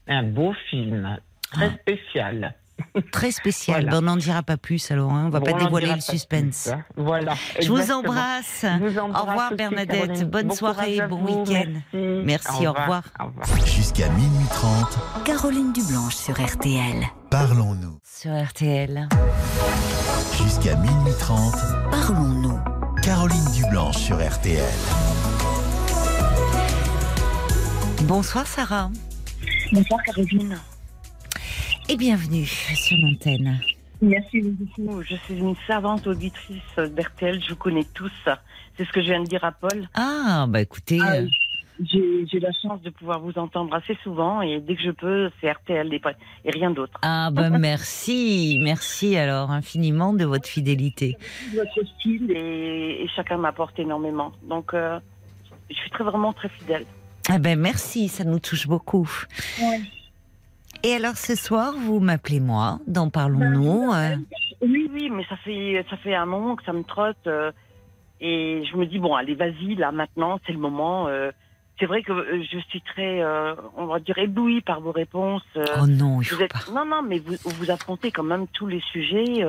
[0.07, 1.19] Un beau film,
[1.53, 1.75] très Ah.
[1.81, 2.55] spécial.
[3.13, 3.83] Très spécial.
[3.85, 3.91] Voilà.
[3.91, 5.25] Ben, on n'en dira pas plus alors, hein.
[5.27, 6.63] on va Bon, pas dévoiler le suspense.
[6.65, 6.85] plus, hein.
[6.97, 7.35] Voilà.
[7.61, 8.65] Je vous embrasse.
[8.65, 10.01] Je vous embrasse Au revoir aussi, Bernadette.
[10.07, 10.25] Caroline.
[10.25, 11.73] Bonne Bon soirée, bon week-end.
[11.93, 12.25] Merci.
[12.25, 13.03] Merci, au revoir.
[13.21, 13.67] Au revoir.
[13.67, 17.03] Jusqu'à minuit 30, Caroline Dublanche sur RTL.
[17.31, 17.99] parlons-nous.
[18.05, 19.09] Sur RTL.
[20.43, 21.55] Jusqu'à minuit 30,
[21.91, 22.59] Parlons-nous.
[23.03, 24.63] Caroline Dublanche sur RTL.
[28.03, 28.91] Bonsoir Sarah.
[29.73, 30.59] Bonsoir Caroline.
[31.89, 33.59] Et bienvenue sur l'antenne.
[34.01, 35.03] Merci beaucoup.
[35.03, 38.13] Je suis une savante auditrice d'RTL, je vous connais tous.
[38.77, 39.89] C'est ce que je viens de dire à Paul.
[39.95, 41.27] Ah, bah écoutez, Ah, euh,
[41.81, 45.51] J'ai la chance de pouvoir vous entendre assez souvent et dès que je peux, c'est
[45.51, 46.99] RTL et, rien d'autre.
[47.03, 51.17] ah bah merci, merci alors infiniment de votre fidélité.
[51.55, 54.33] Votre style et, et chacun m'apporte énormément.
[54.49, 54.99] Donc, euh,
[55.71, 56.87] je suis très vraiment très fidèle.
[57.29, 59.09] Ah ben merci, ça nous touche beaucoup.
[60.85, 63.93] Et alors ce soir, vous m'appelez moi, dans Parlons-nous.
[63.93, 64.17] euh,
[64.63, 67.53] Oui, oui, mais ça fait ça fait un moment que ça me trotte euh,
[68.21, 71.07] et je me dis bon, allez, vas-y, là maintenant, c'est le moment.
[71.09, 71.31] euh,
[71.79, 72.13] c'est vrai que
[72.53, 73.25] je suis très,
[73.77, 75.43] on va dire, éblouie par vos réponses.
[75.57, 76.71] Oh non, il vous faut êtes, pas.
[76.73, 79.43] non, non, mais vous vous affrontez quand même tous les sujets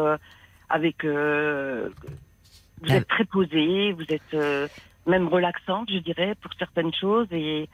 [0.70, 1.06] avec.
[1.06, 4.70] vous êtes très posé, vous êtes
[5.06, 7.70] même relaxante, je dirais, pour certaines choses et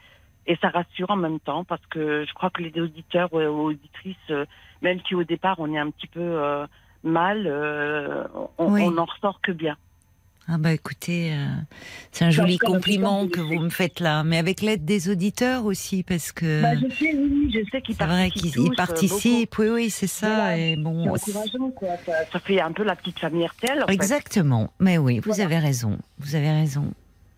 [0.50, 4.16] et ça rassure en même temps parce que je crois que les auditeurs ou auditrices,
[4.30, 4.44] euh,
[4.82, 6.66] même si au départ on est un petit peu euh,
[7.04, 8.24] mal, euh,
[8.58, 8.82] on, Oui.
[8.84, 9.76] on en ressort que bien.
[10.52, 11.46] Ah bah écoutez, euh,
[12.10, 16.02] c'est un joli compliment que vous me faites là, mais avec l'aide des auditeurs aussi,
[16.02, 18.52] parce que Bah, je sais, oui, je sais qu'ils c'est vrai participent.
[18.54, 19.58] qu'ils euh, participent.
[19.58, 20.26] Oui, oui, c'est ça.
[20.34, 20.56] Voilà.
[20.58, 21.90] Et bon, encourageant, quoi.
[22.04, 23.84] Ça, ça fait un peu la petite famille RTL.
[23.86, 23.92] fait.
[23.92, 24.72] exactement.
[24.80, 25.44] Mais oui, vous Voilà.
[25.44, 25.98] avez raison.
[26.18, 26.92] Vous avez raison.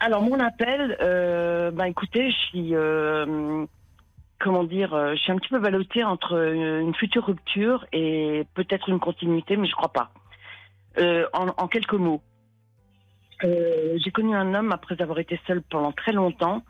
[0.04, 3.64] Alors mon appel, euh, bah écoutez, je suis, euh,
[4.40, 8.88] comment dire, euh, je suis un petit peu ballottée entre une future rupture et peut-être
[8.88, 10.10] une continuité, mais je crois pas.
[10.98, 12.20] Euh, en, en quelques mots,
[13.42, 16.64] j'ai connu un homme après avoir été seul pendant très longtemps,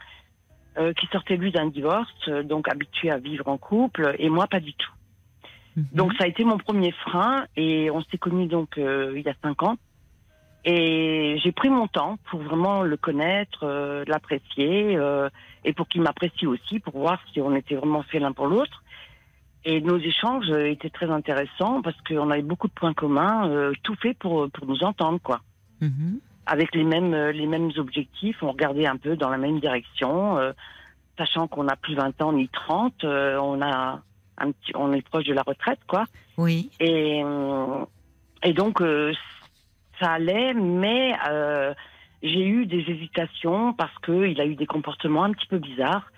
[0.97, 4.74] qui sortait lui d'un divorce, donc habitué à vivre en couple, et moi pas du
[4.74, 4.93] tout.
[5.76, 5.87] Mhm.
[5.93, 9.35] Donc ça a été mon premier frein et on s'est connus donc il y a
[9.43, 9.76] cinq ans.
[10.65, 15.29] Et j'ai pris mon temps pour vraiment le connaître, euh, l'apprécier euh,
[15.65, 18.83] et pour qu'il m'apprécie aussi pour voir si on était vraiment fait l'un pour l'autre.
[19.65, 23.95] Et nos échanges étaient très intéressants parce qu'on avait beaucoup de points communs, euh, tout
[23.97, 25.41] fait pour pour nous entendre quoi.
[25.81, 26.21] Mhm.
[26.47, 30.39] Avec les mêmes euh, les mêmes objectifs, on regardait un peu dans la même direction,
[30.39, 30.53] euh,
[31.17, 34.01] sachant qu'on a plus 20 ans ni 30, euh, on a
[34.39, 36.07] un petit, on est proche de la retraite quoi.
[36.39, 36.71] Oui.
[36.81, 37.23] Et,
[38.43, 39.13] et donc, euh,
[40.03, 41.75] ça allait, mais euh,
[42.23, 46.11] j'ai eu des hésitations parce qu'il a eu des comportements un petit peu bizarres.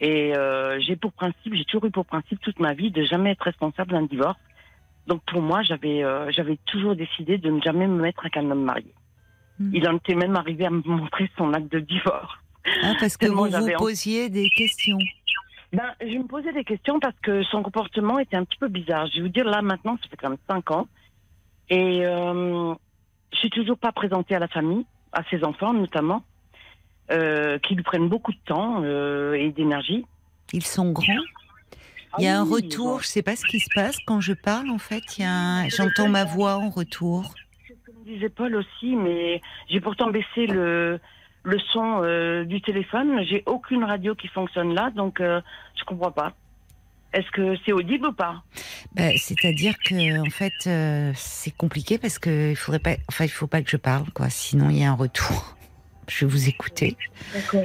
[0.00, 3.30] Et euh, j'ai pour principe, j'ai toujours eu pour principe toute ma vie de jamais
[3.32, 4.38] être responsable d'un divorce.
[5.06, 8.50] Donc pour moi, j'avais euh, j'avais toujours décidé de ne jamais me mettre avec un
[8.50, 8.92] homme marié.
[9.58, 9.70] Mhm.
[9.74, 12.34] Il en était même arrivé à me montrer son acte de divorce.
[12.82, 14.98] Ah, parce que vous vous posiez des questions.
[15.72, 19.06] Ben, je me posais des questions parce que son comportement était un petit peu bizarre.
[19.08, 20.86] Je vais vous dire, là, maintenant, ça fait quand même cinq ans.
[21.68, 22.74] Et euh,
[23.34, 26.22] je suis toujours pas présentée à la famille, à ses enfants notamment,
[27.10, 30.06] euh, qui lui prennent beaucoup de temps euh, et d'énergie.
[30.52, 31.04] Ils sont grands.
[32.18, 33.00] Il y a Ah un retour.
[33.02, 34.70] Je sais pas ce qui se passe quand je parle.
[34.70, 37.34] En fait, il y a un- j'entends ma voix en retour.
[37.66, 41.00] C'est ce que me disait Paul aussi, mais j'ai pourtant baissé le,
[41.42, 43.22] le son euh, du téléphone.
[43.24, 46.32] J'ai aucune radio qui fonctionne là, donc je comprends pas.
[47.14, 48.42] Est-ce que c'est audible ou pas?
[48.94, 52.96] Bah, C'est-à-dire que en fait, euh, c'est compliqué parce que il faudrait pas.
[53.08, 54.28] Enfin, il faut pas que je parle, quoi.
[54.30, 55.56] Sinon, il y a un retour.
[56.08, 56.96] Je vais vous écouter.
[57.32, 57.62] D'accord.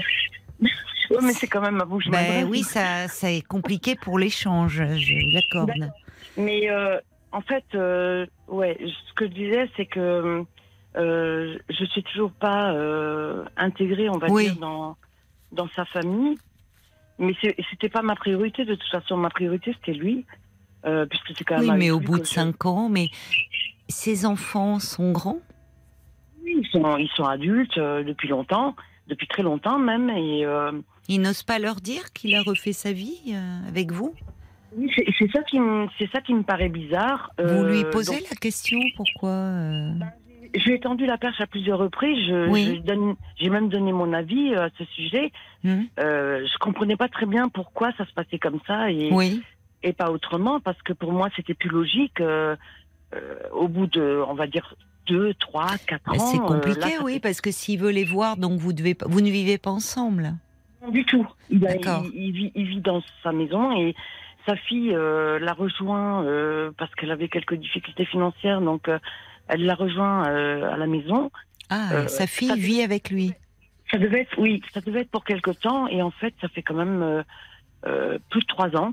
[0.61, 2.45] oui, mais c'est quand même à vous Ben m'adresse.
[2.47, 4.83] oui, ça, ça est compliqué pour l'échange.
[4.97, 5.91] Je l'accorde.
[6.37, 6.99] Mais euh,
[7.31, 10.43] en fait, euh, ouais, ce que je disais, c'est que
[10.95, 12.71] je suis toujours pas
[13.57, 14.43] intégrée, on va Oui.
[14.43, 14.95] dire, dans
[15.51, 16.37] dans sa famille.
[17.19, 17.33] Mais
[17.69, 19.17] c'était pas ma priorité de toute façon.
[19.17, 20.25] Ma priorité c'était lui,
[20.85, 21.69] euh, puisque c'est quand même.
[21.71, 23.07] Oui, mais au bout de je- cinq ans, mais
[23.89, 25.39] ces enfants sont grands?
[26.45, 28.75] Ils sont, ils sont adultes euh, depuis longtemps,
[29.07, 30.09] depuis très longtemps même.
[30.09, 30.71] Et euh,
[31.07, 34.15] Il n'ose pas leur dire qu'il a refait sa vie euh, avec vous?
[34.75, 37.31] Oui, c'est ça qui me, c'est ça qui me paraît bizarre.
[37.43, 39.51] Vous lui posez donc, la question pourquoi
[40.55, 42.25] Je lui ai tendu la perche à plusieurs reprises.
[42.27, 42.75] Je, Oui.
[42.77, 45.31] je donne- j'ai même donné mon avis euh, à ce sujet.
[45.63, 49.41] hmm Euh, je comprenais pas très bien pourquoi ça se passait comme ça et, Oui,
[49.83, 52.19] et pas autrement, parce que pour moi c'était plus logique.
[52.21, 52.55] euh,
[53.15, 54.75] euh, au bout de, on va dire
[55.07, 56.27] deux, trois, quatre Bah, ans.
[56.31, 59.07] c'est compliqué, là, oui, fait- parce que s'il veut les voir, donc vous devez, pas-
[59.09, 60.33] vous ne vivez pas ensemble.
[60.83, 61.25] Non, du tout.
[61.49, 62.03] Il, a- D'accord.
[62.13, 63.95] il, il vit, il vit dans sa maison et
[64.45, 66.23] sa fille l'a rejoint
[66.77, 68.87] parce qu'elle avait quelques difficultés financières, donc
[69.49, 71.29] elle l'a rejoint euh, à la maison.
[71.69, 73.33] Ah, Euh, sa fille ça- vit avec lui.
[73.91, 76.61] Ça devait être, oui, ça devait être pour quelque temps et en fait, ça fait
[76.61, 77.23] quand même
[77.85, 78.91] euh, plus de trois ans.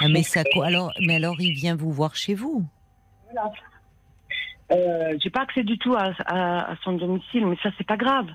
[0.00, 2.64] Ah, mais ça, alors, mais alors il vient vous voir chez vous.
[4.72, 7.96] Euh, j'ai pas accès du tout à, à- à son domicile, mais ça c'est pas
[7.96, 8.26] grave.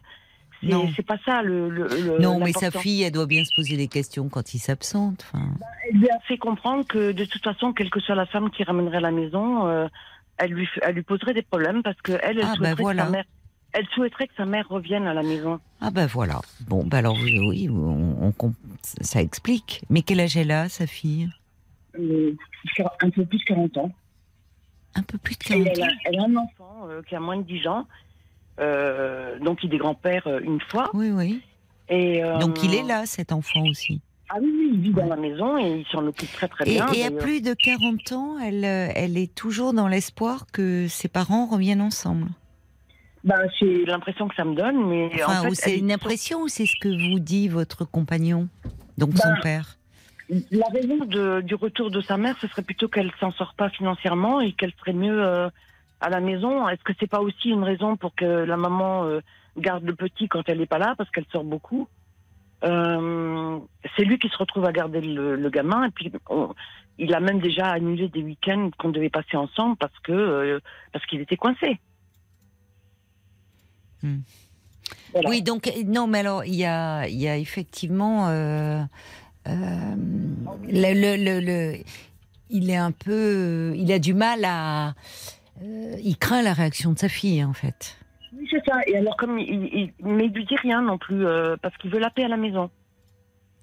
[0.63, 0.87] Non.
[0.95, 1.69] C'est pas ça le.
[1.69, 4.59] le- le- non, mais sa fille, elle doit bien se poser des questions quand il
[4.59, 5.25] s'absente.
[5.33, 5.45] Enfin,
[5.89, 8.63] Elle lui a fait comprendre que de toute façon, quelle que soit la femme qui
[8.63, 9.87] ramènerait à la maison, euh,
[10.41, 13.01] elle lui elle lui poserait des problèmes parce que elle, elle Ah, souhaiterait bah voilà.
[13.03, 13.25] que sa mère,
[13.73, 15.59] elle souhaiterait que sa mère revienne à la maison.
[15.79, 16.41] Ah ben voilà.
[16.67, 18.55] Bon, ben alors oui, oui, on, on comp-
[19.01, 19.81] ça explique.
[19.89, 21.29] Mais quel âge elle a, sa fille?
[21.99, 22.33] Euh,
[23.01, 23.91] un peu plus de 40 ans.
[24.95, 25.89] Un peu plus de Et 40 elle, a, ans.
[26.05, 27.87] elle a un enfant euh, qui a moins de 10 ans.
[28.59, 30.89] Euh, donc il est grand-père euh, une fois.
[30.93, 31.41] Oui, oui.
[31.89, 34.01] Et, euh, Donc il est là, cet enfant aussi.
[34.33, 36.75] Ah oui, oui, il vit dans la maison et il s'en occupe très très Et,
[36.75, 36.87] bien.
[36.93, 41.09] et à plus de 40 ans, elle, euh, elle est toujours dans l'espoir que ses
[41.09, 42.27] parents reviennent ensemble.
[43.25, 45.91] Ben, c'est l'impression que ça me donne, mais Enfin, en fait, ou c'est elle- une
[45.91, 48.47] impression ou c'est ce que vous dit votre compagnon
[48.97, 49.77] Donc son Ben, père?
[50.51, 53.69] La raison de- du retour de sa mère, ce serait plutôt qu'elle s'en sort pas
[53.69, 55.49] financièrement et qu'elle serait mieux euh,
[55.99, 56.69] à la maison.
[56.69, 59.19] Est-ce que c'est pas aussi une raison pour que la maman euh,
[59.57, 61.87] garde le petit quand elle n'est pas là, parce qu'elle sort beaucoup?
[62.63, 63.59] Euh,
[63.95, 66.53] C'est lui qui se retrouve à garder le, le gamin et puis on-
[66.99, 70.59] il a même déjà annulé des week-ends qu'on devait passer ensemble parce que euh,
[70.93, 71.79] parce qu'il était coincé.
[74.03, 74.19] Hmm.
[75.13, 75.29] Voilà.
[75.29, 78.81] Oui, donc euh, non, mais alors il y a, il y a effectivement euh,
[79.47, 79.95] euh,
[80.67, 81.77] le, le, le- le-
[82.49, 84.93] il est un peu, il a du mal à,
[85.63, 87.97] euh, il craint la réaction de sa fille en fait.
[88.35, 88.79] Oui, c'est ça.
[88.87, 91.89] Et alors, comme il, il, mais il lui dit rien non plus, euh, parce qu'il
[91.91, 92.69] veut la paix à la maison.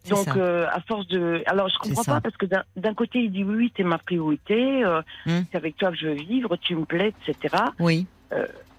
[0.08, 1.42] Donc, euh, à force de.
[1.46, 2.46] Alors, je comprends pas, parce que
[2.76, 5.40] d'un côté, il dit oui, oui, t'es ma priorité, euh, Hmm.
[5.50, 7.56] c'est avec toi que je veux vivre, tu me plais, etc.
[7.80, 8.06] Oui,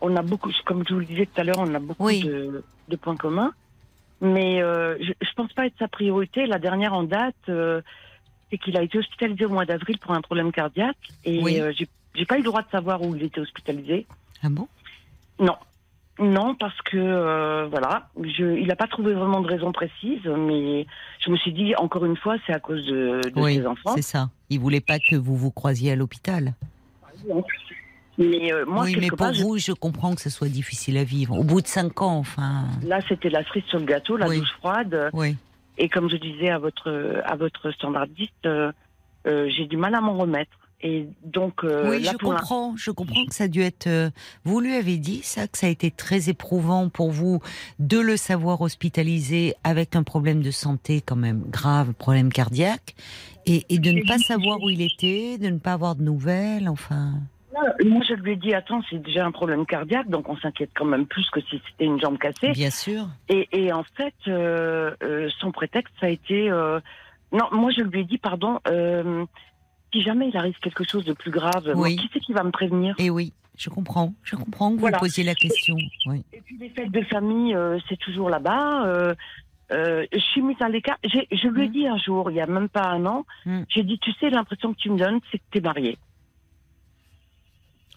[0.01, 2.21] On a beaucoup, comme je vous le disais tout à l'heure, on a beaucoup Oui.
[2.23, 3.53] de, de points communs.
[4.21, 6.45] Mais je, je pense pas être sa priorité.
[6.45, 7.35] La dernière en date,
[8.49, 10.97] c'est qu'il a été hospitalisé au mois d'avril pour un problème cardiaque.
[11.25, 11.61] Et Oui.
[12.15, 14.07] j'ai pas eu le droit de savoir où il était hospitalisé.
[14.41, 14.67] ah bon?
[15.39, 15.55] Non.
[16.19, 20.85] Non, parce que euh, voilà, je, il n'a pas trouvé vraiment de raison précise, mais
[21.25, 23.93] je me suis dit encore une fois, c'est à cause de, de Oui, ses enfants.
[23.95, 24.29] c'est ça.
[24.49, 26.53] Il voulait pas que vous vous croisiez à l'hôpital.
[28.17, 31.05] Mais euh, moi, oui, mais pour part, vous, je comprends que ce soit difficile à
[31.05, 31.37] vivre.
[31.39, 32.65] Au bout de cinq ans, enfin.
[32.83, 34.39] là, c'était la cerise sur le gâteau, la Oui.
[34.39, 35.09] douche froide.
[35.13, 35.37] Oui.
[35.77, 38.71] Et comme je disais à votre à votre standardiste, euh,
[39.25, 40.51] j'ai du mal à m'en remettre.
[40.81, 42.73] Et donc, euh, oui, là, je comprends.
[42.77, 43.87] Je comprends que ça a dû être.
[43.87, 44.09] euh,
[44.45, 47.41] vous lui avez dit ça, que ça a été très éprouvant pour vous
[47.79, 52.95] de le savoir hospitalisé avec un problème de santé quand même grave, problème cardiaque,
[53.45, 56.69] et, et de ne pas savoir où il était, de ne pas avoir de nouvelles,
[56.69, 57.13] enfin.
[57.83, 60.85] Moi, je lui ai dit, attends, c'est déjà un problème cardiaque, donc on s'inquiète quand
[60.85, 62.51] même plus que si c'était une jambe cassée.
[62.51, 63.07] Bien sûr.
[63.27, 66.49] Et, et en fait, euh, euh, son prétexte, ça a été...
[66.49, 66.79] euh,
[67.33, 69.25] Non, moi, je lui ai dit, pardon, euh,
[69.91, 71.95] si jamais il arrive quelque chose de plus grave, Oui.
[71.97, 72.95] qui c'est qui va me prévenir?
[72.99, 74.13] Et oui, je comprends.
[74.23, 74.99] Je comprends que vous Voilà.
[74.99, 75.75] posiez la question.
[76.05, 76.23] Oui.
[76.33, 78.85] Et puis les fêtes de famille, euh, c'est toujours là-bas.
[78.85, 79.13] Euh,
[79.71, 80.97] euh, je suis mise à l'écart.
[81.03, 81.71] Je lui ai Mm.
[81.71, 83.61] dit un jour, il y a même pas un an, Mm.
[83.69, 85.97] j'ai dit, tu sais, l'impression que tu me donnes, c'est que tu es mariée.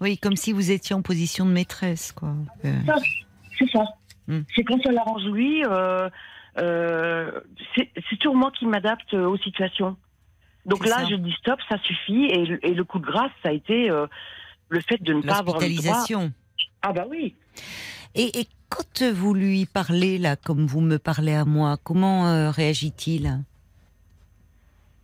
[0.00, 2.34] Oui, comme si vous étiez en position de maîtresse, quoi.
[2.62, 3.84] C'est ça.
[4.54, 5.62] C'est quand ça l'arrange lui.
[6.56, 9.96] C'est toujours moi qui m'adapte aux situations.
[10.66, 11.06] Donc là, ça.
[11.10, 12.24] je dis stop, ça suffit.
[12.26, 14.06] Et, le- et le coup de grâce, ça a été euh,
[14.68, 16.04] le fait de ne pas avoir le droit.
[16.82, 17.34] Ah bah oui.
[18.14, 22.50] Et, et quand vous lui parlez, là, comme vous me parlez à moi, comment euh,
[22.50, 23.40] réagit-il?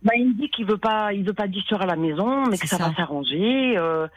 [0.01, 2.57] Bah, il me dit qu'il veut pas, il veut pas d'histoire à la maison, mais
[2.57, 2.89] que ça, ça.
[2.89, 3.75] va s'arranger.
[3.77, 4.07] euh,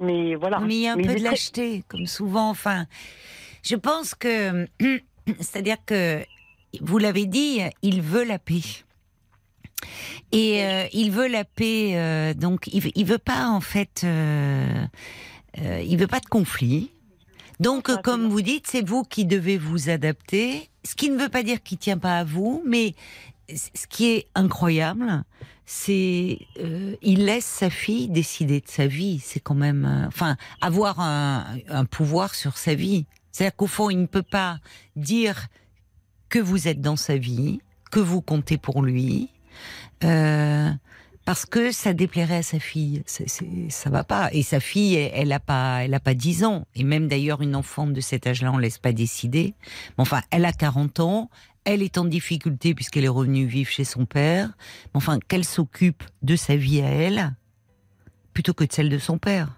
[0.00, 0.60] mais voilà.
[0.60, 2.50] Mais il y a un Mais peu de très- lâcheté, comme souvent.
[2.50, 2.86] Enfin,
[3.64, 4.66] je pense que,
[5.40, 6.22] c'est-à-dire que,
[6.80, 8.60] vous l'avez dit, il veut la paix.
[10.32, 14.02] Et euh, il veut la paix, euh, donc il, veut- il veut pas en fait,
[14.04, 14.86] euh,
[15.56, 16.90] il veut pas de conflit.
[17.60, 20.68] Donc, comme vous dites, c'est vous qui devez vous adapter.
[20.84, 22.94] Ce qui ne veut pas dire qu'il tient pas à vous, mais
[23.52, 25.24] ce qui est incroyable,
[25.66, 29.18] c'est euh, il laisse sa fille décider de sa vie.
[29.18, 33.06] C'est quand même, euh, enfin, avoir un, un pouvoir sur sa vie.
[33.32, 34.58] C'est-à-dire qu'au fond, il ne peut pas
[34.94, 35.48] dire
[36.28, 37.60] que vous êtes dans sa vie,
[37.90, 39.30] que vous comptez pour lui.
[40.04, 40.70] Euh,
[41.24, 43.02] parce que ça déplairait à sa fille.
[43.06, 44.30] C'est, c'est- ça va pas.
[44.32, 46.66] Et sa fille, elle, elle a pas, elle a pas 10 ans.
[46.74, 49.54] Et même d'ailleurs, une enfant de cet âge-là, on laisse pas décider.
[49.98, 51.30] Mais enfin, elle a 40 ans.
[51.64, 54.48] Elle est en difficulté puisqu'elle est revenue vivre chez son père.
[54.86, 57.34] Mais enfin, qu'elle s'occupe de sa vie à elle
[58.32, 59.48] plutôt que de celle de son père.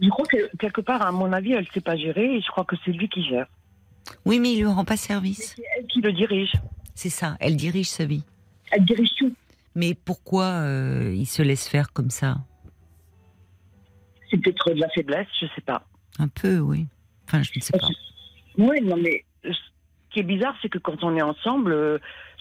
[0.00, 2.46] Je crois que quelque part, à mon avis, elle ne sait pas gérer et je
[2.46, 3.46] crois que c'est lui qui gère.
[4.24, 5.54] Oui, mais il lui rend pas service.
[5.56, 6.52] C'est elle qui le dirige.
[6.94, 7.36] C'est ça.
[7.40, 8.22] Elle dirige sa vie.
[8.72, 9.32] Elle dirige tout.
[9.74, 12.38] Mais pourquoi euh, il se laisse faire comme ça?
[14.30, 15.86] C'est peut-être de la faiblesse, je sais pas.
[16.18, 16.86] Un peu, oui.
[17.26, 17.88] Enfin, je ne sais pas.
[18.58, 19.50] Oui, non, mais ce
[20.10, 21.98] qui est bizarre, c'est que quand on est ensemble, euh,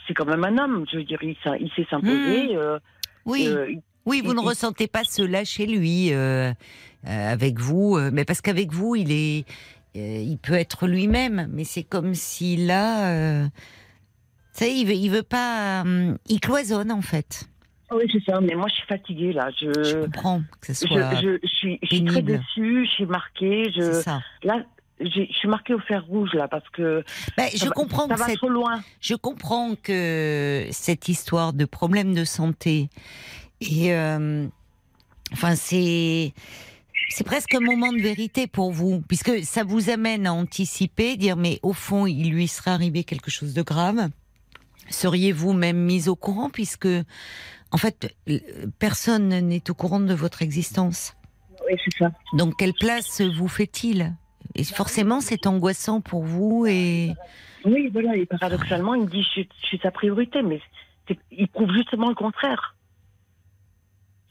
[0.08, 0.86] c'est quand même un homme.
[0.92, 2.56] Je veux dire, il, s'a- il sait s'imposer.
[2.56, 2.80] euh,
[3.26, 3.46] Oui.
[3.48, 6.12] euh, il- Oui, vous ne il- ressentez pas cela chez lui,
[7.06, 9.46] avec vous, mais parce qu'avec vous, il est,
[9.96, 13.48] il peut être lui-même, mais c'est comme s'il a,
[14.62, 17.48] euh, il veut, il veut pas, hum, il cloisonne en fait.
[17.94, 18.40] Oui, c'est ça.
[18.40, 19.50] Mais moi, je suis fatiguée là.
[19.60, 22.86] Je, Je comprends que ce soit, je, je suis, je suis très déçue.
[22.86, 23.72] Je suis marquée.
[23.76, 24.22] c'est Je, ça.
[24.44, 24.64] là,
[25.02, 27.04] je suis marquée au fer rouge là parce que
[27.36, 28.82] Ben, je va- comprends ça que va cette- trop loin.
[29.02, 32.88] je comprends que cette histoire de problème de santé
[33.62, 34.46] et euh,
[35.34, 36.34] enfin c'est
[37.10, 41.36] c'est presque un moment de vérité pour vous puisque ça vous amène à anticiper dire
[41.36, 44.08] mais au fond il lui serait arrivé quelque chose de grave
[44.92, 46.88] seriez-vous même mis au courant puisque
[47.72, 48.16] en fait
[48.80, 51.16] personne n'est au courant de votre existence
[51.68, 52.12] Oui, c'est ça.
[52.34, 54.14] donc quelle place vous fait-il?
[54.56, 57.14] Et forcément c'est angoissant pour vous et
[57.66, 58.16] Oui, voilà.
[58.18, 60.60] Et paradoxalement, il me dit, je, suis- je suis sa priorité, mais
[61.32, 62.76] il prouve justement le contraire.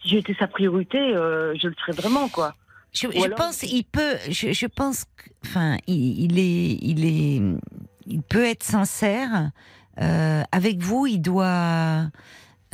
[0.03, 2.55] Si j'étais sa priorité, euh, je le serais vraiment, quoi.
[2.93, 5.05] Je, Ou je alors- pense, il peut, je, je pense,
[5.45, 7.43] enfin, il, il est, il est,
[8.07, 9.51] il peut être sincère.
[10.01, 12.10] Euh, avec vous, il doit,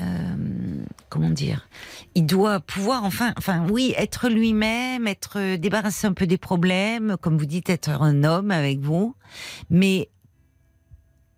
[0.01, 1.69] euh, comment dire,
[2.15, 7.17] il doit pouvoir, enfin, enfin, oui, être lui-même, être euh, débarrassé un peu des problèmes,
[7.21, 9.15] comme vous dites, être un homme avec vous,
[9.71, 10.09] mais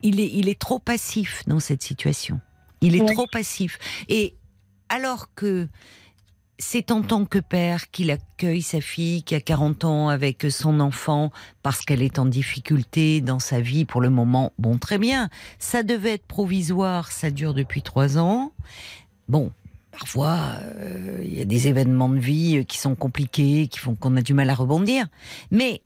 [0.02, 2.40] il est, il est trop passif dans cette situation.
[2.80, 3.78] Il est trop passif.
[4.08, 4.36] Et
[4.88, 5.68] alors que
[6.58, 10.80] c'est en tant que père qu'il accueille sa fille qui a 40 ans avec son
[10.80, 11.30] enfant
[11.62, 14.52] parce qu'elle est en difficulté dans sa vie pour le moment.
[14.58, 15.30] Bon, très bien.
[15.58, 18.52] Ça devait être provisoire, ça dure depuis trois ans.
[19.28, 19.52] Bon,
[19.92, 24.16] parfois, euh, il y a des événements de vie qui sont compliqués, qui font qu'on
[24.16, 25.06] a du mal à rebondir.
[25.52, 25.82] Mais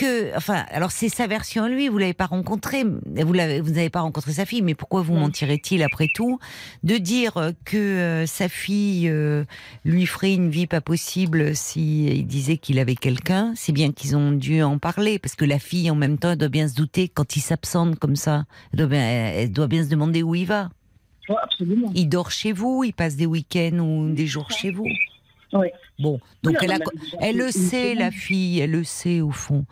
[0.00, 3.72] que, enfin, alors c'est sa version à lui, vous l'avez pas rencontré, vous l'avez, vous
[3.72, 6.38] n'avez pas rencontré sa fille, mais pourquoi vous mentirait-il après tout
[6.84, 9.44] de dire que euh, sa fille euh,
[9.84, 14.16] lui ferait une vie pas possible si il disait qu'il avait quelqu'un, c'est bien qu'ils
[14.16, 16.74] ont dû en parler parce que la fille en même temps elle doit bien se
[16.74, 20.34] douter quand il s'absente comme ça, elle doit bien, elle doit bien se demander où
[20.34, 20.70] il va.
[21.28, 21.92] Ouais, absolument.
[21.94, 24.86] Il dort chez vous, il passe des week-ends ou des jours chez vous.
[25.52, 25.68] Oui.
[25.98, 29.64] Bon, donc Oui, elle, a, le sait, la fille, elle le sait au fond.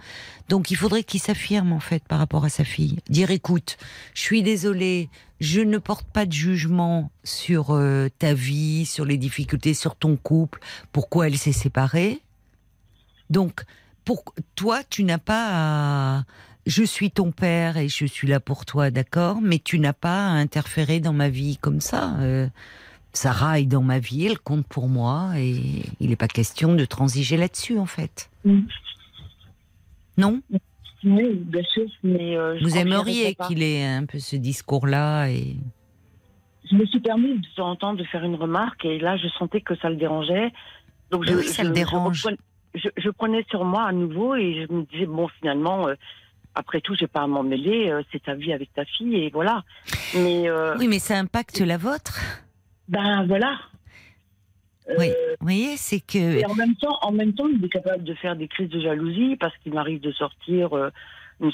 [0.49, 2.99] Donc il faudrait qu'il s'affirme en fait par rapport à sa fille.
[3.09, 3.77] Dire écoute,
[4.15, 5.09] je suis désolée,
[5.41, 10.17] je ne porte pas de jugement sur euh, ta vie, sur les difficultés, sur ton
[10.17, 10.59] couple,
[10.93, 12.21] pourquoi elle s'est séparée.
[13.31, 13.63] Donc
[14.05, 14.25] pour
[14.57, 16.25] toi, tu n'as pas à
[16.67, 20.27] je suis ton père et je suis là pour toi, d'accord, mais tu n'as pas
[20.27, 22.17] à interférer dans ma vie comme ça.
[22.21, 22.47] euh,
[23.13, 25.57] Sarah est dans ma vie, elle compte pour moi et
[26.01, 28.31] il n'est pas question de transiger là-dessus en fait.
[28.45, 28.61] Mm.
[30.19, 30.41] Non?
[31.05, 35.57] Oui, bien sûr, mais euh, je Vous aimeriez qu'il ait un peu ce discours-là et
[36.71, 39.29] Je me suis permis de temps en temps de faire une remarque et là, je
[39.39, 40.53] sentais que ça le dérangeait.
[41.11, 42.27] Donc je, oui, ça je- le dérange.
[42.75, 45.95] Je, je prenais sur moi à nouveau et je me disais bon, finalement, euh,
[46.55, 47.89] après tout, j'ai pas à m'en mêler.
[47.91, 49.63] euh, c'est ta vie avec ta fille et voilà.
[50.15, 52.21] Mais euh, oui, mais ça impacte la vôtre.
[52.89, 53.59] Ben voilà.
[54.89, 55.09] Euh, Oui.
[55.41, 58.15] Vous voyez, c'est que Et en même temps, en même temps, il est capable de
[58.15, 60.75] faire des crises de jalousie parce qu'il m'arrive de sortir.
[60.77, 60.91] euh,
[61.41, 61.51] ne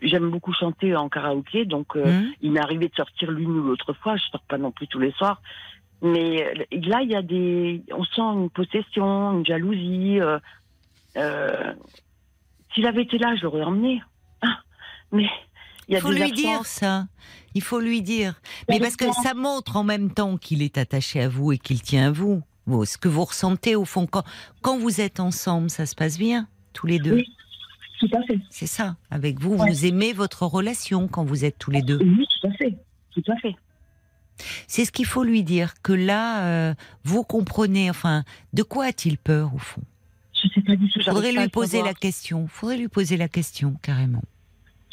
[0.00, 3.62] J'aime beaucoup chanter en karaoké, donc euh, Hum, il m'est arrivé de sortir l'une ou
[3.64, 4.14] l'autre fois.
[4.16, 5.42] Je sors pas non plus tous les soirs,
[6.02, 10.20] mais euh, là, il y a des, on sent une possession, une jalousie.
[10.20, 10.38] euh,
[11.16, 11.74] euh,
[12.72, 14.00] S'il avait été là, je l'aurais emmené.
[14.42, 14.60] Ah,
[15.10, 15.28] mais
[15.88, 17.08] il y a il faut des lui dire ça.
[17.54, 18.40] Il faut lui dire.
[18.68, 21.80] Mais parce que ça montre en même temps qu'il est attaché à vous et qu'il
[21.82, 22.42] tient à vous.
[22.84, 24.24] Ce que vous ressentez au fond quand,
[24.60, 27.14] quand vous êtes ensemble, ça se passe bien tous les deux?
[27.14, 27.24] Oui.
[27.98, 28.38] Tout à fait.
[28.50, 28.96] C'est ça.
[29.10, 29.68] Avec vous, Ouais.
[29.70, 31.98] vous aimez votre relation quand vous êtes tous les deux?
[32.00, 32.76] Oui, tout à fait.
[33.10, 33.56] Tout à fait.
[34.68, 37.90] C'est ce qu'il faut lui dire que là, euh, vous comprenez.
[37.90, 39.82] Enfin, de quoi a-t-il peur au fond?
[40.32, 41.00] Je sais pas du tout.
[41.02, 42.46] Faudrait lui poser la question.
[42.46, 44.22] Faudrait lui poser la question carrément.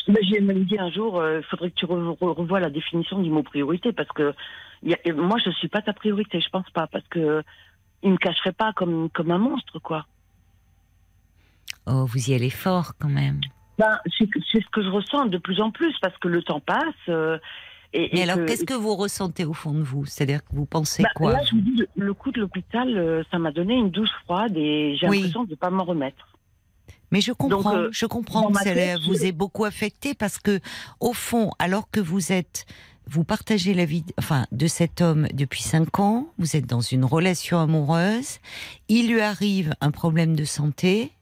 [0.07, 3.91] J'ai même dit un jour, il faudrait que tu re- la définition du mot priorité
[3.91, 4.33] parce que
[4.83, 7.43] y a- moi je suis pas ta priorité, je pense pas parce que
[8.03, 10.05] il me cacherait pas comme comme un monstre quoi.
[11.87, 13.41] Oh, vous y allez fort quand même.
[13.77, 14.27] Ben c'est
[14.61, 16.79] ce que je ressens de plus en plus parce que le temps passe.
[17.09, 17.37] euh,
[17.93, 20.05] et, Mais et alors, que- qu'est-ce que vous ressentez au fond de vous?
[20.05, 21.33] C'est-à-dire que vous pensez Ben, quoi?
[21.33, 24.09] Là je vous dis le, le coup de l'hôpital, euh, ça m'a donné une douche
[24.25, 25.17] froide et j'ai Oui.
[25.17, 26.27] l'impression de pas m'en remettre.
[27.15, 30.37] Mais je comprends, Donc, euh, je comprends que ça tête, vous ait beaucoup affecté parce
[30.37, 30.59] que,
[30.99, 32.65] au fond, alors que vous êtes,
[33.07, 37.05] vous partagez la vie, enfin, de cet homme depuis cinq ans, vous êtes dans une
[37.05, 38.39] relation amoureuse,
[38.89, 41.13] il lui arrive un problème de santé,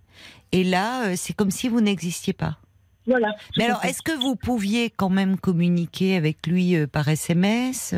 [0.51, 2.57] et là, euh, c'est comme si vous n'existiez pas.
[3.05, 3.35] Voilà.
[3.55, 7.93] Mais alors, est-ce que vous pouviez quand même communiquer avec lui euh, par SMS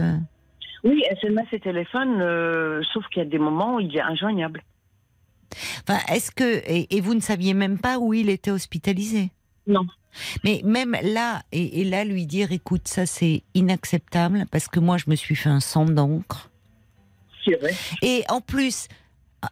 [0.83, 4.63] Oui, SMS et téléphone, euh, sauf qu'il y a des moments où il est injoignable.
[5.87, 9.31] Enfin, est-ce que et, et vous ne saviez même pas où il était hospitalisé?
[9.67, 9.85] Non.
[10.43, 14.97] Mais même là, et, et là lui dire, écoute, ça c'est inacceptable parce que moi
[14.97, 16.49] je me suis fait un sang d'encre.
[17.43, 17.73] C'est vrai.
[18.01, 18.87] Et en plus,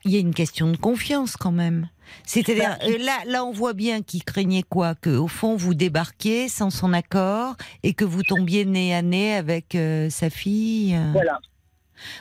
[0.06, 1.90] il y a une question de confiance quand même.
[2.26, 5.74] C'est-à-dire Bah, euh, là, là on voit bien qu'il craignait quoi, que au fond vous
[5.74, 11.00] débarquiez sans son accord et que vous tombiez nez à nez avec euh, sa fille?
[11.12, 11.40] Voilà.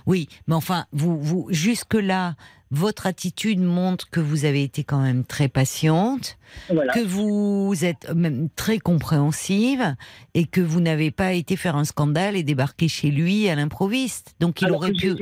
[0.06, 2.36] Oui, mais enfin, vous, vous, jusque-là,
[2.72, 6.38] votre attitude montre que vous avez été quand même très patiente,
[6.70, 6.92] Voilà.
[6.94, 9.94] que vous êtes même très compréhensive
[10.34, 14.34] et que vous n'avez pas été faire un scandale et débarquer chez lui à l'improviste.
[14.40, 15.14] Donc il Alors aurait pu.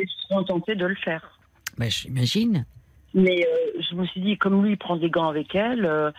[0.47, 1.39] Tentée de le faire.
[1.77, 2.64] Ben, j'imagine.
[3.14, 6.12] Mais euh, je me suis dit, comme lui, il prend des gants avec elle, euh,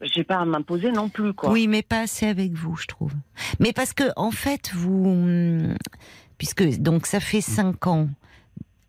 [0.00, 1.50] j'ai pas à m'imposer non plus, quoi.
[1.52, 3.12] Oui, mais pas assez avec vous, je trouve.
[3.60, 5.04] Mais parce que, en fait, vous.
[5.04, 5.74] hum,
[6.38, 8.08] Puisque, donc, ça fait cinq ans.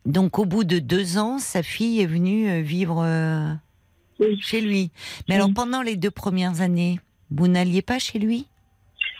[0.05, 3.53] Donc, au bout de deux ans, sa fille est venue euh, vivre euh,
[4.19, 4.39] Oui.
[4.41, 4.91] chez lui.
[5.29, 5.41] Mais Oui.
[5.41, 6.99] alors, pendant les deux premières années,
[7.31, 8.47] vous n'alliez pas chez lui?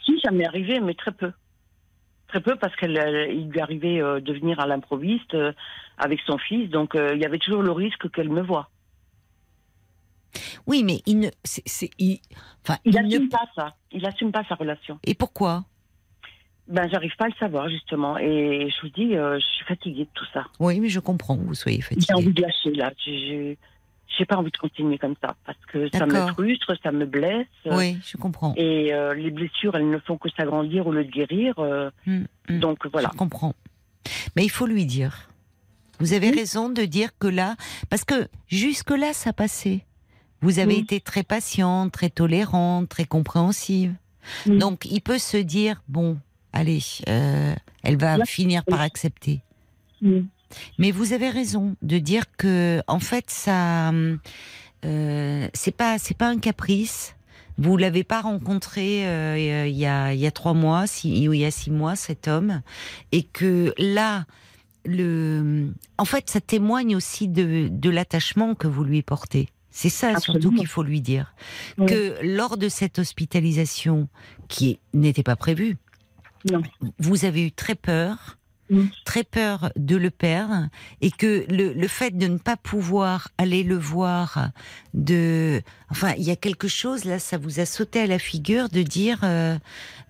[0.06, 1.32] Si, ça m'est arrivé, mais très peu.
[2.28, 5.54] Très peu, parce qu'il lui arrivait euh, de venir à l'improviste euh,
[5.98, 8.70] avec son fils, donc il y avait toujours le risque qu'elle me voie.
[10.66, 11.28] Oui, mais il ne.
[11.44, 12.20] c'est- c'est- il,
[12.66, 13.76] enfin, Il il assume ne- pas ça.
[13.92, 14.98] Il assume pas sa relation.
[15.06, 15.66] Et pourquoi?
[16.74, 18.18] Ben, j'arrive pas à le savoir, justement.
[18.18, 20.46] Et je vous dis, euh, je suis fatiguée de tout ça.
[20.60, 22.14] Oui, mais je comprends que vous soyez J'ai fatigué.
[22.16, 22.92] envie de lâcher, là.
[23.06, 23.58] J'ai
[24.18, 27.48] j'ai pas envie de continuer comme ça, parce que ça me frustre, ça me blesse.
[27.66, 28.54] Oui, je comprends.
[28.58, 31.56] Et euh, les blessures, elles ne font que s'agrandir au lieu de guérir.
[31.58, 32.60] euh, Hum, hum.
[32.60, 33.10] donc voilà.
[33.12, 33.54] Je comprends.
[34.36, 35.30] Mais il faut lui dire.
[36.00, 37.56] Vous avez raison de dire que là,
[37.90, 39.86] parce que jusque-là, ça passait.
[40.42, 43.94] Vous avez été très patiente, très tolérante, très compréhensive.
[44.46, 46.18] Donc, il peut se dire, bon,
[46.54, 47.54] allez, euh,
[47.84, 49.42] elle va Là, finir par accepter.
[50.02, 50.22] Mm.
[50.78, 53.92] Mais vous avez raison de dire que, en fait, ça,
[54.86, 57.16] euh, c'est pas, c'est pas un caprice.
[57.58, 61.34] Vous l'avez pas rencontré euh, il y a il y a trois mois, si, ou
[61.34, 62.62] il y a six mois, cet homme,
[63.12, 64.26] et que là,
[64.86, 69.50] le, en fait, ça témoigne aussi de, de l'attachement que vous lui portez.
[69.70, 71.34] C'est ça surtout qu'il faut lui dire.
[71.80, 71.88] Oui.
[71.88, 74.08] Que lors de cette hospitalisation,
[74.48, 75.78] qui n'était pas prévue,
[76.52, 76.62] Non.
[77.00, 78.38] vous avez eu très peur,
[79.06, 80.68] très peur de le perdre,
[81.02, 84.50] et que le, le fait de ne pas pouvoir aller le voir,
[84.96, 88.70] de, enfin, il y a quelque chose là, ça vous a sauté à la figure
[88.70, 89.58] de dire euh,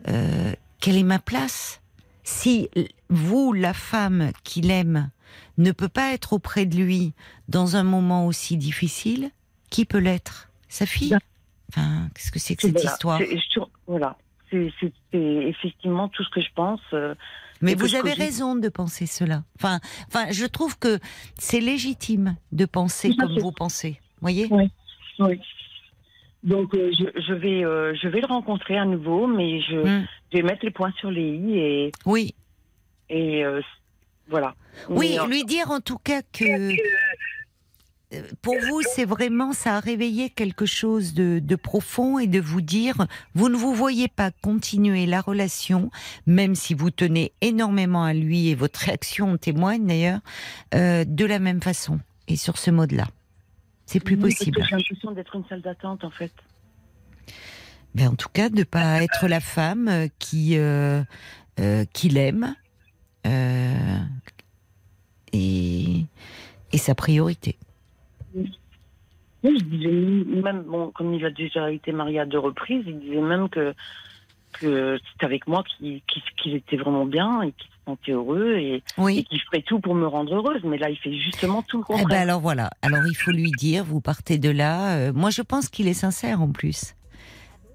[0.07, 1.81] euh, quelle est ma place?
[2.23, 2.69] Si
[3.09, 5.09] vous, la femme qu'il aime,
[5.57, 7.13] ne peut pas être auprès de lui
[7.49, 9.31] dans un moment aussi difficile,
[9.69, 10.49] qui peut l'être?
[10.69, 11.17] Sa fille?
[11.69, 12.91] Enfin, qu'est-ce que c'est que cette Voilà.
[12.91, 13.17] histoire?
[13.19, 14.17] C'est- je- Voilà.
[14.79, 16.81] C'est effectivement tout ce que je pense.
[16.93, 17.15] euh,
[17.61, 19.43] Mais vous avez raison de penser cela.
[19.57, 20.99] Enfin, enfin, je trouve que
[21.37, 23.99] c'est légitime de penser comme vous pensez.
[24.21, 24.47] Voyez?
[24.51, 24.69] Oui.
[25.19, 25.39] Oui.
[26.43, 30.05] Donc euh, je, je vais euh, je vais le rencontrer à nouveau, mais je, Mm.
[30.31, 32.35] je vais mettre les points sur les i et Oui,
[33.09, 33.61] et euh,
[34.27, 34.53] voilà.
[34.89, 36.43] oui, Mais, lui dire en tout cas que
[38.41, 42.61] pour vous, c'est vraiment ça a réveillé quelque chose de, de profond et de vous
[42.61, 45.91] dire, vous ne vous voyez pas continuer la relation,
[46.25, 50.19] même si vous tenez énormément à lui et votre réaction en témoigne d'ailleurs,
[50.75, 53.07] euh, de la même façon et sur ce mode-là.
[53.85, 54.63] C'est plus oui, possible.
[54.63, 56.31] J'ai l'impression d'être une salle d'attente en fait.
[57.95, 61.03] Mais en tout cas, de pas être la femme euh, qui euh,
[61.59, 62.55] euh, qui l'aime
[63.27, 63.99] euh,
[65.31, 66.05] et
[66.71, 67.57] Et sa priorité.
[69.43, 72.99] Oui, il disait même, bon, comme il a déjà été marié à deux reprises, il
[72.99, 73.73] disait même que,
[74.53, 76.01] que c'est avec moi qu'il
[76.41, 79.19] qu'il était vraiment bien et qu'il se sentait heureux et, Oui.
[79.19, 80.61] et qu'il ferait tout pour me rendre heureuse.
[80.63, 82.21] Mais là, il fait justement tout le Eh ben contraire.
[82.21, 82.69] alors voilà.
[82.81, 84.95] Alors il faut lui dire, vous partez de là.
[84.97, 86.95] euh, moi je pense qu'il est sincère en plus.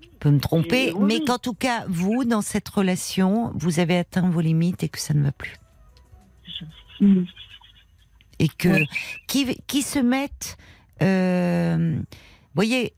[0.02, 1.04] Je peux me tromper, oui.
[1.06, 4.98] mais qu'en tout cas, vous, dans cette relation, vous avez atteint vos limites et que
[4.98, 5.54] ça ne va plus.
[8.40, 8.68] Et que
[9.26, 10.56] qui, qui se mettent,
[11.02, 11.98] euh,
[12.58, 12.94] voyez,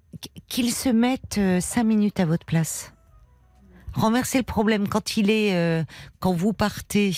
[0.49, 2.95] qu'ils se mettent euh, cinq minutes à votre place.
[3.93, 5.85] Renversez le problème quand il est, euh,
[6.21, 7.13] quand vous partez,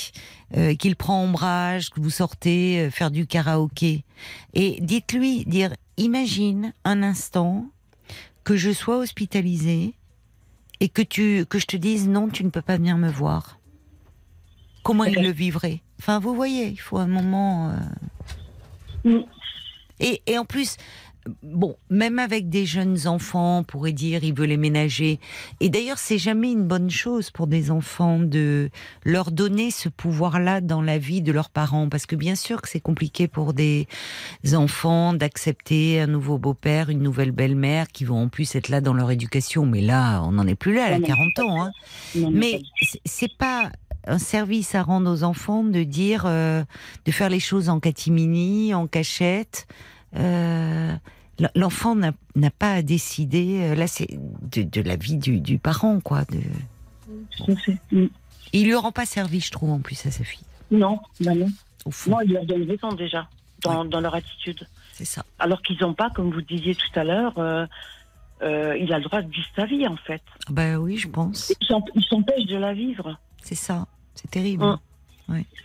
[0.56, 4.04] euh, qu'il prend ombrage, que vous sortez faire du karaoké,
[4.54, 7.66] et dites-lui, dire, imagine un instant
[8.42, 9.94] que je sois hospitalisée
[10.80, 13.58] et que tu, que je te dise non, tu ne peux pas venir me voir.
[14.82, 17.72] Comment il le vivrait Enfin, vous voyez, il faut un moment.
[19.04, 19.20] Mm.
[20.02, 20.76] Et, et en plus,
[21.42, 25.20] bon, même avec des jeunes enfants, on pourrait dire, il veut les ménager.
[25.60, 28.70] Et d'ailleurs, c'est jamais une bonne chose pour des enfants de
[29.04, 31.88] leur donner ce pouvoir-là dans la vie de leurs parents.
[31.88, 33.86] Parce que bien sûr que c'est compliqué pour des
[34.54, 38.94] enfants d'accepter un nouveau beau-père, une nouvelle belle-mère qui vont en plus être là dans
[38.94, 39.66] leur éducation.
[39.66, 41.30] Mais là, on n'en est plus là, elle a Non, non.
[41.34, 41.64] 40 ans.
[41.64, 41.70] Hein.
[42.32, 42.62] Mais
[43.04, 43.70] c'est pas
[44.06, 46.64] un service à rendre aux enfants de dire, euh,
[47.04, 49.68] de faire les choses en catimini, en cachette.
[50.16, 50.94] Euh,
[51.56, 52.12] L'enfant n'a
[52.50, 53.60] pas à décider.
[53.62, 56.24] euh, Là, c'est de, de la vie du, du parent, quoi.
[56.24, 56.38] De...
[57.90, 58.06] Mm.
[58.52, 60.44] Il lui rend pas service, je trouve, en plus à sa fille.
[60.70, 61.48] Non, bah non.
[61.84, 63.28] Au fond, Non, il leur donne raison déjà
[63.62, 64.66] dans, dans leur attitude.
[64.92, 65.24] c'est ça.
[65.38, 67.66] Alors qu'ils n'ont pas, comme vous disiez tout à l'heure, euh,
[68.42, 70.22] euh, il a le droit de vivre sa vie en fait.
[70.50, 71.52] Ben oui, je pense.
[71.60, 73.18] Il s'en- il s'empêche de la vivre.
[73.42, 73.86] C'est ça.
[74.14, 74.64] C'est terrible.
[74.64, 74.78] Mm.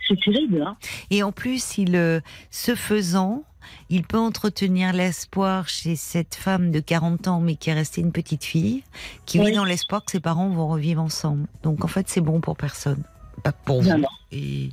[0.08, 0.76] C'est terrible, hein
[1.10, 3.44] Et en plus, il, ce faisant,
[3.90, 8.12] il peut entretenir l'espoir chez cette femme de 40 ans, mais qui est restée une
[8.12, 8.82] petite fille,
[9.26, 11.46] qui vit dans l'espoir que ses parents vont revivre ensemble.
[11.62, 13.02] Donc en fait, c'est bon pour personne.
[13.42, 13.90] Pas pour vous.
[14.32, 14.70] Et,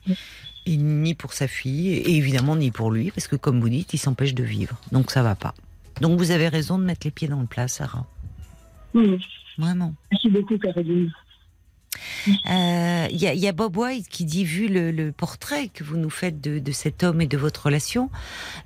[0.66, 3.94] et ni pour sa fille, et évidemment ni pour lui, parce que comme vous dites,
[3.94, 4.76] il s'empêche de vivre.
[4.92, 5.54] Donc ça va pas.
[6.02, 8.06] Donc vous avez raison de mettre les pieds dans le plat, Sarah.
[8.94, 9.16] Mm.
[9.58, 9.94] Vraiment.
[10.12, 11.12] Merci beaucoup, Caroline.
[12.28, 15.70] Euh, Il y, a, il y a Bob White qui dit, vu le, le portrait
[15.70, 18.10] que vous nous faites de, de cet homme et de votre relation,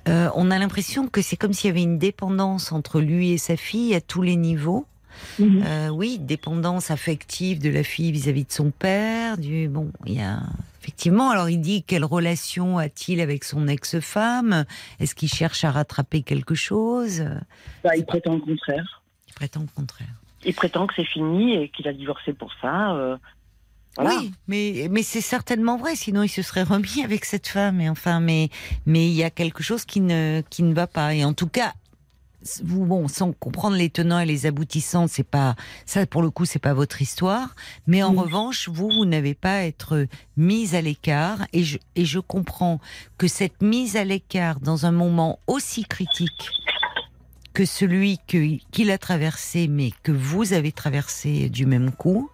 [0.08, 3.38] euh, on a l'impression que c'est comme s'il y avait une dépendance entre lui et
[3.38, 4.86] sa fille à tous les niveaux.
[5.38, 5.62] Mhm.
[5.66, 9.36] Euh, oui, dépendance affective de la fille vis-à-vis de son père.
[9.38, 10.40] Du bon, il y a
[10.80, 11.30] effectivement.
[11.30, 14.64] Alors il dit quelle relation a-t-il avec son ex-femme?
[14.98, 17.24] Est-ce qu'il cherche à rattraper quelque chose?
[17.84, 19.02] Bah, il prétend le contraire.
[19.28, 20.19] Il prétend le contraire.
[20.44, 22.92] Il prétend que c'est fini et qu'il a divorcé pour ça.
[22.94, 23.16] euh,
[23.96, 24.16] voilà.
[24.18, 27.80] Oui, mais, mais c'est certainement vrai, sinon il se serait remis avec cette femme.
[27.80, 28.48] Et enfin, mais
[28.86, 31.14] mais il y a quelque chose qui ne qui ne va pas.
[31.14, 31.74] Et en tout cas,
[32.64, 36.46] vous bon, sans comprendre les tenants et les aboutissants, c'est pas ça pour le coup,
[36.46, 37.54] c'est pas votre histoire.
[37.86, 38.18] Mais en Oui.
[38.20, 40.06] revanche, vous vous n'avez pas à être
[40.38, 41.40] mise à l'écart.
[41.52, 42.80] Et je et je comprends
[43.18, 46.50] que cette mise à l'écart dans un moment aussi critique
[47.52, 52.30] que celui qu'il a traversé, mais que vous avez traversé du même coup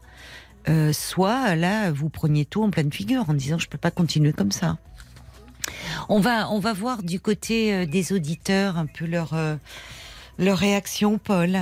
[0.69, 4.33] euh, soit là vous preniez tout en pleine figure en disant je peux pas continuer
[4.33, 4.79] comme ça.
[6.09, 9.57] On va on va voir du côté euh, des auditeurs un peu leur euh,
[10.39, 11.59] leur réaction, Paul.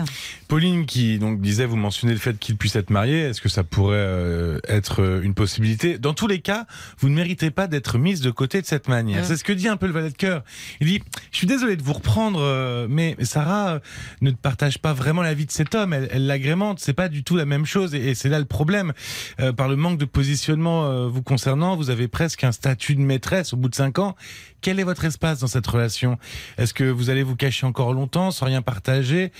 [0.48, 3.20] Pauline qui donc disait, vous mentionnez le fait qu'il puisse être marié.
[3.20, 5.98] Est-ce que ça pourrait euh, être euh, une possibilité?
[5.98, 6.66] Dans tous les cas,
[6.98, 9.22] vous ne méritez pas d'être mise de côté de cette manière.
[9.22, 9.26] Ouais.
[9.26, 10.42] C'est ce que dit un peu le valet de cœur.
[10.80, 11.02] Il dit,
[11.32, 13.78] je suis désolé de vous reprendre, euh, mais Sarah euh,
[14.20, 15.92] ne partage pas vraiment la vie de cet homme.
[15.92, 16.80] Elle, elle l'agrémente.
[16.80, 18.92] C'est pas du tout la même chose, et, et c'est là le problème.
[19.40, 23.00] Euh, par le manque de positionnement euh, vous concernant, vous avez presque un statut de
[23.00, 24.14] maîtresse au bout de cinq ans.
[24.60, 26.18] Quel est votre espace dans cette relation?
[26.56, 29.30] Est-ce que vous allez vous cacher encore longtemps sans rien partager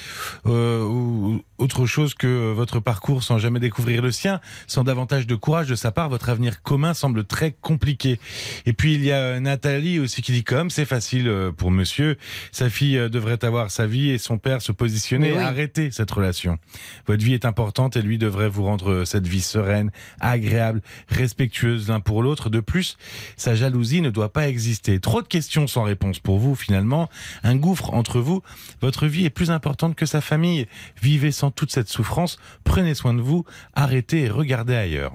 [0.47, 5.35] euh, ou autre chose que votre parcours sans jamais découvrir le sien, sans davantage de
[5.35, 8.21] courage de sa part, votre avenir commun semble très compliqué.
[8.67, 12.17] Et puis il y a Nathalie aussi qui dit comme c'est facile euh, pour monsieur,
[12.53, 15.39] sa fille euh, devrait avoir sa vie et son père se positionner oui.
[15.39, 16.59] et arrêter cette relation.
[17.07, 19.91] Votre vie est importante et lui devrait vous rendre cette vie sereine,
[20.21, 22.51] agréable, respectueuse l'un pour l'autre.
[22.51, 22.97] De plus,
[23.37, 25.01] sa jalousie ne doit pas exister.
[25.01, 27.09] Trop de questions sans réponse pour vous finalement,
[27.43, 28.43] un gouffre entre vous.
[28.81, 30.67] Votre vie est plus importante que sa famille.
[31.01, 35.13] Vivez sans toute cette souffrance, prenez soin de vous, arrêtez et regardez ailleurs.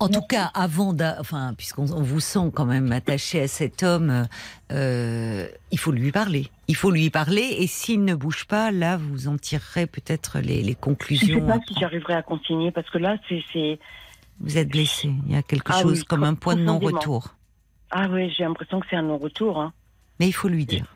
[0.00, 3.84] En tout cas, avant, d'a- enfin, puisqu'on on vous sent quand même attaché à cet
[3.84, 4.26] homme,
[4.72, 6.48] euh, il faut lui parler.
[6.66, 10.56] Il faut lui parler, et s'il ne bouge pas, là, vous en tirerez peut-être les,
[10.56, 11.46] les Je ne sais conclusions.
[11.46, 13.42] pas si j'arriverai à continuer parce que là, c'est.
[13.52, 13.78] c'est-
[14.40, 15.12] Vous êtes blessé.
[15.26, 17.36] Il y a quelque Ah chose oui, comme un point de non-retour.
[17.92, 19.60] Ah oui, j'ai l'impression que c'est un non-retour.
[19.60, 19.72] Hein.
[20.18, 20.93] Mais il faut lui dire.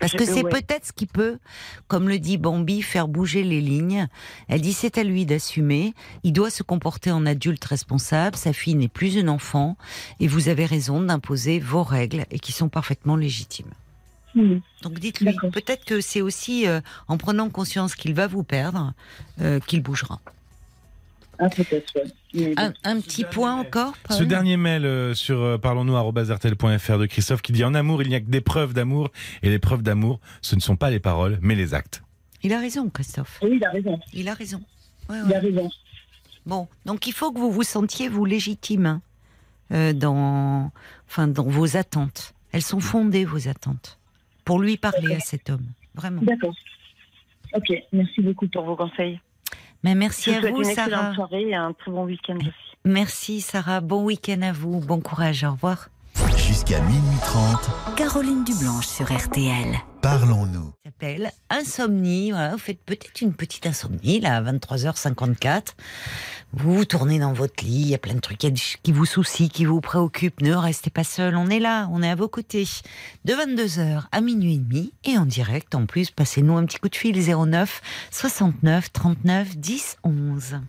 [0.00, 0.50] Parce que c'est ouais.
[0.50, 1.38] peut-être ce qui peut,
[1.86, 4.08] comme le dit Bambi, faire bouger les lignes.
[4.48, 5.94] Elle dit c'est à lui d'assumer.
[6.24, 8.36] Il doit se comporter en adulte responsable.
[8.36, 9.76] Sa fille n'est plus une enfant.
[10.18, 13.72] Et vous avez raison d'imposer vos règles et qui sont parfaitement légitimes.
[14.34, 14.60] Mhm.
[14.82, 18.92] Donc dites-lui, peut-être que c'est aussi euh, en prenant conscience qu'il va vous perdre
[19.40, 20.20] euh, qu'il bougera.
[21.38, 22.04] Ah, peut-être, ouais.
[22.34, 27.42] Un, un petit point encore Paul Ce dernier mail euh, sur euh, parlons-nous@rtl.fr de Christophe
[27.42, 29.10] qui dit en amour, il n'y a que des preuves d'amour
[29.42, 32.02] et les preuves d'amour, ce ne sont pas les paroles, mais les actes.
[32.42, 33.40] Il a raison, Christophe.
[33.42, 34.00] Oui, il a raison.
[34.12, 34.62] Il a raison.
[35.08, 35.70] Ouais, Il a raison.
[36.46, 39.02] Bon, donc il faut que vous vous sentiez vous légitime hein,
[39.72, 40.72] euh, dans,
[41.08, 42.34] enfin, dans vos attentes.
[42.52, 43.98] Elles sont fondées vos attentes
[44.44, 45.66] pour lui parler à cet homme.
[45.94, 46.22] Vraiment.
[46.22, 46.54] D'accord.
[47.54, 49.20] Ok, merci beaucoup pour vos conseils.
[49.84, 51.14] Mais merci Je vous à vous, une excellente Sarah.
[51.14, 52.50] soirée et un très bon week-end aussi.
[52.84, 53.80] Merci, Sarah.
[53.80, 54.80] Bon week-end à vous.
[54.80, 55.44] Bon courage.
[55.44, 55.88] Au revoir.
[56.36, 59.76] Jusqu'à minuit 30, Caroline Dublanche sur RTL.
[60.00, 60.72] Parlons-nous.
[60.84, 62.30] Ça s'appelle Insomnie.
[62.30, 65.74] Voilà, vous faites peut-être une petite insomnie, là, à 23h54.
[66.52, 68.38] Vous vous tournez dans votre lit, il y a plein de trucs
[68.82, 70.40] qui vous soucient, qui vous préoccupent.
[70.42, 72.66] Ne restez pas seul, on est là, on est à vos côtés.
[73.24, 76.88] De 22h à minuit et demi, et en direct, en plus, passez-nous un petit coup
[76.88, 80.60] de fil 09 69 39 10 11.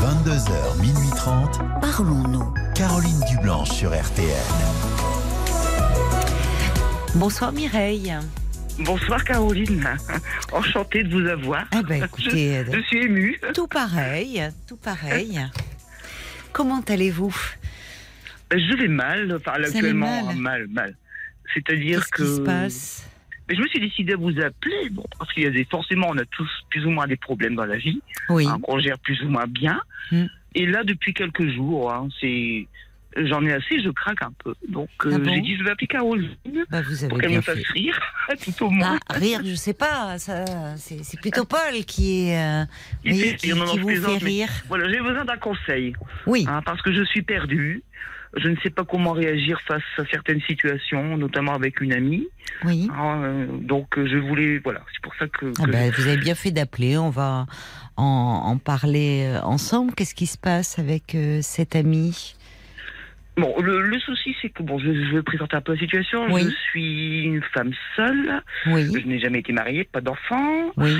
[0.00, 2.54] 22h, minuit 30, Parlons-nous.
[2.74, 4.89] Caroline Dublanche sur RTL.
[7.16, 8.12] Bonsoir Mireille.
[8.78, 9.84] Bonsoir Caroline,
[10.52, 11.66] enchantée de vous avoir.
[11.72, 13.38] Ah ben écoutez, Je suis émue.
[13.54, 15.38] tout pareil, tout pareil.
[16.52, 17.34] Comment allez-vous?
[18.52, 20.96] Je vais mal, enfin allez actuellement mal mal, mal.
[21.54, 23.06] C'est-à-dire Qu'est-ce que qui se passe?
[23.48, 26.06] Mais je me suis décidé à vous appeler, bon, parce qu'il y a des forcément
[26.10, 28.46] on a tous plus ou moins des problèmes dans la vie, Oui.
[28.46, 29.80] hein, qu'on gère plus ou moins bien.
[30.12, 30.26] Mm.
[30.54, 32.66] Et là depuis quelques jours, hein, c'est
[33.16, 34.54] j'en ai assez, je craque un peu.
[34.68, 36.30] Donc euh, Ah bon j'ai dit je vais appeler Caroline
[36.70, 37.72] Bah, vous avez pour qu'elle me fasse fait.
[37.72, 38.00] rire,
[38.44, 38.98] tout au moins.
[39.08, 42.64] Ah, rire, je sais pas, c'est plutôt Paul qui est, euh,
[43.04, 44.48] Il voyez, qui, rire, non, non, qui je vous fait mais rire.
[44.68, 45.94] Voilà, j'ai besoin d'un conseil.
[46.26, 47.82] Oui, hein, parce que je suis perdue.
[48.36, 52.28] Je ne sais pas comment réagir face à certaines situations, notamment avec une amie.
[52.64, 52.88] oui.
[52.96, 55.52] hein, euh, donc euh, je voulais, voilà, c'est pour ça que.
[55.60, 57.46] Ah bah, vous avez bien fait d'appeler, on va
[57.96, 59.94] en, en parler euh, ensemble.
[59.96, 62.36] Qu'est-ce qui se passe avec euh, cet ami
[63.40, 66.26] Bon, le, le souci c'est que bon, je, je vais présenter un peu la situation.
[66.30, 66.42] Oui.
[66.44, 68.42] Je suis une femme seule.
[68.66, 70.72] Oui, Je n'ai jamais été mariée, pas d'enfant.
[70.76, 70.94] oui,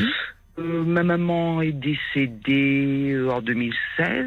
[0.59, 4.27] Euh, ma maman est décédée euh, en 2016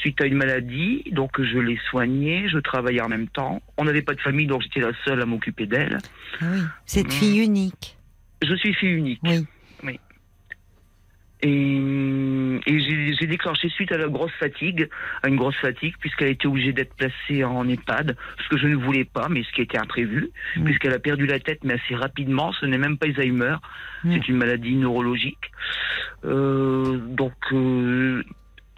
[0.00, 2.48] suite à une maladie, donc je l'ai soignée.
[2.48, 3.60] Je travaillais en même temps.
[3.76, 5.98] On n'avait pas de famille, donc j'étais la seule à m'occuper d'elle.
[6.40, 6.60] ah oui.
[6.86, 7.10] Cette Mm.
[7.10, 7.96] fille unique,
[8.42, 9.20] Je suis fille unique.
[9.24, 9.46] oui.
[11.42, 11.76] Et,
[12.66, 14.88] et j'ai déclenché suite à la grosse fatigue,
[15.22, 18.66] à une grosse fatigue, puisqu'elle a été obligée d'être placée en EHPAD, ce que je
[18.66, 20.64] ne voulais pas, mais ce qui était imprévu, Mm.
[20.64, 22.52] puisqu'elle a perdu la tête, mais assez rapidement.
[22.52, 23.56] Ce n'est même pas Alzheimer,
[24.04, 24.12] Mm.
[24.12, 25.50] c'est une maladie neurologique.
[26.24, 28.22] Euh, donc, euh,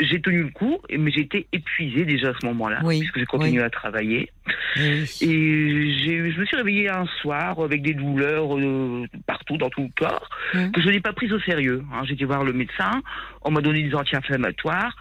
[0.04, 3.58] j'ai tenu le coup, mais été épuisée déjà à ce moment-là, Oui, puisque j'ai continué
[3.60, 3.64] oui.
[3.64, 4.30] à travailler.
[4.76, 5.04] Oui.
[5.20, 9.88] Et je me suis réveillée un soir avec des douleurs euh, partout dans tout le
[9.96, 10.70] corps Mm.
[10.72, 11.82] que je n'ai pas prises au sérieux.
[11.92, 12.02] hein.
[12.04, 13.00] J'ai été voir le médecin,
[13.42, 14.94] on m'a donné des anti-inflammatoires,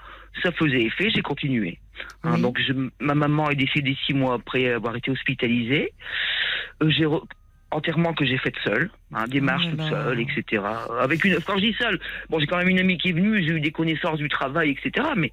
[0.43, 1.79] ça faisait effet, j'ai continué.
[2.23, 5.91] Hein, donc je- ma maman est décédée six mois après avoir été hospitalisée.
[6.81, 7.05] Euh, j'ai
[7.71, 10.63] re- entièrement que j'ai faite seule, hein, démarche Oh toute seule, etc.
[10.99, 11.99] Avec une, quand je dis seule,
[12.29, 14.71] bon j'ai quand même une amie qui est venue, j'ai eu des connaissances du travail,
[14.71, 15.07] etc.
[15.15, 15.31] Mais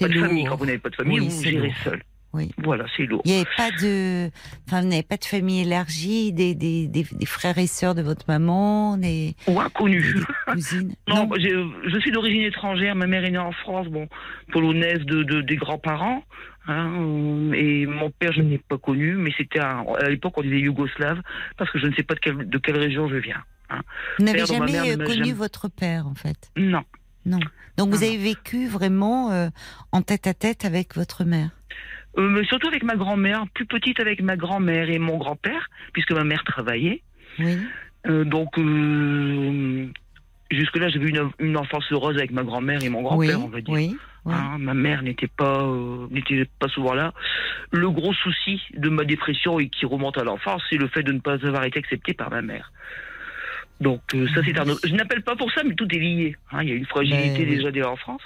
[0.00, 0.44] pas de famille.
[0.44, 2.02] Quand vous n'avez pas de famille, Oui, vous gérez seul.
[2.34, 2.50] Oui.
[2.58, 3.22] Voilà, c'est lourd.
[3.24, 4.28] Il n'y avait pas de,
[4.66, 8.02] enfin, vous n'avez pas de famille élargie, des, des, des, des frères et sœurs de
[8.02, 10.02] votre maman, des, Ou inconnu.
[10.02, 10.94] des- des cousines?
[11.08, 12.94] Non, je suis d'origine étrangère.
[12.96, 14.08] Ma mère est née en France, bon,
[14.52, 16.22] polonaise de, de- des grands-parents.
[16.68, 20.42] Hein, euh, et mon père, je ne l'ai pas connu, mais c'était à l'époque on
[20.42, 21.20] disait yougoslave
[21.56, 23.42] parce que je ne sais pas de quelle, de quelle région je viens.
[24.18, 26.50] Vous n'avez jamais mère euh, connu jamais- votre père, en fait?
[26.56, 26.82] Non,
[27.26, 27.40] Non.
[27.76, 29.48] Donc vous avez vécu vraiment euh,
[29.92, 31.50] en tête à tête avec votre mère?
[32.16, 36.12] Euh, mais surtout avec ma grand-mère, plus petite avec ma grand-mère et mon grand-père, puisque
[36.12, 37.02] ma mère travaillait.
[37.38, 37.58] Oui.
[38.06, 38.56] Euh, donc
[40.50, 43.28] jusque-là, j'avais une, une enfance heureuse avec ma grand-mère et mon Oui.
[43.28, 43.74] grand-père, on va dire.
[43.74, 43.96] Oui.
[44.30, 47.14] Hein, ma mère n'était pas euh, n'était pas souvent là.
[47.70, 51.12] Le gros souci de ma dépression et qui remonte à l'enfance, c'est le fait de
[51.12, 52.72] ne pas avoir été accepté par ma mère.
[53.80, 54.80] Donc euh, ça c'est un autre.
[54.86, 56.36] Je n'appelle pas pour ça, mais tout est lié.
[56.52, 56.62] hein.
[56.62, 58.22] Il y a une fragilité Ben déjà dès l'enfance.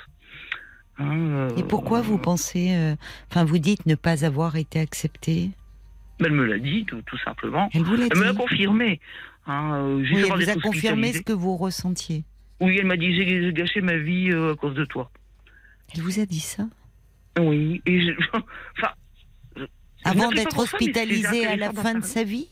[0.98, 2.74] Hein, euh, Et pourquoi vous pensez,
[3.30, 5.50] enfin, vous dites ne pas avoir été accepté
[6.20, 7.68] Elle me l'a dit, tout, tout simplement.
[7.74, 9.00] Elle vous l'a Elle me l'a confirmé.
[9.46, 12.24] Hein, Oui, elle vous a confirmé ce que vous ressentiez.
[12.60, 15.10] Oui, elle m'a dit j'ai j'ai gâché ma vie à cause de toi.
[15.94, 16.64] Elle vous a dit ça?
[17.39, 18.12] Oui, et je...
[18.32, 18.93] enfin.
[19.56, 22.48] je- je Avant d'être hospitalisée à la fin de sa vie?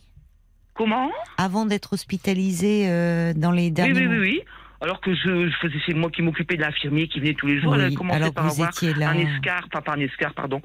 [0.74, 1.10] Comment?
[1.36, 4.14] Avant d'être hospitalisé euh, dans les Oui, derniers oui, mois?
[4.16, 4.42] oui, oui.
[4.82, 7.60] Alors que je, je faisais, c'est moi qui m'occupais de l'infirmier qui venait tous les
[7.60, 7.72] jours.
[7.72, 9.10] Oui, Elle a commencé alors par vous avoir étiez là.
[9.10, 10.62] un escar, pas, un escar, pardon.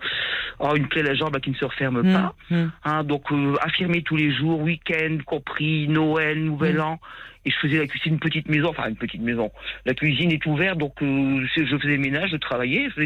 [0.60, 2.36] Oh, une plaie à la jambe qui ne se referme Hum, pas.
[2.50, 2.72] hum.
[2.86, 6.82] Hein, donc euh, infirmier tous les jours, week-end compris, Noël, Nouvel Mm.
[6.82, 7.00] An.
[7.46, 9.52] Et je faisais la cuisine, une petite maison, enfin une petite maison.
[9.86, 12.88] La cuisine est ouverte, donc euh, je faisais le ménage, je travaillais.
[12.98, 13.04] Je,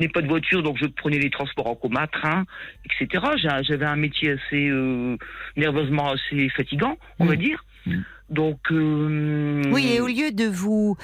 [0.00, 2.44] n'ai pas de voiture, donc je prenais les transports en commun, train,
[2.86, 3.24] etc.
[3.62, 5.16] J'avais un métier assez euh,
[5.56, 7.28] nerveusement assez fatigant, on Mm.
[7.28, 7.64] va dire.
[7.86, 7.92] Mm.
[8.30, 10.96] Donc euh, Oui, et au lieu de vous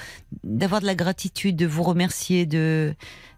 [0.43, 2.93] d'avoir de la gratitude, de vous remercier, de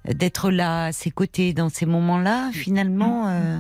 [0.06, 3.58] d'être là à ses côtés dans ces moments-là, finalement, euh,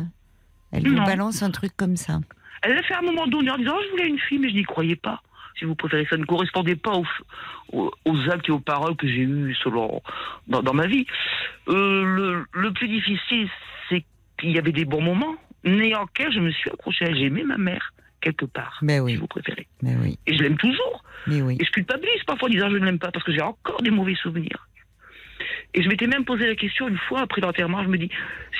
[0.71, 2.19] elle vous balance un truc comme ça.
[2.61, 4.55] Elle a fait un moment donné en disant oh, je voulais une fille, mais je
[4.55, 5.21] n'y croyais pas.
[5.59, 7.05] Si vous préférez, ça ne correspondait pas aux,
[7.71, 10.01] aux, aux actes et aux paroles que j'ai eues selon,
[10.47, 11.05] dans, dans ma vie.
[11.67, 13.49] Euh, le, le plus difficile,
[13.89, 14.03] c'est
[14.39, 17.93] qu'il y avait des bons moments, n'ayant je me suis accrochée à J'aimais ma mère,
[18.21, 19.67] quelque part, si oui, vous préférez.
[19.81, 21.03] mais oui, Et je l'aime toujours.
[21.27, 21.57] mais oui.
[21.59, 23.91] Et je culpabilise parfois en disant je ne l'aime pas parce que j'ai encore des
[23.91, 24.67] mauvais souvenirs.
[25.75, 28.09] Et je m'étais même posé la question une fois après l'enterrement, je me dis,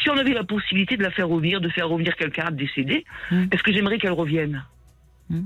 [0.02, 3.45] si on avait la possibilité de la faire revenir, de faire revenir quelqu'un décédé, Mm.
[3.52, 4.65] est-ce que j'aimerais qu'elle revienne?
[5.30, 5.41] Mm.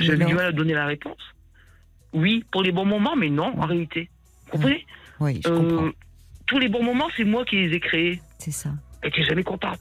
[0.00, 1.18] J'avais du mal à donner la réponse.
[2.12, 4.08] Oui, pour les bons moments, mais non, en réalité.
[4.46, 4.86] Vous comprenez
[5.20, 5.90] Oui, je Euh, comprends.
[6.46, 8.20] Tous les bons moments, c'est moi qui les ai créés.
[8.38, 8.70] C'est ça.
[9.02, 9.80] Elle était jamais contente.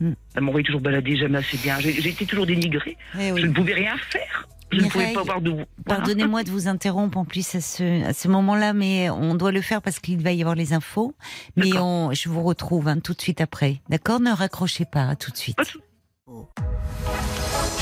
[0.00, 0.12] Mm.
[0.34, 1.78] Elle m'envoyait toujours balader, jamais assez bien.
[1.80, 2.96] J'ai été toujours dénigrée.
[3.18, 3.40] Eh oui.
[3.40, 4.46] Je ne pouvais rien faire.
[4.72, 5.54] Je ne pouvais pas avoir de...
[5.84, 9.60] Pardonnez-moi de vous interrompre en plus à ce, à ce moment-là, mais on doit le
[9.60, 11.14] faire parce qu'il va y avoir les infos.
[11.56, 13.80] Mais on, je vous retrouve hein, tout de suite après.
[13.90, 14.18] D'accord?
[14.20, 15.56] Ne raccrochez pas, à tout de suite.
[15.56, 15.64] Pas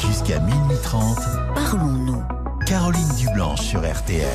[0.07, 1.19] Jusqu'à minuit 30,
[1.55, 2.23] Parlons-nous.
[2.67, 4.27] Caroline Dublanche sur RTL.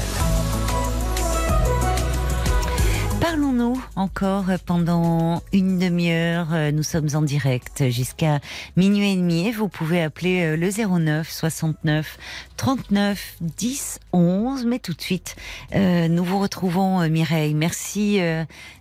[3.22, 6.48] Parlons-nous encore pendant une demi-heure.
[6.74, 8.40] Nous sommes en direct jusqu'à
[8.76, 9.48] minuit et demi.
[9.48, 12.18] Et Vous pouvez appeler euh, le 09 69
[12.58, 14.66] 39 10 11.
[14.66, 15.36] Mais tout de suite,
[15.76, 17.54] euh, nous vous retrouvons, euh, Mireille.
[17.54, 18.20] Merci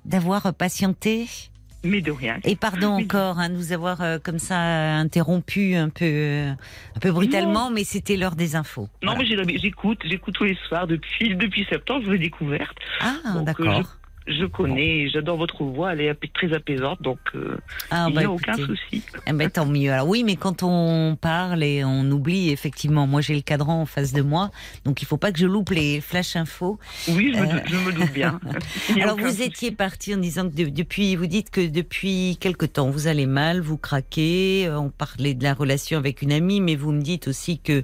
[0.05, 1.27] d'avoir patienté.
[1.85, 2.39] Mais de rien.
[2.45, 4.57] Et pardon encore hein, de nous avoir euh, comme ça
[4.97, 6.51] interrompu un peu, euh,
[6.97, 8.89] un peu brutalement, mais c'était l'heure des infos.
[9.03, 9.45] Non, Voilà.
[9.45, 12.77] mais j'écoute, j'écoute tous les soirs depuis, depuis septembre, je l'ai découverte.
[13.01, 13.98] Ah, Donc, d'accord.
[14.29, 17.57] Je connais, j'adore votre voix, elle est très apaisante, donc euh,
[17.91, 18.67] Ah, il bah, n'y a aucun écoutez.
[18.91, 19.03] souci.
[19.27, 19.91] Eh ben, tant mieux.
[19.93, 23.87] Alors oui, mais quand on parle et on oublie, effectivement, moi j'ai le cadran en
[23.87, 24.51] face de moi,
[24.85, 26.79] donc il faut pas que je loupe les flash infos.
[27.09, 27.61] Oui, je, me, Euh.
[27.67, 28.39] je me doute bien.
[29.01, 29.43] Alors aucun vous souci.
[29.45, 33.27] étiez parti en disant que de- depuis, vous dites que depuis quelque temps vous allez
[33.27, 34.67] mal, vous craquez.
[34.67, 37.83] euh, On parlait de la relation avec une amie, mais vous me dites aussi que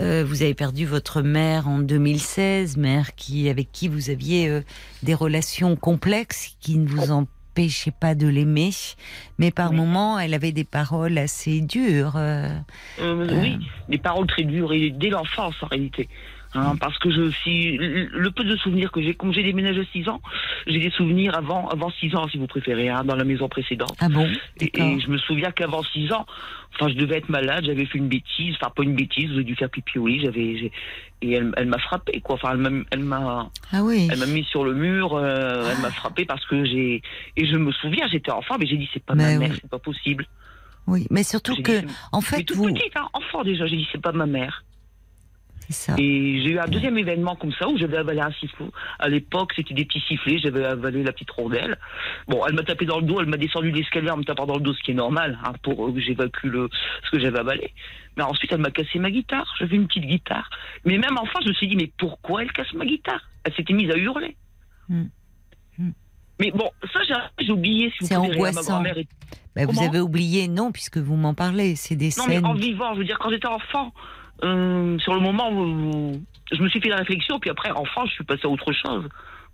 [0.00, 4.60] euh, vous avez perdu votre mère en 2016, mère qui avec qui vous aviez
[5.02, 8.70] des relations complexes qui ne vous empêchaient pas de l'aimer,
[9.38, 9.76] mais par Oui.
[9.78, 12.14] moments elle avait des paroles assez dures.
[12.16, 12.48] euh,
[13.00, 16.08] Euh, Oui, des paroles très dures, et dès l'enfance en réalité.
[16.54, 19.84] Hein, parce que je suis le peu de souvenirs que j'ai, comme j'ai déménagé à
[19.92, 20.22] 6 ans,
[20.66, 23.94] j'ai des souvenirs avant avant 6 ans si vous préférez, hein, dans la maison précédente.
[24.00, 24.26] Ah bon?
[24.58, 26.24] Et, et je me souviens qu'avant 6 ans,
[26.74, 29.54] enfin, je devais être malade, j'avais fait une bêtise, enfin, pas une bêtise, j'ai dû
[29.56, 30.72] faire pipi au lit, j'avais, j'ai-
[31.20, 32.36] et elle, elle m'a frappé, quoi.
[32.36, 34.08] Enfin, elle m'a, elle m'a, Ah oui.
[34.10, 37.02] elle m'a mis sur le mur, euh, elle m'a frappé parce que j'ai,
[37.36, 39.58] et je me souviens, j'étais enfant, mais j'ai dit, c'est pas Mais ma mère, oui.
[39.60, 40.24] c'est pas possible.
[40.86, 43.86] Oui, mais surtout que, dit, en fait, toute vous, petite, hein, enfant déjà, j'ai dit,
[43.92, 44.64] c'est pas ma mère.
[45.72, 45.94] Ça.
[45.98, 48.66] Et j'ai eu un deuxième événement comme ça où j'avais avalé un sifflet.
[48.98, 51.78] À l'époque, c'était des petits sifflets, j'avais avalé la petite rondelle.
[52.26, 54.54] Bon, elle m'a tapé dans le dos, elle m'a descendu l'escalier en me tapant dans
[54.56, 56.68] le dos, ce qui est normal, hein, pour euh, que j'évacue le,
[57.04, 57.72] ce que j'avais avalé.
[58.16, 59.46] Mais ensuite, elle m'a cassé ma guitare.
[59.58, 60.48] J'avais une petite guitare.
[60.84, 63.20] Mais même enfant, je me suis dit, mais pourquoi elle casse ma guitare?
[63.44, 64.36] Elle s'était mise à hurler.
[64.88, 65.04] Hmm.
[65.78, 65.90] Hmm.
[66.40, 67.00] Mais bon, ça,
[67.38, 68.74] j'ai- oublié, si C'est ma angoissant.
[68.74, 69.08] grand-mère est-
[69.56, 71.74] Bah, vous avez oublié, non, puisque vous m'en parlez.
[71.76, 72.46] C'est des Non, mais scènes.
[72.46, 73.92] en vivant, je veux dire, quand j'étais enfant,
[74.44, 76.20] euh, sur le moment où
[76.52, 79.08] je me suis fait la réflexion, puis après, enfant, je suis passé à autre chose.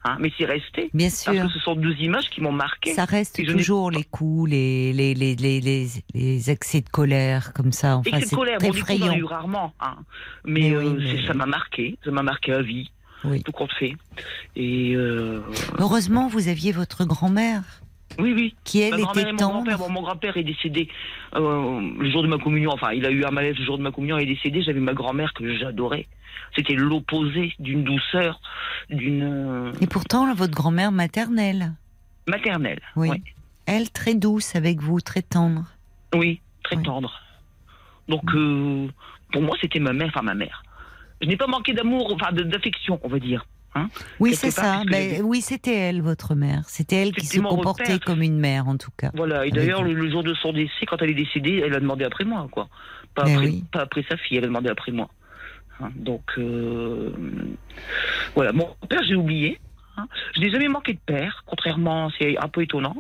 [0.06, 0.90] Hein, mais c'est resté.
[0.93, 1.32] Bien Parce sûr.
[1.32, 2.93] que ce sont deux images qui m'ont marqué.
[2.93, 7.97] Ça reste toujours les coups, les, les, les, les, les, accès de colère, comme ça.
[7.97, 9.15] Enfin, que c'est colère, très bon, coups, j'en ai effrayant.
[9.16, 9.73] eu rarement.
[9.81, 9.97] Hein.
[10.44, 11.97] Mais, Mais oui, euh, mais- ça m'a marqué.
[12.05, 12.90] Ça m'a marqué à vie.
[13.24, 13.43] Oui.
[13.43, 13.94] Tout compte fait.
[14.56, 15.40] Et euh,
[15.78, 17.62] Heureusement, vous aviez votre grand-mère,
[18.19, 18.55] oui, oui.
[18.65, 19.77] qui elle Ma était et mon grand-père.
[19.77, 19.78] tendre.
[19.78, 20.89] Bon, mon grand-père est décédé
[21.35, 22.70] euh, le jour de ma communion.
[22.73, 24.19] Enfin, il a eu un malaise le jour de ma communion.
[24.19, 24.62] Il est décédé.
[24.62, 26.07] J'avais ma grand-mère que j'adorais.
[26.57, 28.41] C'était l'opposé d'une douceur,
[28.91, 31.73] d'une euh, Et pourtant, votre grand-mère maternelle,
[32.28, 32.81] maternelle.
[32.97, 33.11] Oui.
[33.66, 35.65] Elle très douce avec vous, très tendre.
[36.15, 36.82] Oui, très Oui.
[36.82, 37.20] tendre.
[38.09, 38.86] Donc, euh,
[39.32, 40.62] pour moi, c'était ma mère, enfin ma mère.
[41.23, 43.47] Je n'ai pas manqué d'amour, enfin de- d'affection, on va dire.
[43.76, 43.88] Hein
[44.20, 44.82] Oui, c'est ça.
[44.86, 46.62] Ben, j'avais- oui, c'était elle, votre mère.
[46.68, 49.10] C'était elle qui se comportait comme une mère, en tout cas.
[49.14, 51.80] Voilà, et d'ailleurs, le, le jour de son décès, quand elle est décédée, elle a
[51.80, 52.68] demandé après moi, quoi.
[53.14, 53.64] Pas, Mais après, oui.
[53.72, 55.09] pas après sa fille, elle a demandé après moi.
[55.80, 57.12] Hein, donc, euh,
[58.34, 58.52] voilà.
[58.52, 59.59] Mon père, j'ai oublié.
[59.96, 60.06] hein.
[60.34, 62.96] Je n'ai jamais manqué de père, contrairement, c'est un peu étonnant.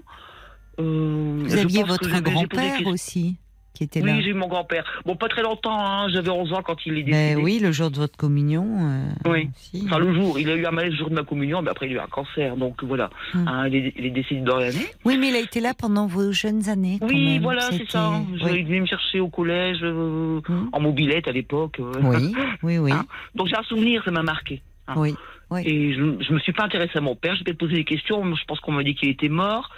[0.80, 3.36] Euh, Vous aviez votre grand-père aussi,
[3.74, 4.12] qui était là.
[4.12, 4.84] Oui, j'ai eu mon grand-père.
[5.04, 7.34] Bon, pas très longtemps, hein, j'avais 11 ans quand il est décédé.
[7.34, 8.64] Ben oui, le jour de votre communion.
[8.80, 9.50] euh, Oui.
[9.54, 9.82] aussi.
[9.86, 11.86] Enfin, le jour, il a eu un malaise le jour de ma communion, mais après
[11.86, 13.10] il a eu un cancer, donc voilà.
[13.34, 13.46] Hum.
[13.48, 14.86] Hein, il, est, il est décédé dans l'année.
[15.04, 16.98] Oui, mais il a été là pendant vos jeunes années.
[17.02, 17.42] Oui, même.
[17.42, 18.12] voilà, c'est ça.
[18.38, 18.50] Je, Oui.
[18.60, 20.68] Il venait me chercher au collège, euh, Hum.
[20.72, 21.80] en mobilette à l'époque.
[21.80, 21.92] euh.
[22.02, 22.32] oui,
[22.62, 22.92] oui, oui.
[22.92, 24.62] Hein Donc j'ai un souvenir, ça m'a marqué.
[24.86, 24.94] hein.
[24.96, 25.14] oui.
[25.50, 25.62] oui.
[25.66, 28.22] Et je, je me suis pas intéressée à mon père, j'ai peut-être posé des questions,
[28.24, 29.68] mais je pense qu'on m'a dit qu'il était mort,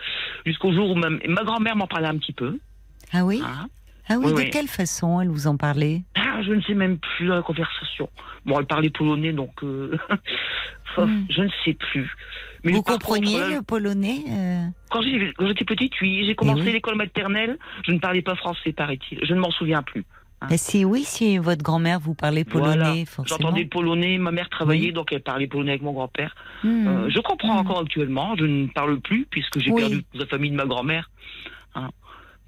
[0.45, 2.59] jusqu'au jour où ma, ma grand-mère m'en parlait un petit peu.
[3.13, 3.41] Ah oui?
[3.45, 3.69] Hein.
[4.09, 4.51] Ah oui, Oui, de oui.
[4.51, 6.03] quelle façon elle vous en parlait?
[6.15, 8.09] Ah, je ne sais même plus la conversation.
[8.45, 9.97] Bon, elle parlait polonais, donc euh,
[10.93, 11.27] enfin, Hmm.
[11.29, 12.11] je ne sais plus.
[12.65, 14.67] Mais Vous contre, compreniez là, le polonais euh?
[14.91, 16.73] Quand j'étais petite, oui, j'ai commencé oui.
[16.73, 19.21] l'école maternelle, je ne parlais pas français, paraît-il.
[19.25, 20.05] Je ne m'en souviens plus.
[20.49, 23.05] Ben si oui, si votre grand-mère vous parlait polonais, Voilà.
[23.07, 23.39] forcément.
[23.41, 24.93] J'entendais polonais, ma mère travaillait, Oui.
[24.93, 26.35] donc elle parlait polonais avec mon grand-père.
[26.63, 26.87] Hmm.
[26.87, 27.67] Euh, je comprends Hmm.
[27.67, 29.81] encore actuellement, je ne parle plus puisque j'ai Oui.
[29.83, 31.11] perdu la famille de ma grand-mère.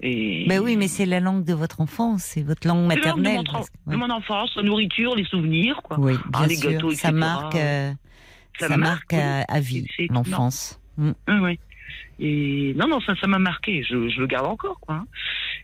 [0.01, 0.45] Et...
[0.47, 3.21] Ben oui, mais c'est la langue de votre enfance, c'est votre langue la langue de
[3.21, 3.41] maternelle.
[3.85, 5.99] mon, de mon enfance, la nourriture, les souvenirs, quoi.
[5.99, 6.71] Oui, Ah, bien les sûr.
[6.71, 7.19] gâteaux, ça etc.
[7.19, 7.91] marque, euh,
[8.59, 10.79] Ça ça, marque, marque à, à vie l'enfance.
[10.97, 11.11] Hmm.
[11.27, 11.59] Oui, oui.
[12.21, 13.81] Et non, non, ça, ça m'a marqué.
[13.83, 14.95] Je, je le garde encore, quoi.
[14.95, 15.05] hein.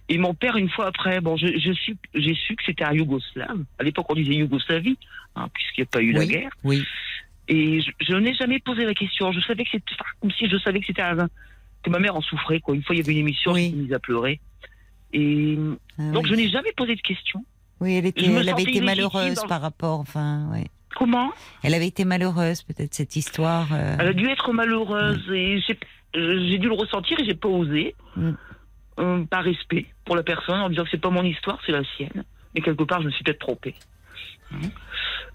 [0.08, 1.72] Et mon père, une fois après, bon, je, je
[2.14, 3.64] j'ai su que c'était un Yougoslave.
[3.80, 4.98] À l'époque, on disait Yougoslavie,
[5.36, 6.52] hein, puisqu'il n'y a pas eu la guerre.
[6.64, 6.84] oui.
[7.48, 9.32] Et je, je n'ai jamais posé la question.
[9.32, 11.28] Je savais que c'était, comme si je savais que c'était un,
[11.86, 12.76] que ma mère en souffrait, quoi.
[12.76, 13.66] Une fois, il y avait une émission, Oui.
[13.66, 14.42] je suis mise à pleurer.
[15.14, 15.58] Et
[15.98, 16.30] Ah donc, oui.
[16.32, 17.46] je n'ai jamais posé de question.
[17.80, 20.66] Oui, elle, était, elle avait été malheureuse dans- par rapport, enfin, ouais.
[20.96, 21.32] Comment?
[21.64, 23.68] Elle avait été malheureuse, peut-être, cette histoire.
[23.74, 25.78] euh, Elle a dû être malheureuse et j'ai
[26.18, 27.94] j'ai dû le ressentir et j'ai pas osé.
[28.16, 28.32] Mm.
[28.98, 31.84] Euh, par respect pour la personne en disant que c'est pas mon histoire, c'est la
[31.98, 32.24] sienne.
[32.54, 33.76] Mais quelque part, je me suis peut-être trompée.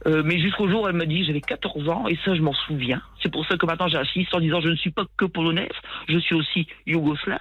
[0.06, 2.54] Euh, mais jusqu'au jour où elle m'a dit j'avais 14 ans et ça je m'en
[2.54, 3.02] souviens.
[3.22, 5.68] C'est pour ça que maintenant j'insiste en disant je ne suis pas que polonaise,
[6.08, 7.38] je suis aussi yougoslave.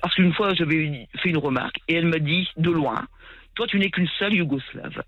[0.00, 3.06] Parce qu'une fois j'avais fait une remarque et elle m'a dit de loin,
[3.54, 5.02] toi tu n'es qu'une seule yougoslave.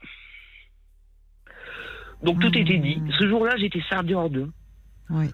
[2.23, 3.01] Donc tout était dit.
[3.19, 4.51] Ce jour-là j'étais scindée en deux.
[5.11, 5.27] Oui.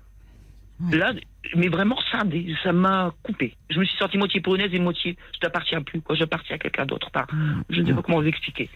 [0.82, 0.97] Oui.
[0.97, 1.12] Là,
[1.56, 3.55] mais vraiment scindée, ça m'a coupé.
[3.68, 6.86] Je me suis sentie moitié polonaise et moitié, je t'appartiens plus, quoi, j'appartiens à quelqu'un
[6.86, 7.10] d'autre.
[7.10, 7.35] Pardon.
[7.35, 7.64] Mm.
[7.68, 8.70] Je ne sais pas comment vous expliquer.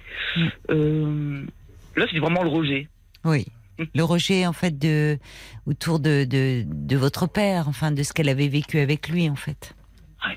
[0.70, 1.46] Euh,
[1.96, 2.88] là, c'est vraiment le rejet.
[3.24, 3.46] Oui.
[3.94, 5.18] Le rejet, en fait, de,
[5.66, 9.34] autour de, de, de votre père, enfin, de ce qu'elle avait vécu avec lui, en
[9.34, 9.74] fait.
[10.22, 10.28] Ah,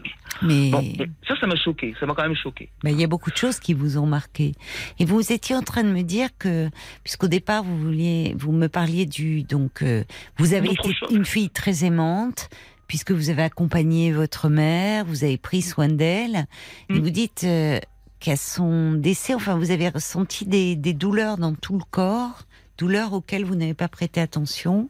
[0.42, 0.84] mais- Bon,
[1.28, 2.70] ça, ça m'a choqué, ça m'a quand même choqué.
[2.84, 4.54] ben, il y a beaucoup de choses qui vous ont marqué.
[5.00, 6.70] Et vous étiez en train de me dire que,
[7.04, 10.04] puisqu'au départ, vous vouliez, vous me parliez du, donc, euh,
[10.38, 12.50] vous avez été une fille très aimante,
[12.88, 16.48] puisque vous avez accompagné votre mère, vous avez pris soin d'elle,
[16.90, 17.00] et Mm.
[17.00, 17.80] vous dites euh,
[18.20, 22.44] qu'à son décès, enfin, vous avez ressenti des, des douleurs dans tout le corps,
[22.78, 24.90] douleurs auxquelles vous n'avez pas prêté attention.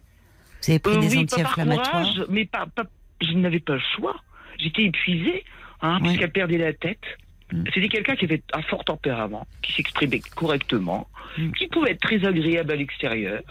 [0.63, 1.91] Vous avez pris Euh, des oui, pas par anti-inflammatoires.
[1.91, 2.85] courage, mais pas, pas-
[3.21, 4.15] je n'avais pas le choix.
[4.57, 5.43] J'étais épuisée,
[5.81, 6.07] hein, Oui.
[6.09, 6.99] puisqu'elle perdait la tête.
[7.51, 7.63] Mm.
[7.73, 11.51] C'était quelqu'un qui avait un fort tempérament, qui s'exprimait correctement, Mm.
[11.51, 13.41] qui pouvait être très agréable à l'extérieur,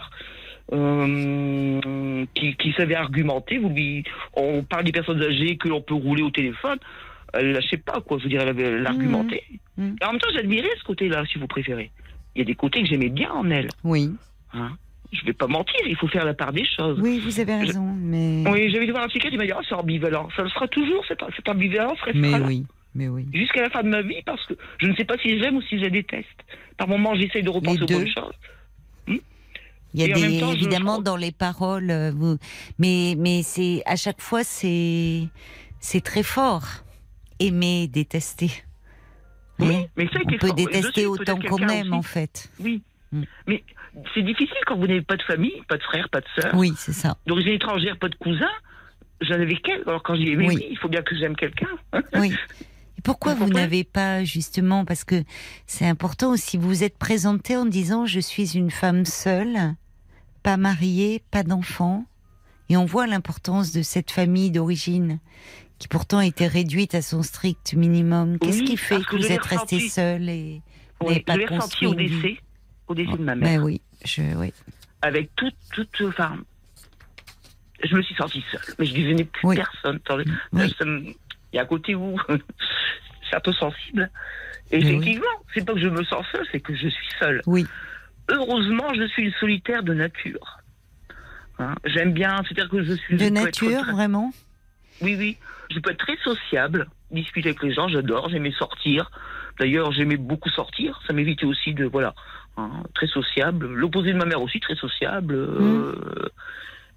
[0.73, 3.57] euh, qui, qui savait argumenter.
[3.57, 6.77] Vous lui- on parle des personnes âgées que l'on peut rouler au téléphone.
[7.33, 8.17] Elle lâchait pas, quoi.
[8.17, 9.43] Je veux dire, elle avait elle argumenté.
[9.77, 9.95] Mm.
[10.01, 11.91] Et en même temps, j'admirais ce côté-là, si vous préférez.
[12.35, 13.69] Il y a des côtés que j'aimais bien en elle.
[13.83, 14.11] Oui,
[14.53, 14.71] Hein.
[15.13, 16.99] Je vais pas mentir, il faut faire la part des choses.
[17.01, 19.61] oui, vous avez raison, mais, Oui, j'avais dû voir un psychiatre, il m'a dit, ah,
[19.67, 20.27] c'est ambivalent.
[20.35, 22.45] Ça le sera toujours, cette, cette ambivalence restera mais là.
[22.45, 23.25] oui, mais oui.
[23.33, 25.61] Jusqu'à la fin de ma vie, parce que je ne sais pas si j'aime ou
[25.61, 26.27] si je déteste.
[26.77, 28.33] Par moments, j'essaye de repenser aux bonnes choses.
[29.93, 32.37] Il y a Et en même des, temps, je- évidemment dans les paroles, euh, vous,
[32.77, 35.23] mais mais c'est à chaque fois c'est
[35.79, 36.65] c'est très fort.
[37.39, 38.51] Aimer, détester.
[39.59, 41.93] Oui, Hein mais ça On peut détester suis autant qu'on aime aussi.
[41.93, 42.49] en fait.
[42.59, 42.83] Oui.
[43.11, 43.23] Mm.
[43.47, 43.63] Mais
[44.13, 46.73] c'est difficile quand vous n'avez pas de famille, pas de frère, pas de sœur, Oui,
[46.77, 47.17] c'est ça.
[47.25, 48.49] d'origine étrangère, pas de cousin.
[49.21, 49.81] J'en avais qu'elle.
[49.87, 50.55] Alors quand j'ai mais Oui.
[50.57, 51.69] oui, il faut bien que j'aime quelqu'un.
[51.93, 52.01] hein.
[52.15, 52.35] Oui.
[52.99, 55.23] Et pourquoi Vous vous n'avez pas justement parce que
[55.65, 59.57] c'est important aussi vous vous êtes présenté en disant je suis une femme seule,
[60.43, 62.05] pas mariée, pas d'enfant
[62.69, 65.19] et on voit l'importance de cette famille d'origine
[65.79, 68.39] qui pourtant était réduite à son strict minimum.
[68.39, 69.89] Qu'est-ce Oui, qui fait que que vous êtes resté ressenti.
[69.89, 70.61] seule et
[71.01, 72.37] Oui, n'avez pas construit au décès,
[72.87, 73.59] au décès de ma mère.
[73.59, 74.51] Ben oui, je oui.
[75.01, 76.37] avec toute, toute, enfin,
[77.83, 79.55] je me suis sentie seule, mais je devenais plus Oui.
[79.55, 79.99] personne.
[81.53, 82.17] Il y a un côté où
[83.29, 84.09] c'est un peu sensible.
[84.71, 84.91] Et Mais oui.
[84.95, 87.41] effectivement, c'est pas que je me sens seule, c'est que je suis seule.
[87.45, 87.65] Oui.
[88.29, 90.57] Heureusement, je suis une solitaire de nature.
[91.59, 91.75] Hein.
[91.85, 93.15] J'aime bien, c'est-à-dire que je suis.
[93.15, 94.33] De nature, être vraiment?
[95.01, 95.37] Oui, oui.
[95.71, 99.11] Je peux être très sociable, discuter avec les gens, j'adore, j'aimais sortir.
[99.59, 100.99] D'ailleurs, j'aimais beaucoup sortir.
[101.07, 101.85] Ça m'évitait aussi de.
[101.85, 102.13] Voilà.
[102.57, 103.67] hein, très sociable.
[103.67, 105.33] L'opposé de ma mère aussi, très sociable.
[105.35, 106.29] euh,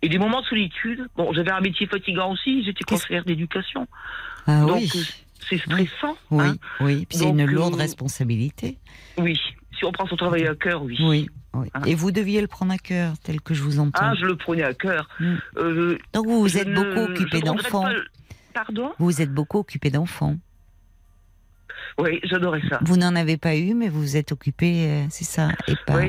[0.03, 1.07] Et des moments de solitude.
[1.17, 3.87] Bon, j'avais un métier fatigant aussi, j'étais conseillère d'éducation.
[4.47, 4.91] Ah Donc, oui.
[4.95, 5.01] euh,
[5.49, 6.17] c'est stressant.
[6.31, 6.57] Oui, hein.
[6.81, 7.07] oui.
[7.07, 8.79] Puis c'est une euh, lourde responsabilité.
[9.19, 9.39] Oui.
[9.79, 10.97] Si on prend son travail à cœur, oui.
[11.01, 11.29] Oui.
[11.55, 11.69] oui.
[11.75, 11.81] Hein.
[11.87, 13.99] Et vous deviez le prendre à cœur, tel que je vous entends.
[14.03, 15.09] Ah, je le prenais à cœur.
[15.19, 15.35] Mm.
[15.57, 17.87] Euh, Donc vous vous êtes ne- beaucoup occupé d'enfants.
[18.53, 20.37] Pardon Vous êtes beaucoup occupé d'enfants.
[21.99, 22.79] Oui, j'adorais ça.
[22.83, 26.01] Vous n'en avez pas eu, mais vous vous êtes occupé, euh, c'est ça, et pas.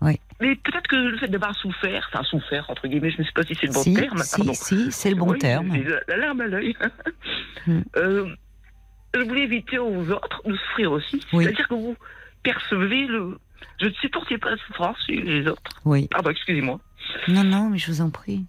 [0.00, 0.20] Oui.
[0.40, 3.42] Mais peut-être que le fait d'avoir souffert, enfin souffert entre guillemets, je ne sais pas
[3.42, 4.54] si c'est le bon si, terme, si, pardon.
[4.54, 5.74] si, c'est le bon Oui, terme.
[5.76, 6.76] La, la larme à l'œil.
[7.66, 7.82] Hmm.
[7.96, 8.34] Euh,
[9.14, 11.20] je voulais éviter aux autres de souffrir aussi.
[11.34, 11.44] Oui.
[11.44, 11.96] C'est-à-dire que vous
[12.42, 13.36] percevez le.
[13.80, 15.72] Je ne supportais pas la souffrance chez les autres.
[15.84, 16.06] Oui.
[16.08, 16.80] Pardon, excusez-moi.
[17.26, 18.46] Non, non, mais je vous en prie.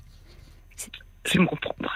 [1.25, 1.91] Je me reprendre.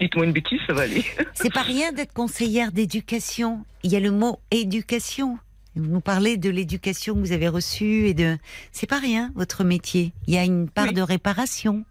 [0.00, 1.04] Dites-moi une bêtise, ça va aller.
[1.34, 3.64] C'est pas rien d'être conseillère d'éducation.
[3.82, 5.38] Il y a le mot éducation.
[5.74, 8.36] Vous nous parlez de l'éducation que vous avez reçue et de.
[8.72, 10.12] C'est pas rien, votre métier.
[10.26, 10.94] Il y a une part Oui.
[10.94, 11.84] de réparation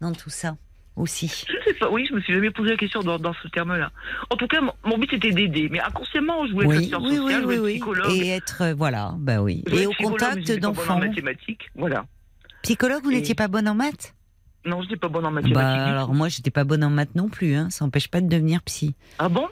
[0.00, 0.56] dans tout ça
[0.96, 1.28] aussi.
[1.48, 3.48] Je ne sais pas, oui, je me suis jamais posé la question dans, dans ce
[3.48, 3.90] terme-là.
[4.28, 7.02] En tout cas, mon, mon but était d'aider, mais inconsciemment, je voulais être Oui, assistante
[7.04, 7.72] oui, oui, sociale, je oui, voulais être oui.
[7.74, 8.12] psychologue.
[8.12, 9.62] Et être, euh, voilà, bah oui.
[9.66, 10.96] Je Et être au contact d'enfants.
[10.96, 12.04] En mathématiques, voilà.
[12.62, 14.14] Psychologue, vous Et- n'étiez pas bonne en maths?
[14.66, 15.54] Non, je n'étais pas bonne en mathématiques.
[15.54, 17.54] Bah alors moi, j'étais pas bonne en maths non plus.
[17.54, 17.70] Hein.
[17.70, 18.94] Ça n'empêche pas de devenir psy.
[19.18, 19.46] Ah bon?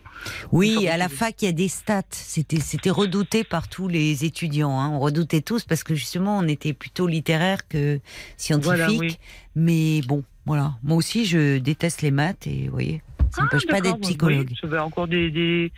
[0.52, 2.02] Oui, à la fac, il y a des stats.
[2.10, 4.78] C'était, c'était redouté par tous les étudiants.
[4.78, 4.90] Hein.
[4.90, 8.00] On redoutait tous parce que justement, on était plutôt littéraire que
[8.36, 8.76] scientifique.
[8.76, 9.16] Voilà, oui.
[9.54, 10.74] Mais bon, voilà.
[10.82, 14.48] Moi aussi, je déteste les maths et vous voyez, ça n'empêche Ah, pas d'être psychologue.
[14.50, 15.72] Oui, j'avais encore des, des.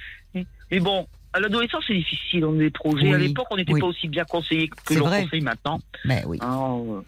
[0.73, 2.45] Mais bon, à l'adolescence, c'est difficile.
[2.45, 3.13] On a des projets.
[3.13, 3.81] À Oui, l'époque, on n'était oui.
[3.81, 5.81] pas aussi bien conseillés que l'on conseille maintenant.
[6.05, 6.39] Ben oui.
[6.43, 7.01] Euh,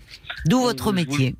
[0.46, 1.34] D'où euh, votre je métier?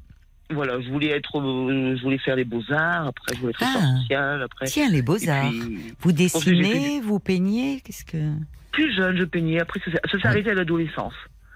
[0.53, 3.07] Voilà, je voulais être, euh, je voulais faire les beaux arts.
[3.09, 3.97] Après, je voulais être Ah.
[4.01, 4.43] sociale.
[4.43, 5.51] Après, Tiens, les Et beaux-arts.
[5.51, 8.33] puis, Vous dessinez, vous peignez, qu'est-ce que...
[8.73, 9.61] plus jeune, je peignais.
[9.61, 11.15] Après, ça, s'est- ça s'est arrêté à l'adolescence.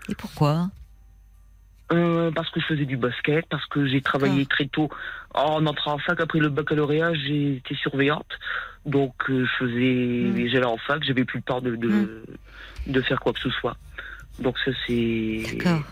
[0.09, 0.71] Et pourquoi?
[1.93, 4.55] Euh, parce que je faisais du basket, parce que j'ai travaillé Ah.
[4.55, 4.89] très tôt.
[5.35, 8.27] En entrant en fac, après le baccalauréat, j'ai été surveillante.
[8.87, 12.93] Donc, euh, je faisais, j'allais en fac, j'avais plus le temps de, de, Mm.
[12.93, 13.77] de faire quoi que ce soit.
[14.41, 15.43] Donc, ça, c'est.
[15.57, 15.83] D'accord.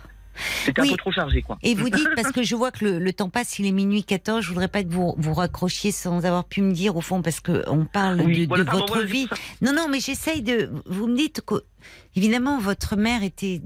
[0.65, 0.89] C'était Oui.
[0.89, 1.59] un peu trop chargé, quoi.
[1.63, 4.03] Et vous dites, parce que je vois que le, le temps passe, il est minuit
[4.05, 7.23] 14, je voudrais pas que vous vous raccrochiez sans avoir pu me dire, au fond,
[7.23, 9.29] parce que on parle Oui, de, voilà, de pardon, votre voilà, vie.
[9.31, 9.65] c'est.
[9.67, 10.71] Non, non, mais j'essaye de.
[10.87, 11.63] Vous me dites que,
[12.17, 13.63] évidemment, votre mère était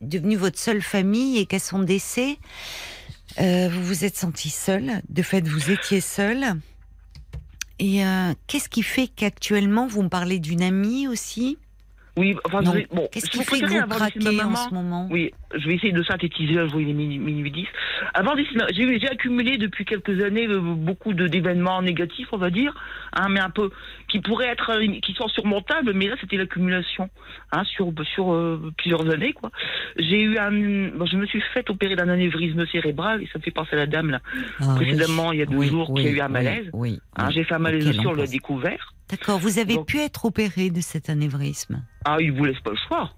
[0.00, 2.38] devenue votre seule famille et qu'à son décès,
[3.40, 5.02] euh, vous vous êtes senti seule.
[5.08, 6.54] De fait, vous étiez seule.
[7.78, 11.58] Et euh, qu'est-ce qui fait qu'actuellement, vous me parlez d'une amie aussi?
[12.16, 12.72] Oui, enfin, Non.
[12.72, 13.08] je vais- bon.
[13.12, 15.06] Qu'est-ce qui fait que vous craquez en ce moment?
[15.08, 17.66] Oui, je vais essayer de synthétiser, je vois il est minuit, minuit 10.
[18.14, 18.32] Avant,
[18.70, 22.74] j'ai accumulé depuis quelques années euh, beaucoup d'événements négatifs, on va dire,
[23.14, 23.70] hein, mais un peu,
[24.08, 27.08] qui pourraient être, euh, qui sont surmontables, mais là, c'était l'accumulation,
[27.52, 29.50] hein, sur, sur euh, plusieurs années, quoi.
[29.98, 30.50] J'ai eu un,
[30.96, 33.76] bon, je me suis fait opérer d'un anévrisme cérébral, et ça me fait penser à
[33.76, 34.20] la dame, là,
[34.60, 34.84] Ah, oui.
[34.86, 36.68] précédemment, il y a deux Oui, jours, oui, qui a eu un malaise.
[36.72, 37.00] Oui.
[37.16, 38.94] Hein, j'ai fait un malaise aussi, on l'a découvert.
[39.10, 41.82] D'accord, vous avez Donc- pu être opéré de cet anévrisme?
[42.04, 43.10] Ah, il vous laisse pas le choix.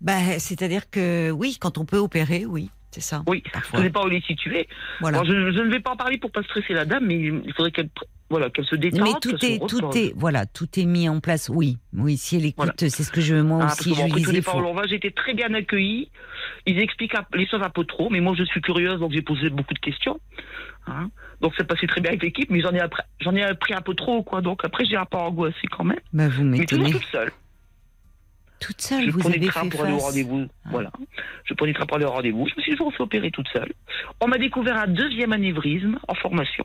[0.00, 3.22] Bah, C'est-à-dire que oui, quand on peut opérer, oui, c'est ça.
[3.26, 3.78] Oui, Parfois.
[3.78, 4.68] je ne sais pas où il est situé.
[5.00, 5.22] Voilà.
[5.24, 7.70] Je, je ne vais pas en parler pour pas stresser la dame, mais il faudrait
[7.72, 7.90] qu'elle
[8.30, 9.00] voilà, qu'elle se détende.
[9.02, 11.48] Mais tout est, tout est, voilà, tout est mis en place.
[11.52, 12.16] Oui, oui.
[12.16, 12.72] Si elle écoute, Voilà.
[12.78, 14.42] c'est ce que je, moi Ah, aussi, que bon, je disais.
[14.54, 14.82] on va,
[15.16, 16.10] très bien accueillie.
[16.64, 19.50] Ils expliquent les choses un peu trop, mais moi je suis curieuse, donc j'ai posé
[19.50, 20.20] beaucoup de questions.
[20.86, 21.10] Hein.
[21.40, 23.80] Donc ça passait très bien avec l'équipe, mais j'en ai, appris- j'en ai appris un
[23.80, 24.40] peu trop, quoi.
[24.42, 25.98] Donc après j'ai un peu angoissé quand même.
[26.12, 27.00] Bah, vous Mais toujours m'étonnez.
[27.00, 27.32] toute seule.
[28.60, 30.46] Toute seule, je vous prenais avez le train fait pour aller au rendez-vous.
[30.64, 30.68] Ah.
[30.70, 30.92] Voilà.
[31.44, 32.46] Je prenais le train pour aller au rendez-vous.
[32.46, 33.72] Je me suis toujours fait opérer toute seule.
[34.20, 36.64] On m'a découvert un deuxième anévrisme en formation.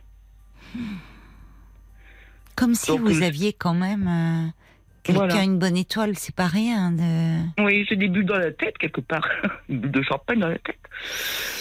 [2.55, 4.47] Comme si Donc, vous euh, aviez quand même euh,
[5.03, 5.43] quelqu'un, Voilà.
[5.43, 6.15] une bonne étoile.
[6.15, 6.91] C'est pas rien.
[6.91, 7.61] De...
[7.63, 9.27] Oui, j'ai des bulles dans la tête, quelque part.
[9.69, 10.79] Une bulle de champagne dans la tête.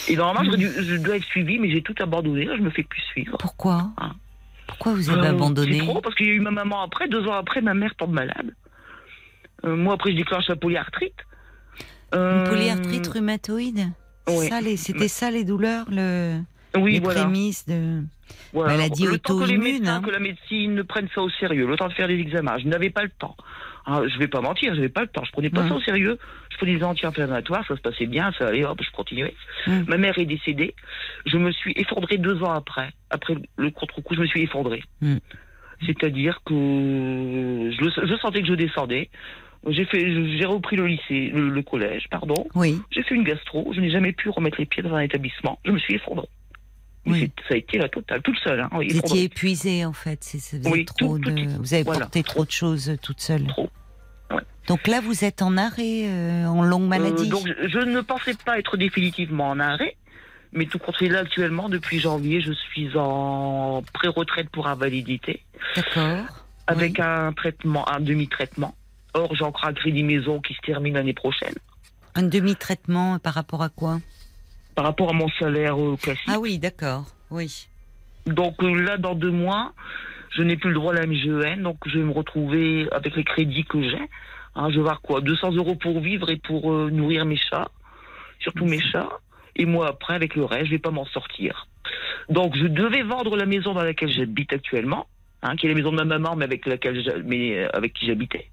[0.08, 2.44] Et normalement, je dois être suivie, mais j'ai tout abandonné.
[2.44, 3.36] Là, je me fais plus suivre.
[3.38, 3.90] Pourquoi?
[3.96, 4.12] Ah.
[4.66, 5.78] Pourquoi vous avez Euh, abandonné?
[5.78, 7.08] C'est trop, parce qu'il y a eu ma maman après.
[7.08, 8.54] Deux ans après, ma mère tombe malade.
[9.64, 11.14] Euh, moi, après, je déclenche la polyarthrite.
[12.14, 13.88] Euh, Une polyarthrite rhumatoïde
[14.28, 14.76] oui.
[14.78, 16.38] C'était ça les douleurs, le,
[16.76, 17.22] Oui, les voilà.
[17.24, 18.02] prémices de.
[18.52, 18.76] Voilà.
[18.76, 20.00] Maladie auto-immune, hein.
[20.02, 22.66] que la médecine ne prenne ça au sérieux, le temps de faire des examens, je
[22.66, 23.36] n'avais pas le temps.
[23.86, 25.24] Ah, je vais pas mentir, je n'avais pas le temps.
[25.24, 26.18] Je prenais pas ça au sérieux.
[26.50, 29.34] Je prenais des anti-inflammatoires, ça se passait bien, ça allait, hop, je continuais.
[29.66, 30.74] Ma mère est décédée.
[31.26, 32.88] Je me suis effondrée deux ans après.
[33.10, 34.82] Après le contre-coup, je me suis effondrée.
[35.84, 39.10] C'est-à-dire que je sentais que je descendais.
[39.68, 40.00] J'ai fait,
[40.38, 42.46] j'ai repris le lycée, le, le collège, pardon.
[42.54, 42.78] Oui.
[42.90, 43.72] J'ai fait une gastro.
[43.74, 45.58] Je n'ai jamais pu remettre les pieds dans un établissement.
[45.64, 46.28] Je me suis effondrée.
[47.06, 47.30] Oui.
[47.48, 48.60] Ça a été la totale, toute seule.
[48.60, 48.68] Hein.
[48.72, 50.20] Vous étiez épuisée en fait.
[50.64, 52.00] Oui, trop tout- tout- de- vous avez voilà.
[52.00, 53.46] porté trop de choses euh, toute seule.
[53.46, 53.68] Trop.
[54.30, 54.40] Ouais.
[54.68, 57.26] Donc là, vous êtes en arrêt, euh, en longue maladie.
[57.26, 59.96] Euh, donc, je, je ne pensais pas être définitivement en arrêt,
[60.52, 65.42] mais tout compte fait, là, actuellement, depuis janvier, je suis en pré-retraite pour invalidité,
[65.76, 66.24] D'accord.
[66.66, 68.74] avec un traitement, un demi-traitement.
[69.14, 71.54] Or, j'ai encore un crédit maison qui se termine l'année prochaine.
[72.16, 73.98] Un demi-traitement par rapport à quoi?
[74.74, 76.28] Par rapport à mon salaire euh, classique.
[76.28, 77.06] Ah oui, d'accord.
[77.30, 77.68] Oui.
[78.26, 79.72] Donc euh, là, dans deux mois,
[80.30, 83.24] je n'ai plus le droit à la MGEN, donc je vais me retrouver avec les
[83.24, 84.08] crédits que j'ai.
[84.56, 85.20] Hein, je vais avoir quoi?
[85.20, 87.70] 200 euros pour vivre et pour euh, nourrir mes chats,
[88.40, 89.20] surtout mes chats.
[89.56, 91.68] Et moi, après, avec le reste, je vais pas m'en sortir.
[92.28, 95.06] Donc, je devais vendre la maison dans laquelle j'habite actuellement,
[95.42, 98.50] hein, qui est la maison de ma maman, mais avec laquelle mais avec qui j'habitais.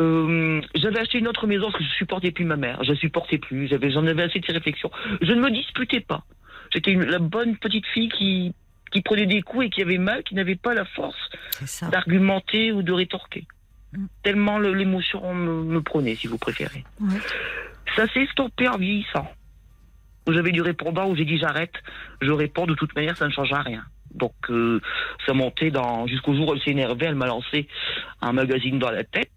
[0.00, 2.82] Euh, j'avais acheté une autre maison parce que je supportais plus ma mère.
[2.84, 3.66] Je supportais plus.
[3.68, 4.90] J'avais, j'en avais assez de ces réflexions.
[5.20, 6.22] Je ne me disputais pas.
[6.72, 8.54] J'étais une- la bonne petite fille qui,
[8.92, 11.16] qui prenait des coups et qui avait mal, qui n'avait pas la force
[11.90, 13.46] d'argumenter ou de rétorquer.
[13.92, 14.06] Mm.
[14.22, 16.84] Tellement le- l'émotion me, me prenait, si vous préférez.
[17.96, 19.26] Ça s'est stoppé en vieillissant.
[20.30, 21.72] J'avais du répondant où j'ai dit j'arrête.
[22.20, 23.82] Je réponds de toute manière, ça ne change rien.
[24.18, 24.80] Donc euh,
[25.26, 27.68] ça montait dans jusqu'au jour où elle s'est énervée, elle m'a lancé
[28.20, 29.30] un magazine dans la tête.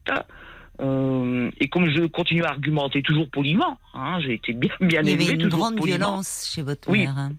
[0.82, 5.10] Euh, et comme je continue à argumenter toujours poliment, hein, j'ai été bien bien Il
[5.10, 5.98] y avait une grande poliment.
[5.98, 7.02] violence chez votre Oui.
[7.02, 7.18] mère.
[7.18, 7.32] hein.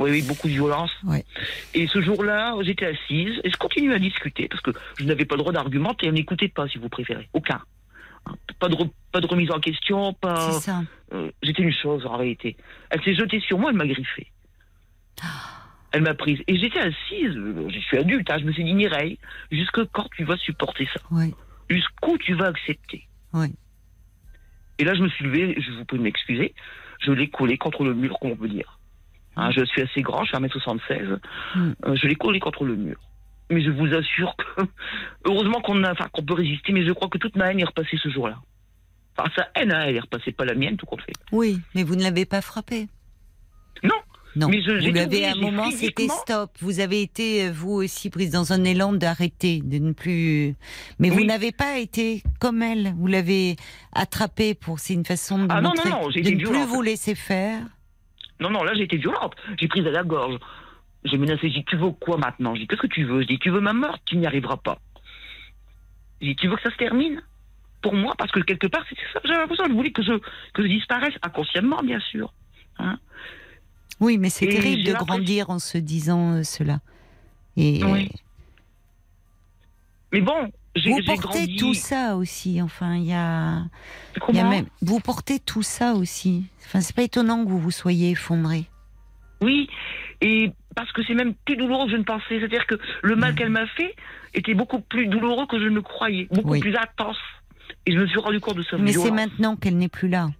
[0.00, 0.90] Oui, oui, beaucoup de violence.
[1.04, 1.24] Ouais.
[1.72, 5.36] Et ce jour-là, j'étais assise et je continuais à discuter parce que je n'avais pas
[5.36, 6.08] le droit d'argumenter.
[6.08, 7.28] Elle n'écoutait pas, si vous préférez.
[7.32, 7.60] Aucun.
[8.26, 8.76] Hein, Pas de,
[9.12, 10.50] pas de remise en question, pas.
[10.50, 10.82] C'est ça.
[11.12, 12.56] Euh, J'étais une chose en réalité.
[12.90, 14.32] Elle s'est jetée sur moi, elle m'a griffé.
[15.96, 16.40] Elle m'a prise.
[16.48, 17.32] Et j'étais assise,
[17.68, 19.16] je suis adulte, hein, je me suis dit, Mireille,
[19.52, 21.00] jusque quand tu vas supporter ça.
[21.70, 23.06] Jusqu'où tu vas accepter.
[24.78, 26.52] Et là, je me suis levée, je vous prie de m'excuser,
[27.00, 28.80] je l'ai collé contre le mur, comme on peut dire.
[29.36, 31.20] Hein, je suis assez grand, je suis 1m76,
[31.54, 31.72] Mm.
[31.86, 32.96] euh, je l'ai collé contre le mur.
[33.50, 34.62] Mais je vous assure que,
[35.26, 37.98] heureusement qu'on a, qu'on peut résister, mais je crois que toute ma haine est repassée
[38.02, 38.38] ce jour-là.
[39.16, 41.12] Enfin, sa haine, hein, elle est repassée, pas la mienne, tout compte fait.
[41.30, 42.88] Oui, mais vous ne l'avez pas frappé.
[43.84, 43.94] Non.
[44.36, 44.48] Non.
[44.48, 46.50] Mais je- j'ai vous l'avez trouvé, à un j'ai moment, c'était stop.
[46.60, 50.56] Vous avez été euh, vous aussi prise dans un élan d'arrêter, de ne plus.
[50.98, 52.94] Mais vous n'avez pas été comme elle.
[52.96, 53.56] Vous l'avez
[53.92, 54.80] attrapé pour.
[54.80, 56.68] C'est une façon de Ah non, montrer non, non, j'ai de ne plus violente.
[56.68, 57.60] vous laisser faire.
[58.40, 59.34] Non, non, là, j'ai été violente.
[59.60, 60.38] J'ai prise à la gorge.
[61.04, 62.54] J'ai menacé, j'ai dit, tu veux quoi maintenant?
[62.54, 63.20] Je dis, qu'est-ce que tu veux?
[63.22, 64.78] Je dis, tu veux ma mort Tu n'y arriveras pas.
[66.20, 67.22] Je dis, tu veux que ça se termine?
[67.82, 69.20] Pour moi, parce que quelque part, c'était ça.
[69.24, 70.12] J'avais l'impression, je voulais que je,
[70.54, 72.32] que je disparaisse, inconsciemment, bien sûr.
[72.78, 72.98] Hein
[74.00, 76.80] Oui, mais c'est terrible de grandir en se disant euh, cela.
[77.56, 78.10] Et Oui.
[80.12, 81.56] Mais bon, j'ai vous portez grandi.
[81.56, 82.60] tout ça aussi.
[82.62, 83.62] Enfin, il y a.
[84.28, 84.50] Il y a Comment?
[84.50, 86.44] même, vous portez tout ça aussi.
[86.66, 88.66] Enfin, c'est pas étonnant que vous vous soyez effondré.
[89.40, 89.68] Oui,
[90.20, 92.38] et parce que c'est même plus douloureux que je ne pensais.
[92.38, 93.94] C'est-à-dire que le mal qu'elle m'a fait
[94.34, 96.60] était beaucoup plus douloureux que je ne croyais, beaucoup Oui.
[96.60, 97.18] plus intense.
[97.86, 98.76] Et je me suis rendu compte de ça.
[98.78, 100.30] Mais c'est maintenant qu'elle n'est plus là.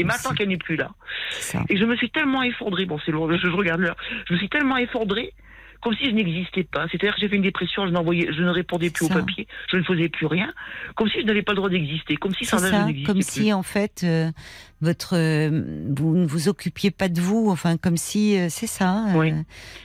[0.00, 0.90] Et maintenant qu'elle n'est plus là.
[1.30, 1.64] Ça.
[1.68, 3.96] Et je me suis tellement effondrée, bon c'est long, je, regarde l'heure,
[4.26, 5.32] je me suis tellement effondrée
[5.80, 6.86] comme si je n'existais pas.
[6.90, 9.14] C'est-à-dire que j'ai fait une dépression, je, n'envoyais, je ne répondais plus au Ça.
[9.14, 10.52] papier, je ne faisais plus rien,
[10.94, 13.30] comme si je n'avais pas le droit d'exister, comme si sans ça, n'existais comme plus.
[13.30, 14.30] si en fait euh,
[14.82, 15.48] votre euh,
[15.88, 19.04] vous ne vous occupiez pas de vous, enfin comme si euh, c'est ça.
[19.14, 19.32] Oui.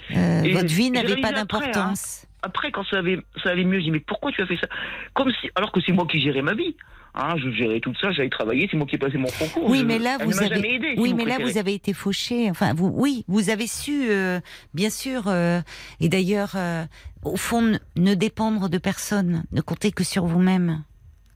[0.10, 1.42] votre vie n'avait pas après, hein.
[1.42, 2.28] d'importance.
[2.42, 4.68] Après, quand ça, avait, ça allait mieux, je dis mais pourquoi tu as fait ça?
[5.14, 6.76] Comme si, alors que c'est moi qui gérais ma vie.
[7.18, 9.70] Hein, je gérais tout ça, j'allais travailler, c'est moi qui ai passé mon concours.
[9.70, 10.62] Oui, je- mais là vous avez,
[10.98, 12.50] si vous là vous été fauché.
[12.50, 14.42] Enfin, vous, oui, vous avez su, euh,
[14.74, 15.62] bien sûr, euh,
[16.02, 16.86] et d'ailleurs, euh,
[17.24, 20.84] au fond, ne- dépendre de personne, ne compter que sur vous-même,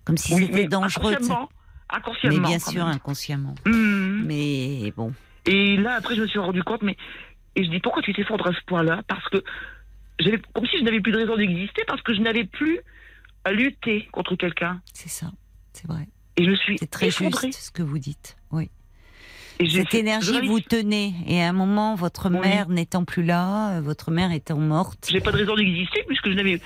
[0.04, 1.14] comme si Oui, c'était dangereux.
[1.14, 1.50] Inconsciemment,
[1.90, 2.36] inconsciemment.
[2.42, 2.96] Mais bien sûr, même.
[2.96, 3.56] inconsciemment.
[3.66, 4.24] Hum.
[4.26, 5.14] Mais bon,
[5.46, 6.98] Et là, après, je me suis rendu compte, mais.
[7.56, 9.02] Et je dis, pourquoi tu t'effondres à ce point-là?
[9.08, 9.38] Parce que.
[10.20, 12.80] j'avais Comme si je n'avais plus de raison d'exister, parce que je n'avais plus
[13.46, 14.82] à lutter contre quelqu'un.
[14.94, 15.32] c'est ça,
[15.74, 16.08] c'est vrai.
[16.38, 17.48] Et je me suis C'est très effondrée.
[17.48, 18.38] juste ce que vous dites.
[18.52, 18.70] Oui.
[19.60, 22.40] Cette fait- énergie vous tenait, et à un moment, votre Oui.
[22.40, 25.10] mère n'étant plus là, euh, votre mère étant morte.
[25.12, 26.62] J'ai pas de raison d'exister, puisque je n'avais.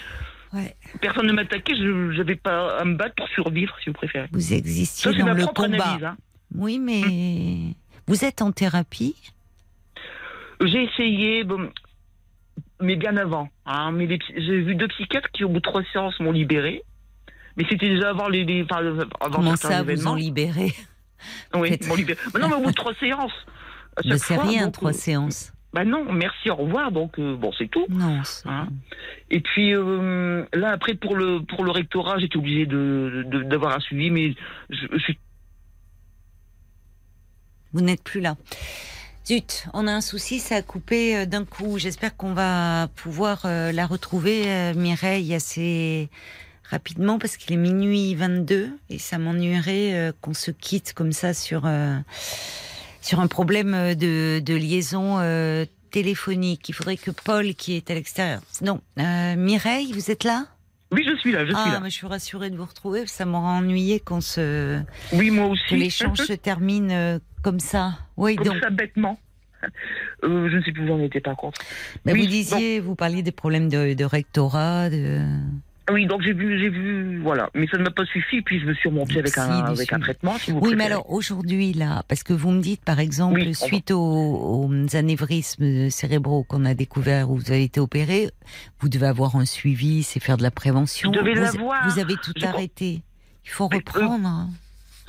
[0.53, 0.75] Ouais.
[1.01, 4.27] Personne ne m'attaquait, je n'avais pas à me battre pour survivre, si vous préférez.
[4.31, 5.65] Vous Ça, existiez c'est dans ma le combat.
[5.85, 6.03] analyse.
[6.05, 6.17] hein.
[6.53, 7.73] Oui, mais
[8.07, 9.15] vous êtes en thérapie?
[10.61, 11.71] J'ai essayé, bon,
[12.79, 13.49] mais bien avant.
[13.65, 16.83] hein, mais les j'ai vu deux psychiatres qui, au bout de trois séances, m'ont libéré.
[17.57, 18.77] Mais c'était déjà avant les, les- enfin,
[19.21, 20.73] avant Comment ça, vous en libérez
[21.53, 22.19] Oui, m'ont libéré.
[22.33, 23.31] Mais non, mais au bout de trois séances.
[24.17, 25.53] sais fois, rien, donc, trois euh, séances.
[25.71, 26.91] Bah non, merci, au revoir.
[26.91, 27.85] Donc euh, bon, c'est tout.
[27.89, 28.23] Non.
[28.23, 28.67] c'est- Hein.
[29.29, 33.75] Et puis euh, là, après pour le pour le rectorat, j'étais obligé de de- d'avoir
[33.75, 34.35] un suivi, mais
[34.69, 35.17] je, je suis
[37.73, 38.35] Vous n'êtes plus là.
[39.25, 41.79] Zut, on a un souci, ça a coupé d'un coup.
[41.79, 46.09] J'espère qu'on va pouvoir la retrouver, Mireille, assez
[46.69, 51.33] rapidement parce qu'il est minuit 22 et ça m'ennuierait euh, qu'on se quitte comme ça
[51.33, 51.97] sur, euh,
[53.01, 56.69] sur un problème euh, de, de liaison euh, téléphonique.
[56.69, 58.41] Il faudrait que Paul, qui est à l'extérieur.
[58.61, 60.45] Non, Mireille, vous êtes là?
[60.91, 61.79] Oui, je suis là, je suis ah, là.
[61.81, 63.07] mais je suis rassurée de vous retrouver.
[63.07, 64.79] Ça m'aurait ennuyé qu'on se
[65.11, 65.75] Oui, moi que aussi.
[65.75, 67.97] l'échange se termine comme ça.
[68.15, 68.57] Oui, Comme donc.
[68.61, 69.19] ça, bêtement.
[70.23, 71.61] Euh, je ne sais plus où j'en étais, par contre.
[72.05, 75.21] Mais Oui, vous disiez, vous parliez des problèmes de, de rectorat, de.
[75.91, 77.49] Oui, donc j'ai vu, j'ai vu, voilà.
[77.53, 79.91] Mais ça ne m'a pas suffi, puis je me suis remontée avec, Si, un, avec
[79.91, 82.99] un traitement, si vous Oui, mais alors aujourd'hui, là, parce que vous me dites, par
[83.01, 88.29] exemple, Oui, suite aux, aux anévrismes cérébraux qu'on a découverts où vous avez été opéré,
[88.79, 91.11] vous devez avoir un suivi, c'est faire de la prévention.
[91.13, 91.89] Je devais vous, l'avoir.
[91.89, 93.01] vous avez tout Je- arrêté.
[93.45, 94.47] Il faut Mais, euh, reprendre.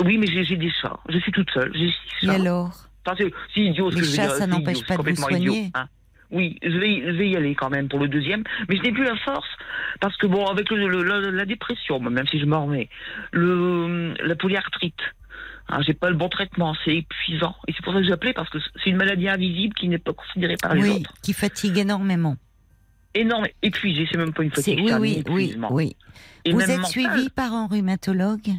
[0.04, 0.98] Oui, mais j'ai j'ai des chats.
[1.08, 1.70] Je suis toute seule.
[1.72, 1.88] J'ai
[2.18, 2.88] six Et alors?
[3.06, 4.96] Enfin, c'est c'est idiot ce Les que je veux chats, dire, ça n'empêche idiot, pas
[4.96, 5.70] de vous idiot, soigner.
[5.74, 5.86] hein.
[6.34, 8.92] Oui, je vais, je vais y aller quand même pour le deuxième, mais je n'ai
[8.92, 9.48] plus la force
[10.00, 12.88] parce que bon, avec le, le- la, la dépression, même si je m'en remets,
[13.32, 14.98] le la polyarthrite,
[15.68, 18.32] hein, j'ai pas le bon traitement, c'est épuisant et c'est pour ça que j'ai appelé
[18.32, 21.14] parce que c'est une maladie invisible qui n'est pas considérée par les Oui, autres.
[21.22, 22.36] qui fatigue énormément.
[23.14, 25.96] Énorme, épuisé, c'est même pas une fatigue, oui, oui, oui, oui.
[26.44, 26.90] Et Vous êtes mental.
[26.90, 28.50] suivi par un rhumatologue?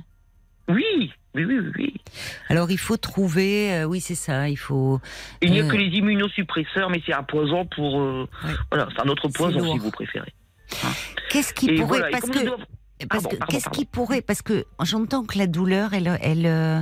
[0.69, 1.11] Oui,
[1.43, 1.93] oui, oui, oui.
[2.49, 4.99] Alors il faut trouver, euh, oui c'est ça, il faut.
[5.41, 7.99] Il n'y a Euh, que les immunosuppresseurs, mais c'est un poison pour.
[8.01, 8.51] euh, Ouais.
[8.71, 10.33] Voilà, c'est un autre poison si vous préférez.
[11.29, 12.39] Qu'est-ce qui Et pourrait, voilà, parce que
[13.09, 16.79] Parce que pardon, qu'est-ce qui pourrait Parce que j'entends que la douleur, elle, elle, euh,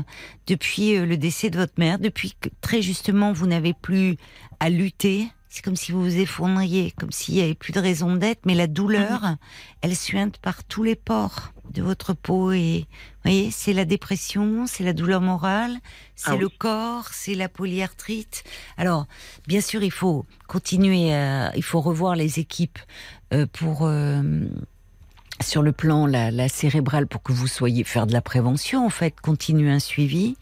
[0.48, 4.18] depuis le décès de votre mère, depuis que très justement vous n'avez plus
[4.60, 8.16] à lutter, c'est comme si vous vous effondriez, comme s'il y avait plus de raison
[8.16, 8.42] d'être.
[8.48, 9.38] Mais la douleur, Mhm.
[9.82, 14.66] elle suinte par tous les pores de votre peau et vous voyez, c'est la dépression,
[14.66, 15.78] c'est la douleur morale,
[16.16, 16.40] c'est Ah oui.
[16.42, 18.44] le corps, c'est la polyarthrite.
[18.78, 19.06] Alors,
[19.46, 22.80] bien sûr, il faut continuer, à, il faut revoir les équipes
[23.32, 24.24] euh, pour euh,
[25.42, 28.90] sur le plan la, la cérébrale pour que vous soyez faire de la prévention en
[28.90, 30.36] fait, continuer un suivi.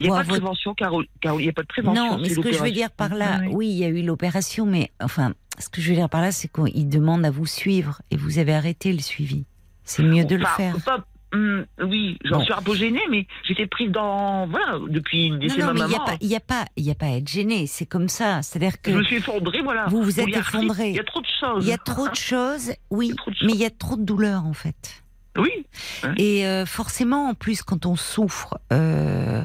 [0.00, 1.06] Il n'y a pas de prévention, Carole.
[1.24, 2.12] Il n'y a pas de prévention.
[2.12, 3.50] non, mais ce que je veux dire par là, Ah oui.
[3.52, 6.32] oui, il y a eu l'opération, mais enfin, ce que je veux dire par là,
[6.32, 9.44] c'est qu'il demande à vous suivre et vous avez arrêté le suivi.
[9.84, 10.76] C'est mieux de le faire.
[10.84, 12.44] pas- hum, oui, j'en Bon.
[12.44, 14.46] suis un peu gênée, mais j'étais prise dans.
[14.46, 16.90] Voilà, depuis Non, non, ma mais il n'y a pas, y a pas, il y
[16.90, 17.66] a pas à être gêné.
[17.66, 18.42] C'est comme ça.
[18.42, 19.86] C'est-à-dire que Je me suis effondrée, voilà.
[19.88, 20.90] Vous vous êtes effondrée.
[20.90, 21.64] Il y a trop de choses.
[21.64, 24.52] il y a trop de choses, oui, mais il y a trop de douleurs en
[24.54, 25.02] fait.
[25.36, 25.66] Oui.
[26.16, 29.44] Et euh, forcément, en plus, quand on souffre euh,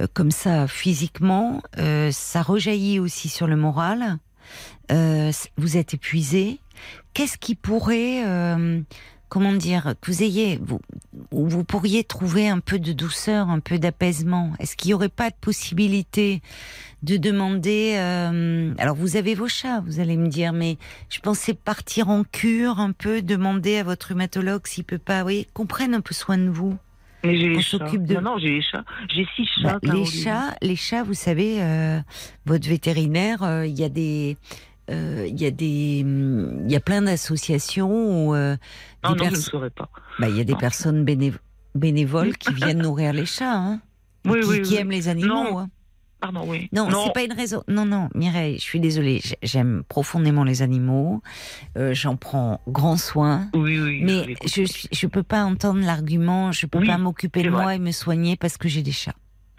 [0.00, 4.18] euh, comme ça physiquement, euh, ça rejaillit aussi sur le moral.
[5.56, 6.60] Vous êtes épuisé.
[7.14, 8.22] Qu'est-ce qui pourrait,
[9.32, 10.78] comment dire, que vous ayez, vous,
[11.30, 15.30] vous pourriez trouver un peu de douceur, un peu d'apaisement Est-ce qu'il n'y aurait pas
[15.30, 16.42] de possibilité
[17.02, 20.76] de demander euh, Alors, vous avez vos chats, vous allez me dire, mais
[21.08, 25.46] je pensais partir en cure un peu, demander à votre rhumatologue s'il peut pas, oui,
[25.54, 26.76] qu'on prenne un peu soin de vous.
[27.24, 27.78] Mais j'ai On les chats.
[27.78, 28.84] de- Non, non, j'ai les chats.
[29.14, 29.94] J'ai six Bah, chats.
[29.94, 32.00] les chats, les chats, vous savez, euh,
[32.44, 34.36] votre vétérinaire, euh, il y a des,
[34.90, 38.34] euh, il y a des, il y a plein d'associations où
[39.04, 39.88] Non, non, je ne saurais pas.
[40.18, 40.58] bah, il y a des Non.
[40.58, 41.38] personnes bénév-
[41.74, 43.80] bénévoles qui viennent nourrir les chats, hein,
[44.26, 44.76] Oui, qui, oui, qui oui.
[44.80, 45.28] aiment les animaux.
[45.34, 45.58] Non.
[45.60, 45.70] hein.
[46.20, 46.68] Pardon, oui.
[46.72, 47.64] Non, c'est pas une raison.
[47.66, 49.20] Non, non, Mireille, je suis désolée.
[49.24, 51.20] J'ai- J'aime profondément les animaux.
[51.76, 53.48] Euh, J'en prends grand soin.
[53.54, 54.02] Oui, oui.
[54.04, 54.62] Mais je
[54.92, 56.52] je peux pas entendre l'argument.
[56.52, 57.62] Je peux Oui, pas m'occuper de vrai.
[57.62, 59.16] moi et me soigner parce que j'ai des chats.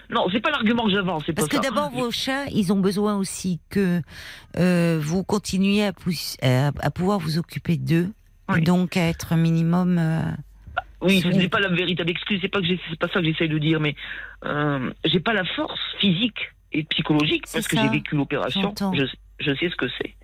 [0.10, 1.24] Non, c'est pas l'argument que j'avance.
[1.36, 4.02] Parce pas que d'abord, vos chats, ils ont besoin aussi que
[4.58, 8.10] euh, vous continuiez à, pouss- à, à pouvoir vous occuper d'eux.
[8.58, 9.98] Et donc à être minimum.
[9.98, 10.22] euh,
[11.02, 13.50] Oui, ce n'est pas la véritable excuse, c'est pas que c'est pas ça que j'essaye
[13.50, 13.96] de dire, mais
[14.46, 18.74] euh, j'ai pas la force physique et psychologique parce que j'ai vécu l'opération.
[18.94, 19.06] Je,
[19.40, 20.16] je sais ce que c'est.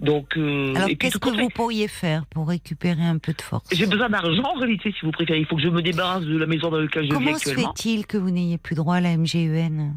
[0.00, 3.64] Donc, euh, Alors qu'est-ce que vous pourriez faire pour récupérer un peu de force?
[3.72, 5.40] J'ai besoin d'argent en réalité, si vous préférez.
[5.40, 7.48] Il faut que je me débarrasse de la maison dans laquelle je vis Comment se
[7.48, 7.74] actuellement.
[7.74, 9.94] fait-il que vous n'ayez plus droit à la MGEN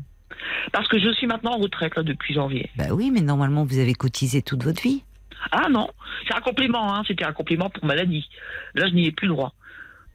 [0.73, 2.72] Parce que je suis maintenant en retraite là depuis janvier.
[2.78, 5.03] Bah oui, mais normalement vous avez cotisé toute votre vie.
[5.51, 5.89] Ah non,
[6.27, 7.03] c'est un complément, hein.
[7.07, 8.27] c'était un complément pour maladie.
[8.76, 9.53] Là, je n'y ai plus le droit.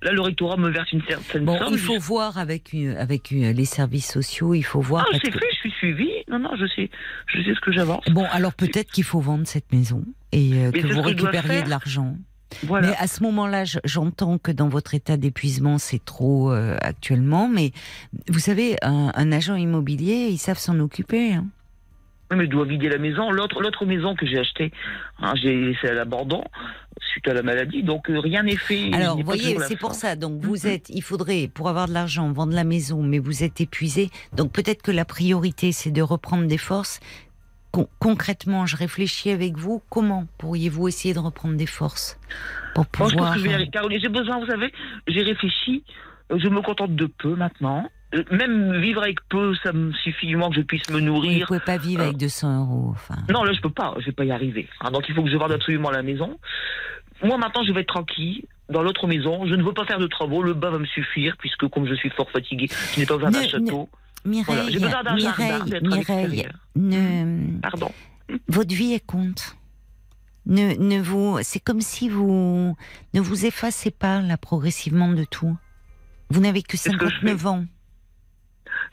[0.02, 1.68] Là, le rectorat me verse une certaine Bon, somme.
[1.72, 4.52] il faut voir avec avec les services sociaux.
[4.54, 5.06] Il faut voir.
[5.10, 6.10] Ah, c'est que- fait, je suis suivie.
[6.28, 6.90] Non, non, je sais,
[7.28, 8.04] je sais ce que j'avance.
[8.10, 11.70] Bon, alors peut-être qu'il faut vendre cette maison et euh, que vous je récupériez de
[11.70, 12.14] l'argent.
[12.62, 12.88] Voilà.
[12.90, 17.48] Mais à ce moment-là, je- j'entends que dans votre état d'épuisement, c'est trop euh, actuellement.
[17.48, 17.72] Mais
[18.28, 21.32] vous savez, un, un agent immobilier, ils savent s'en occuper.
[21.32, 21.46] hein.
[22.34, 23.30] Mais je dois vider la maison.
[23.30, 24.72] L'autre, l'autre maison que j'ai achetée,
[25.20, 26.42] hein, j'ai laissé à l'abandon
[27.12, 28.90] suite à la maladie, donc euh, rien n'est fait.
[28.92, 30.16] Alors, vous voyez, c'est pour ça.
[30.16, 33.60] Donc, vous êtes, il faudrait, pour avoir de l'argent, vendre la maison, mais vous êtes
[33.60, 34.10] épuisé.
[34.32, 37.00] Donc, peut-être que la priorité, c'est de reprendre des forces.
[37.70, 39.82] Con- concrètement, je réfléchis avec vous.
[39.90, 42.18] Comment pourriez-vous essayer de reprendre des forces
[42.74, 43.68] pour Bon, je pense pouvoir que je vais.
[43.68, 44.72] Caroline, j'ai besoin, vous savez,
[45.06, 45.84] j'ai réfléchi,
[46.30, 47.88] je me contente de peu maintenant.
[48.30, 51.06] Même vivre avec peu, ça me suffit du moins que je puisse me oui, Vous
[51.06, 51.46] nourrir.
[51.48, 52.90] pouvez pas vivre Euh, avec 200 euros.
[52.92, 54.68] Enfin, Non, là, je peux pas, je vais pas y arriver.
[54.80, 54.90] hein.
[54.90, 56.38] donc, il faut que je vende absolument la maison.
[57.22, 59.46] Moi, maintenant, je vais être tranquille dans l'autre maison.
[59.46, 60.42] Je ne veux pas faire de travaux.
[60.42, 63.30] Le bas va me suffire, puisque comme je suis fort fatigué, je n'ai pas besoin
[63.30, 63.88] d'un Ne- château.
[64.24, 67.90] Mireille, Voilà, besoin d'un jardin, Mireille, ne, Pardon.
[68.48, 69.56] votre vie est compte.
[70.46, 72.76] Ne, ne vous, c'est comme si vous
[73.14, 75.56] ne vous effacez pas là progressivement de tout.
[76.30, 77.64] Vous n'avez que C'est ce que je 59 ans.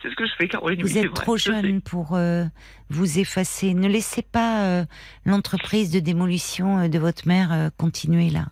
[0.03, 0.83] C'est ce que je fais, Caroline.
[0.83, 1.61] oui, Vous êtes vrai, trop je sais.
[1.61, 2.43] jeune pour euh,
[2.89, 3.73] vous effacer.
[3.73, 4.85] Ne laissez pas euh,
[5.25, 8.47] l'entreprise de démolition euh, de votre mère continuer là.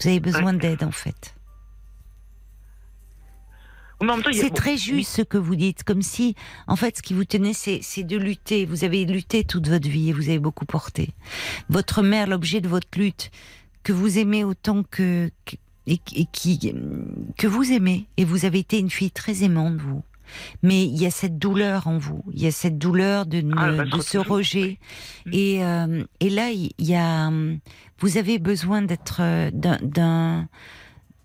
[0.00, 1.32] Vous avez besoin d'aide en fait.
[4.32, 6.34] C'est très juste ce que vous dites, comme si,
[6.66, 8.66] en fait, ce qui vous tenait, c'est c'est de lutter.
[8.66, 11.14] Vous avez lutté toute votre vie et vous avez beaucoup porté.
[11.70, 13.30] Votre mère, l'objet de votre lutte,
[13.84, 15.56] que vous aimez autant que, que-
[15.86, 16.74] et, et qui
[17.38, 20.02] que vous aimez, et vous avez été une fille très aimante, vous.
[20.62, 23.54] Mais il y a cette douleur en vous, il y a cette douleur de, ne-
[23.56, 24.28] Ah, ce retrouver.
[24.38, 24.78] rejet.
[25.32, 27.30] Et, euh, et là, il y a,
[27.98, 30.48] vous avez besoin d'être euh, d'un-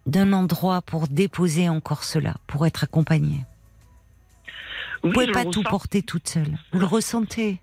[0.07, 3.45] d'un endroit pour déposer encore cela, pour être accompagné.
[5.03, 5.69] Vous Oui, pouvez pas tout ressens.
[5.69, 6.57] porter toute seule.
[6.73, 7.59] Vous le ressentez.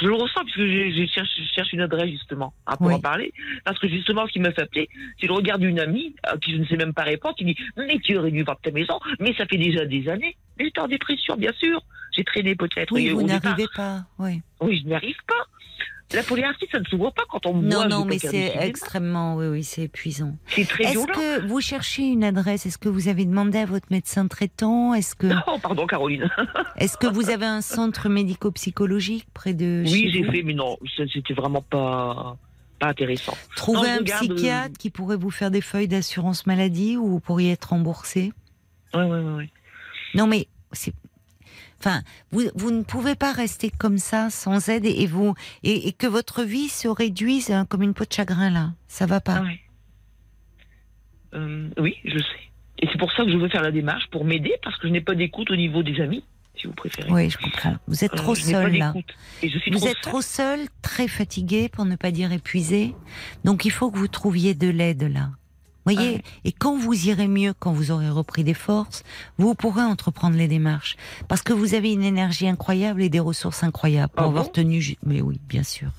[0.00, 2.94] Je le ressens puisque je, je cherche, je cherche une adresse justement hein, pour Oui.
[2.94, 3.32] en parler.
[3.64, 4.88] Parce que justement, ce qui m'a fait appeler,
[5.20, 7.56] c'est le regard d'une amie à qui je ne sais même pas répondre qui dit
[7.76, 10.36] Mais tu aurais dû vendre ta maison, mais ça fait déjà des années.
[10.58, 11.80] Mais j'étais en dépression, bien sûr.
[12.16, 12.92] J'ai traîné peut-être.
[12.92, 14.00] Oui, Et vous n'arrivez pas.
[14.18, 14.40] Oui.
[14.60, 15.44] Oui, je n'y arrive pas.
[16.14, 17.88] La polyarthrite, ça ne se voit pas quand on Non, voit.
[17.88, 20.36] non, je mais c'est extrêmement, oui, oui, c'est épuisant.
[20.48, 22.64] C'est très Est-ce que vous cherchez une adresse?
[22.64, 24.94] Est-ce que vous avez demandé à votre médecin traitant?
[24.94, 26.30] Est-ce que, Oh, pardon, Caroline.
[26.78, 30.78] est-ce que vous avez un centre médico-psychologique près de oui, j'ai fait, mais non,
[31.12, 32.38] c'était vraiment pas,
[32.78, 33.36] pas intéressant.
[33.56, 36.96] Trouvez Non, je un regarde, euh, psychiatre qui pourrait vous faire des feuilles d'assurance maladie
[36.96, 38.32] où vous pourriez être remboursé?
[38.94, 39.50] Ouais, ouais, ouais.
[40.14, 40.94] Non, mais c'est.
[41.80, 42.02] Enfin,
[42.32, 45.92] vous, vous ne pouvez pas rester comme ça sans aide et, et vous et, et
[45.92, 48.72] que votre vie se réduise hein, comme une peau de chagrin là.
[48.88, 49.36] Ça va pas.
[49.38, 49.60] Ah ouais.
[51.34, 52.24] Euh, oui, je sais.
[52.80, 54.92] Et c'est pour ça que je veux faire la démarche, pour m'aider, parce que je
[54.92, 56.24] n'ai pas d'écoute au niveau des amis,
[56.56, 57.10] si vous préférez.
[57.10, 57.76] Oui, je comprends.
[57.88, 58.92] Vous êtes trop seul là.
[58.92, 59.14] d'écoute.
[59.42, 60.02] Et je suis Vous trop êtes seule.
[60.12, 62.94] trop seul, très fatigué, pour ne pas dire épuisé.
[63.44, 65.30] Donc il faut que vous trouviez de l'aide là.
[65.92, 66.22] Voyez, ouais.
[66.44, 69.02] et quand vous irez mieux, quand vous aurez repris des forces,
[69.38, 70.96] vous pourrez entreprendre les démarches.
[71.28, 74.50] Parce que vous avez une énergie incroyable et des ressources incroyables pour Ah avoir bon?
[74.50, 74.96] tenu.
[75.04, 75.90] Mais oui, bien sûr.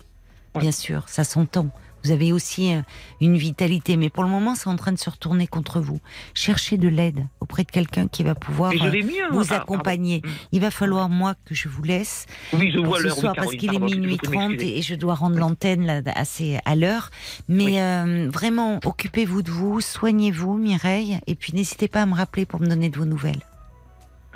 [0.56, 0.62] Ouais.
[0.62, 1.68] Bien sûr, ça s'entend.
[2.04, 2.82] Vous avez aussi euh,
[3.22, 6.00] une vitalité, mais pour le moment, c'est en train de se retourner contre vous.
[6.34, 9.02] Cherchez de l'aide auprès de quelqu'un qui va pouvoir je euh,
[9.32, 9.56] vous pardon.
[9.64, 10.22] accompagner.
[10.24, 10.30] Mm.
[10.54, 13.56] Il va falloir, moi, que je vous laisse Oui, je vois ce oui, soir parce
[13.56, 14.78] qu'il est je minuit peux 30 m'excuser.
[14.78, 17.10] et je dois rendre l'antenne assez à l'heure.
[17.48, 17.80] Mais Oui.
[17.80, 22.60] euh, vraiment, occupez-vous de vous, soignez-vous, Mireille, et puis n'hésitez pas à me rappeler pour
[22.60, 23.42] me donner de vos nouvelles.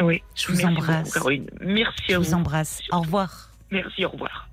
[0.01, 0.21] Oui.
[0.35, 1.03] Je vous Merci embrasse.
[1.05, 1.49] beaucoup, Caroline.
[1.61, 2.33] Merci Je à vous vous.
[2.33, 2.81] embrasse.
[2.91, 3.49] Au revoir.
[3.71, 4.49] Merci, au revoir.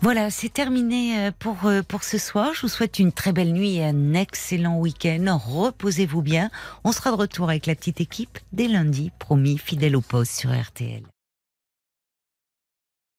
[0.00, 2.52] Voilà, c'est terminé euh, pour, euh, pour ce soir.
[2.54, 5.38] Je vous souhaite une très belle nuit et un excellent week-end.
[5.42, 6.50] Reposez-vous bien.
[6.84, 10.50] On sera de retour avec la petite équipe dès lundi, promis, fidèle au poste sur
[10.50, 11.13] RTL.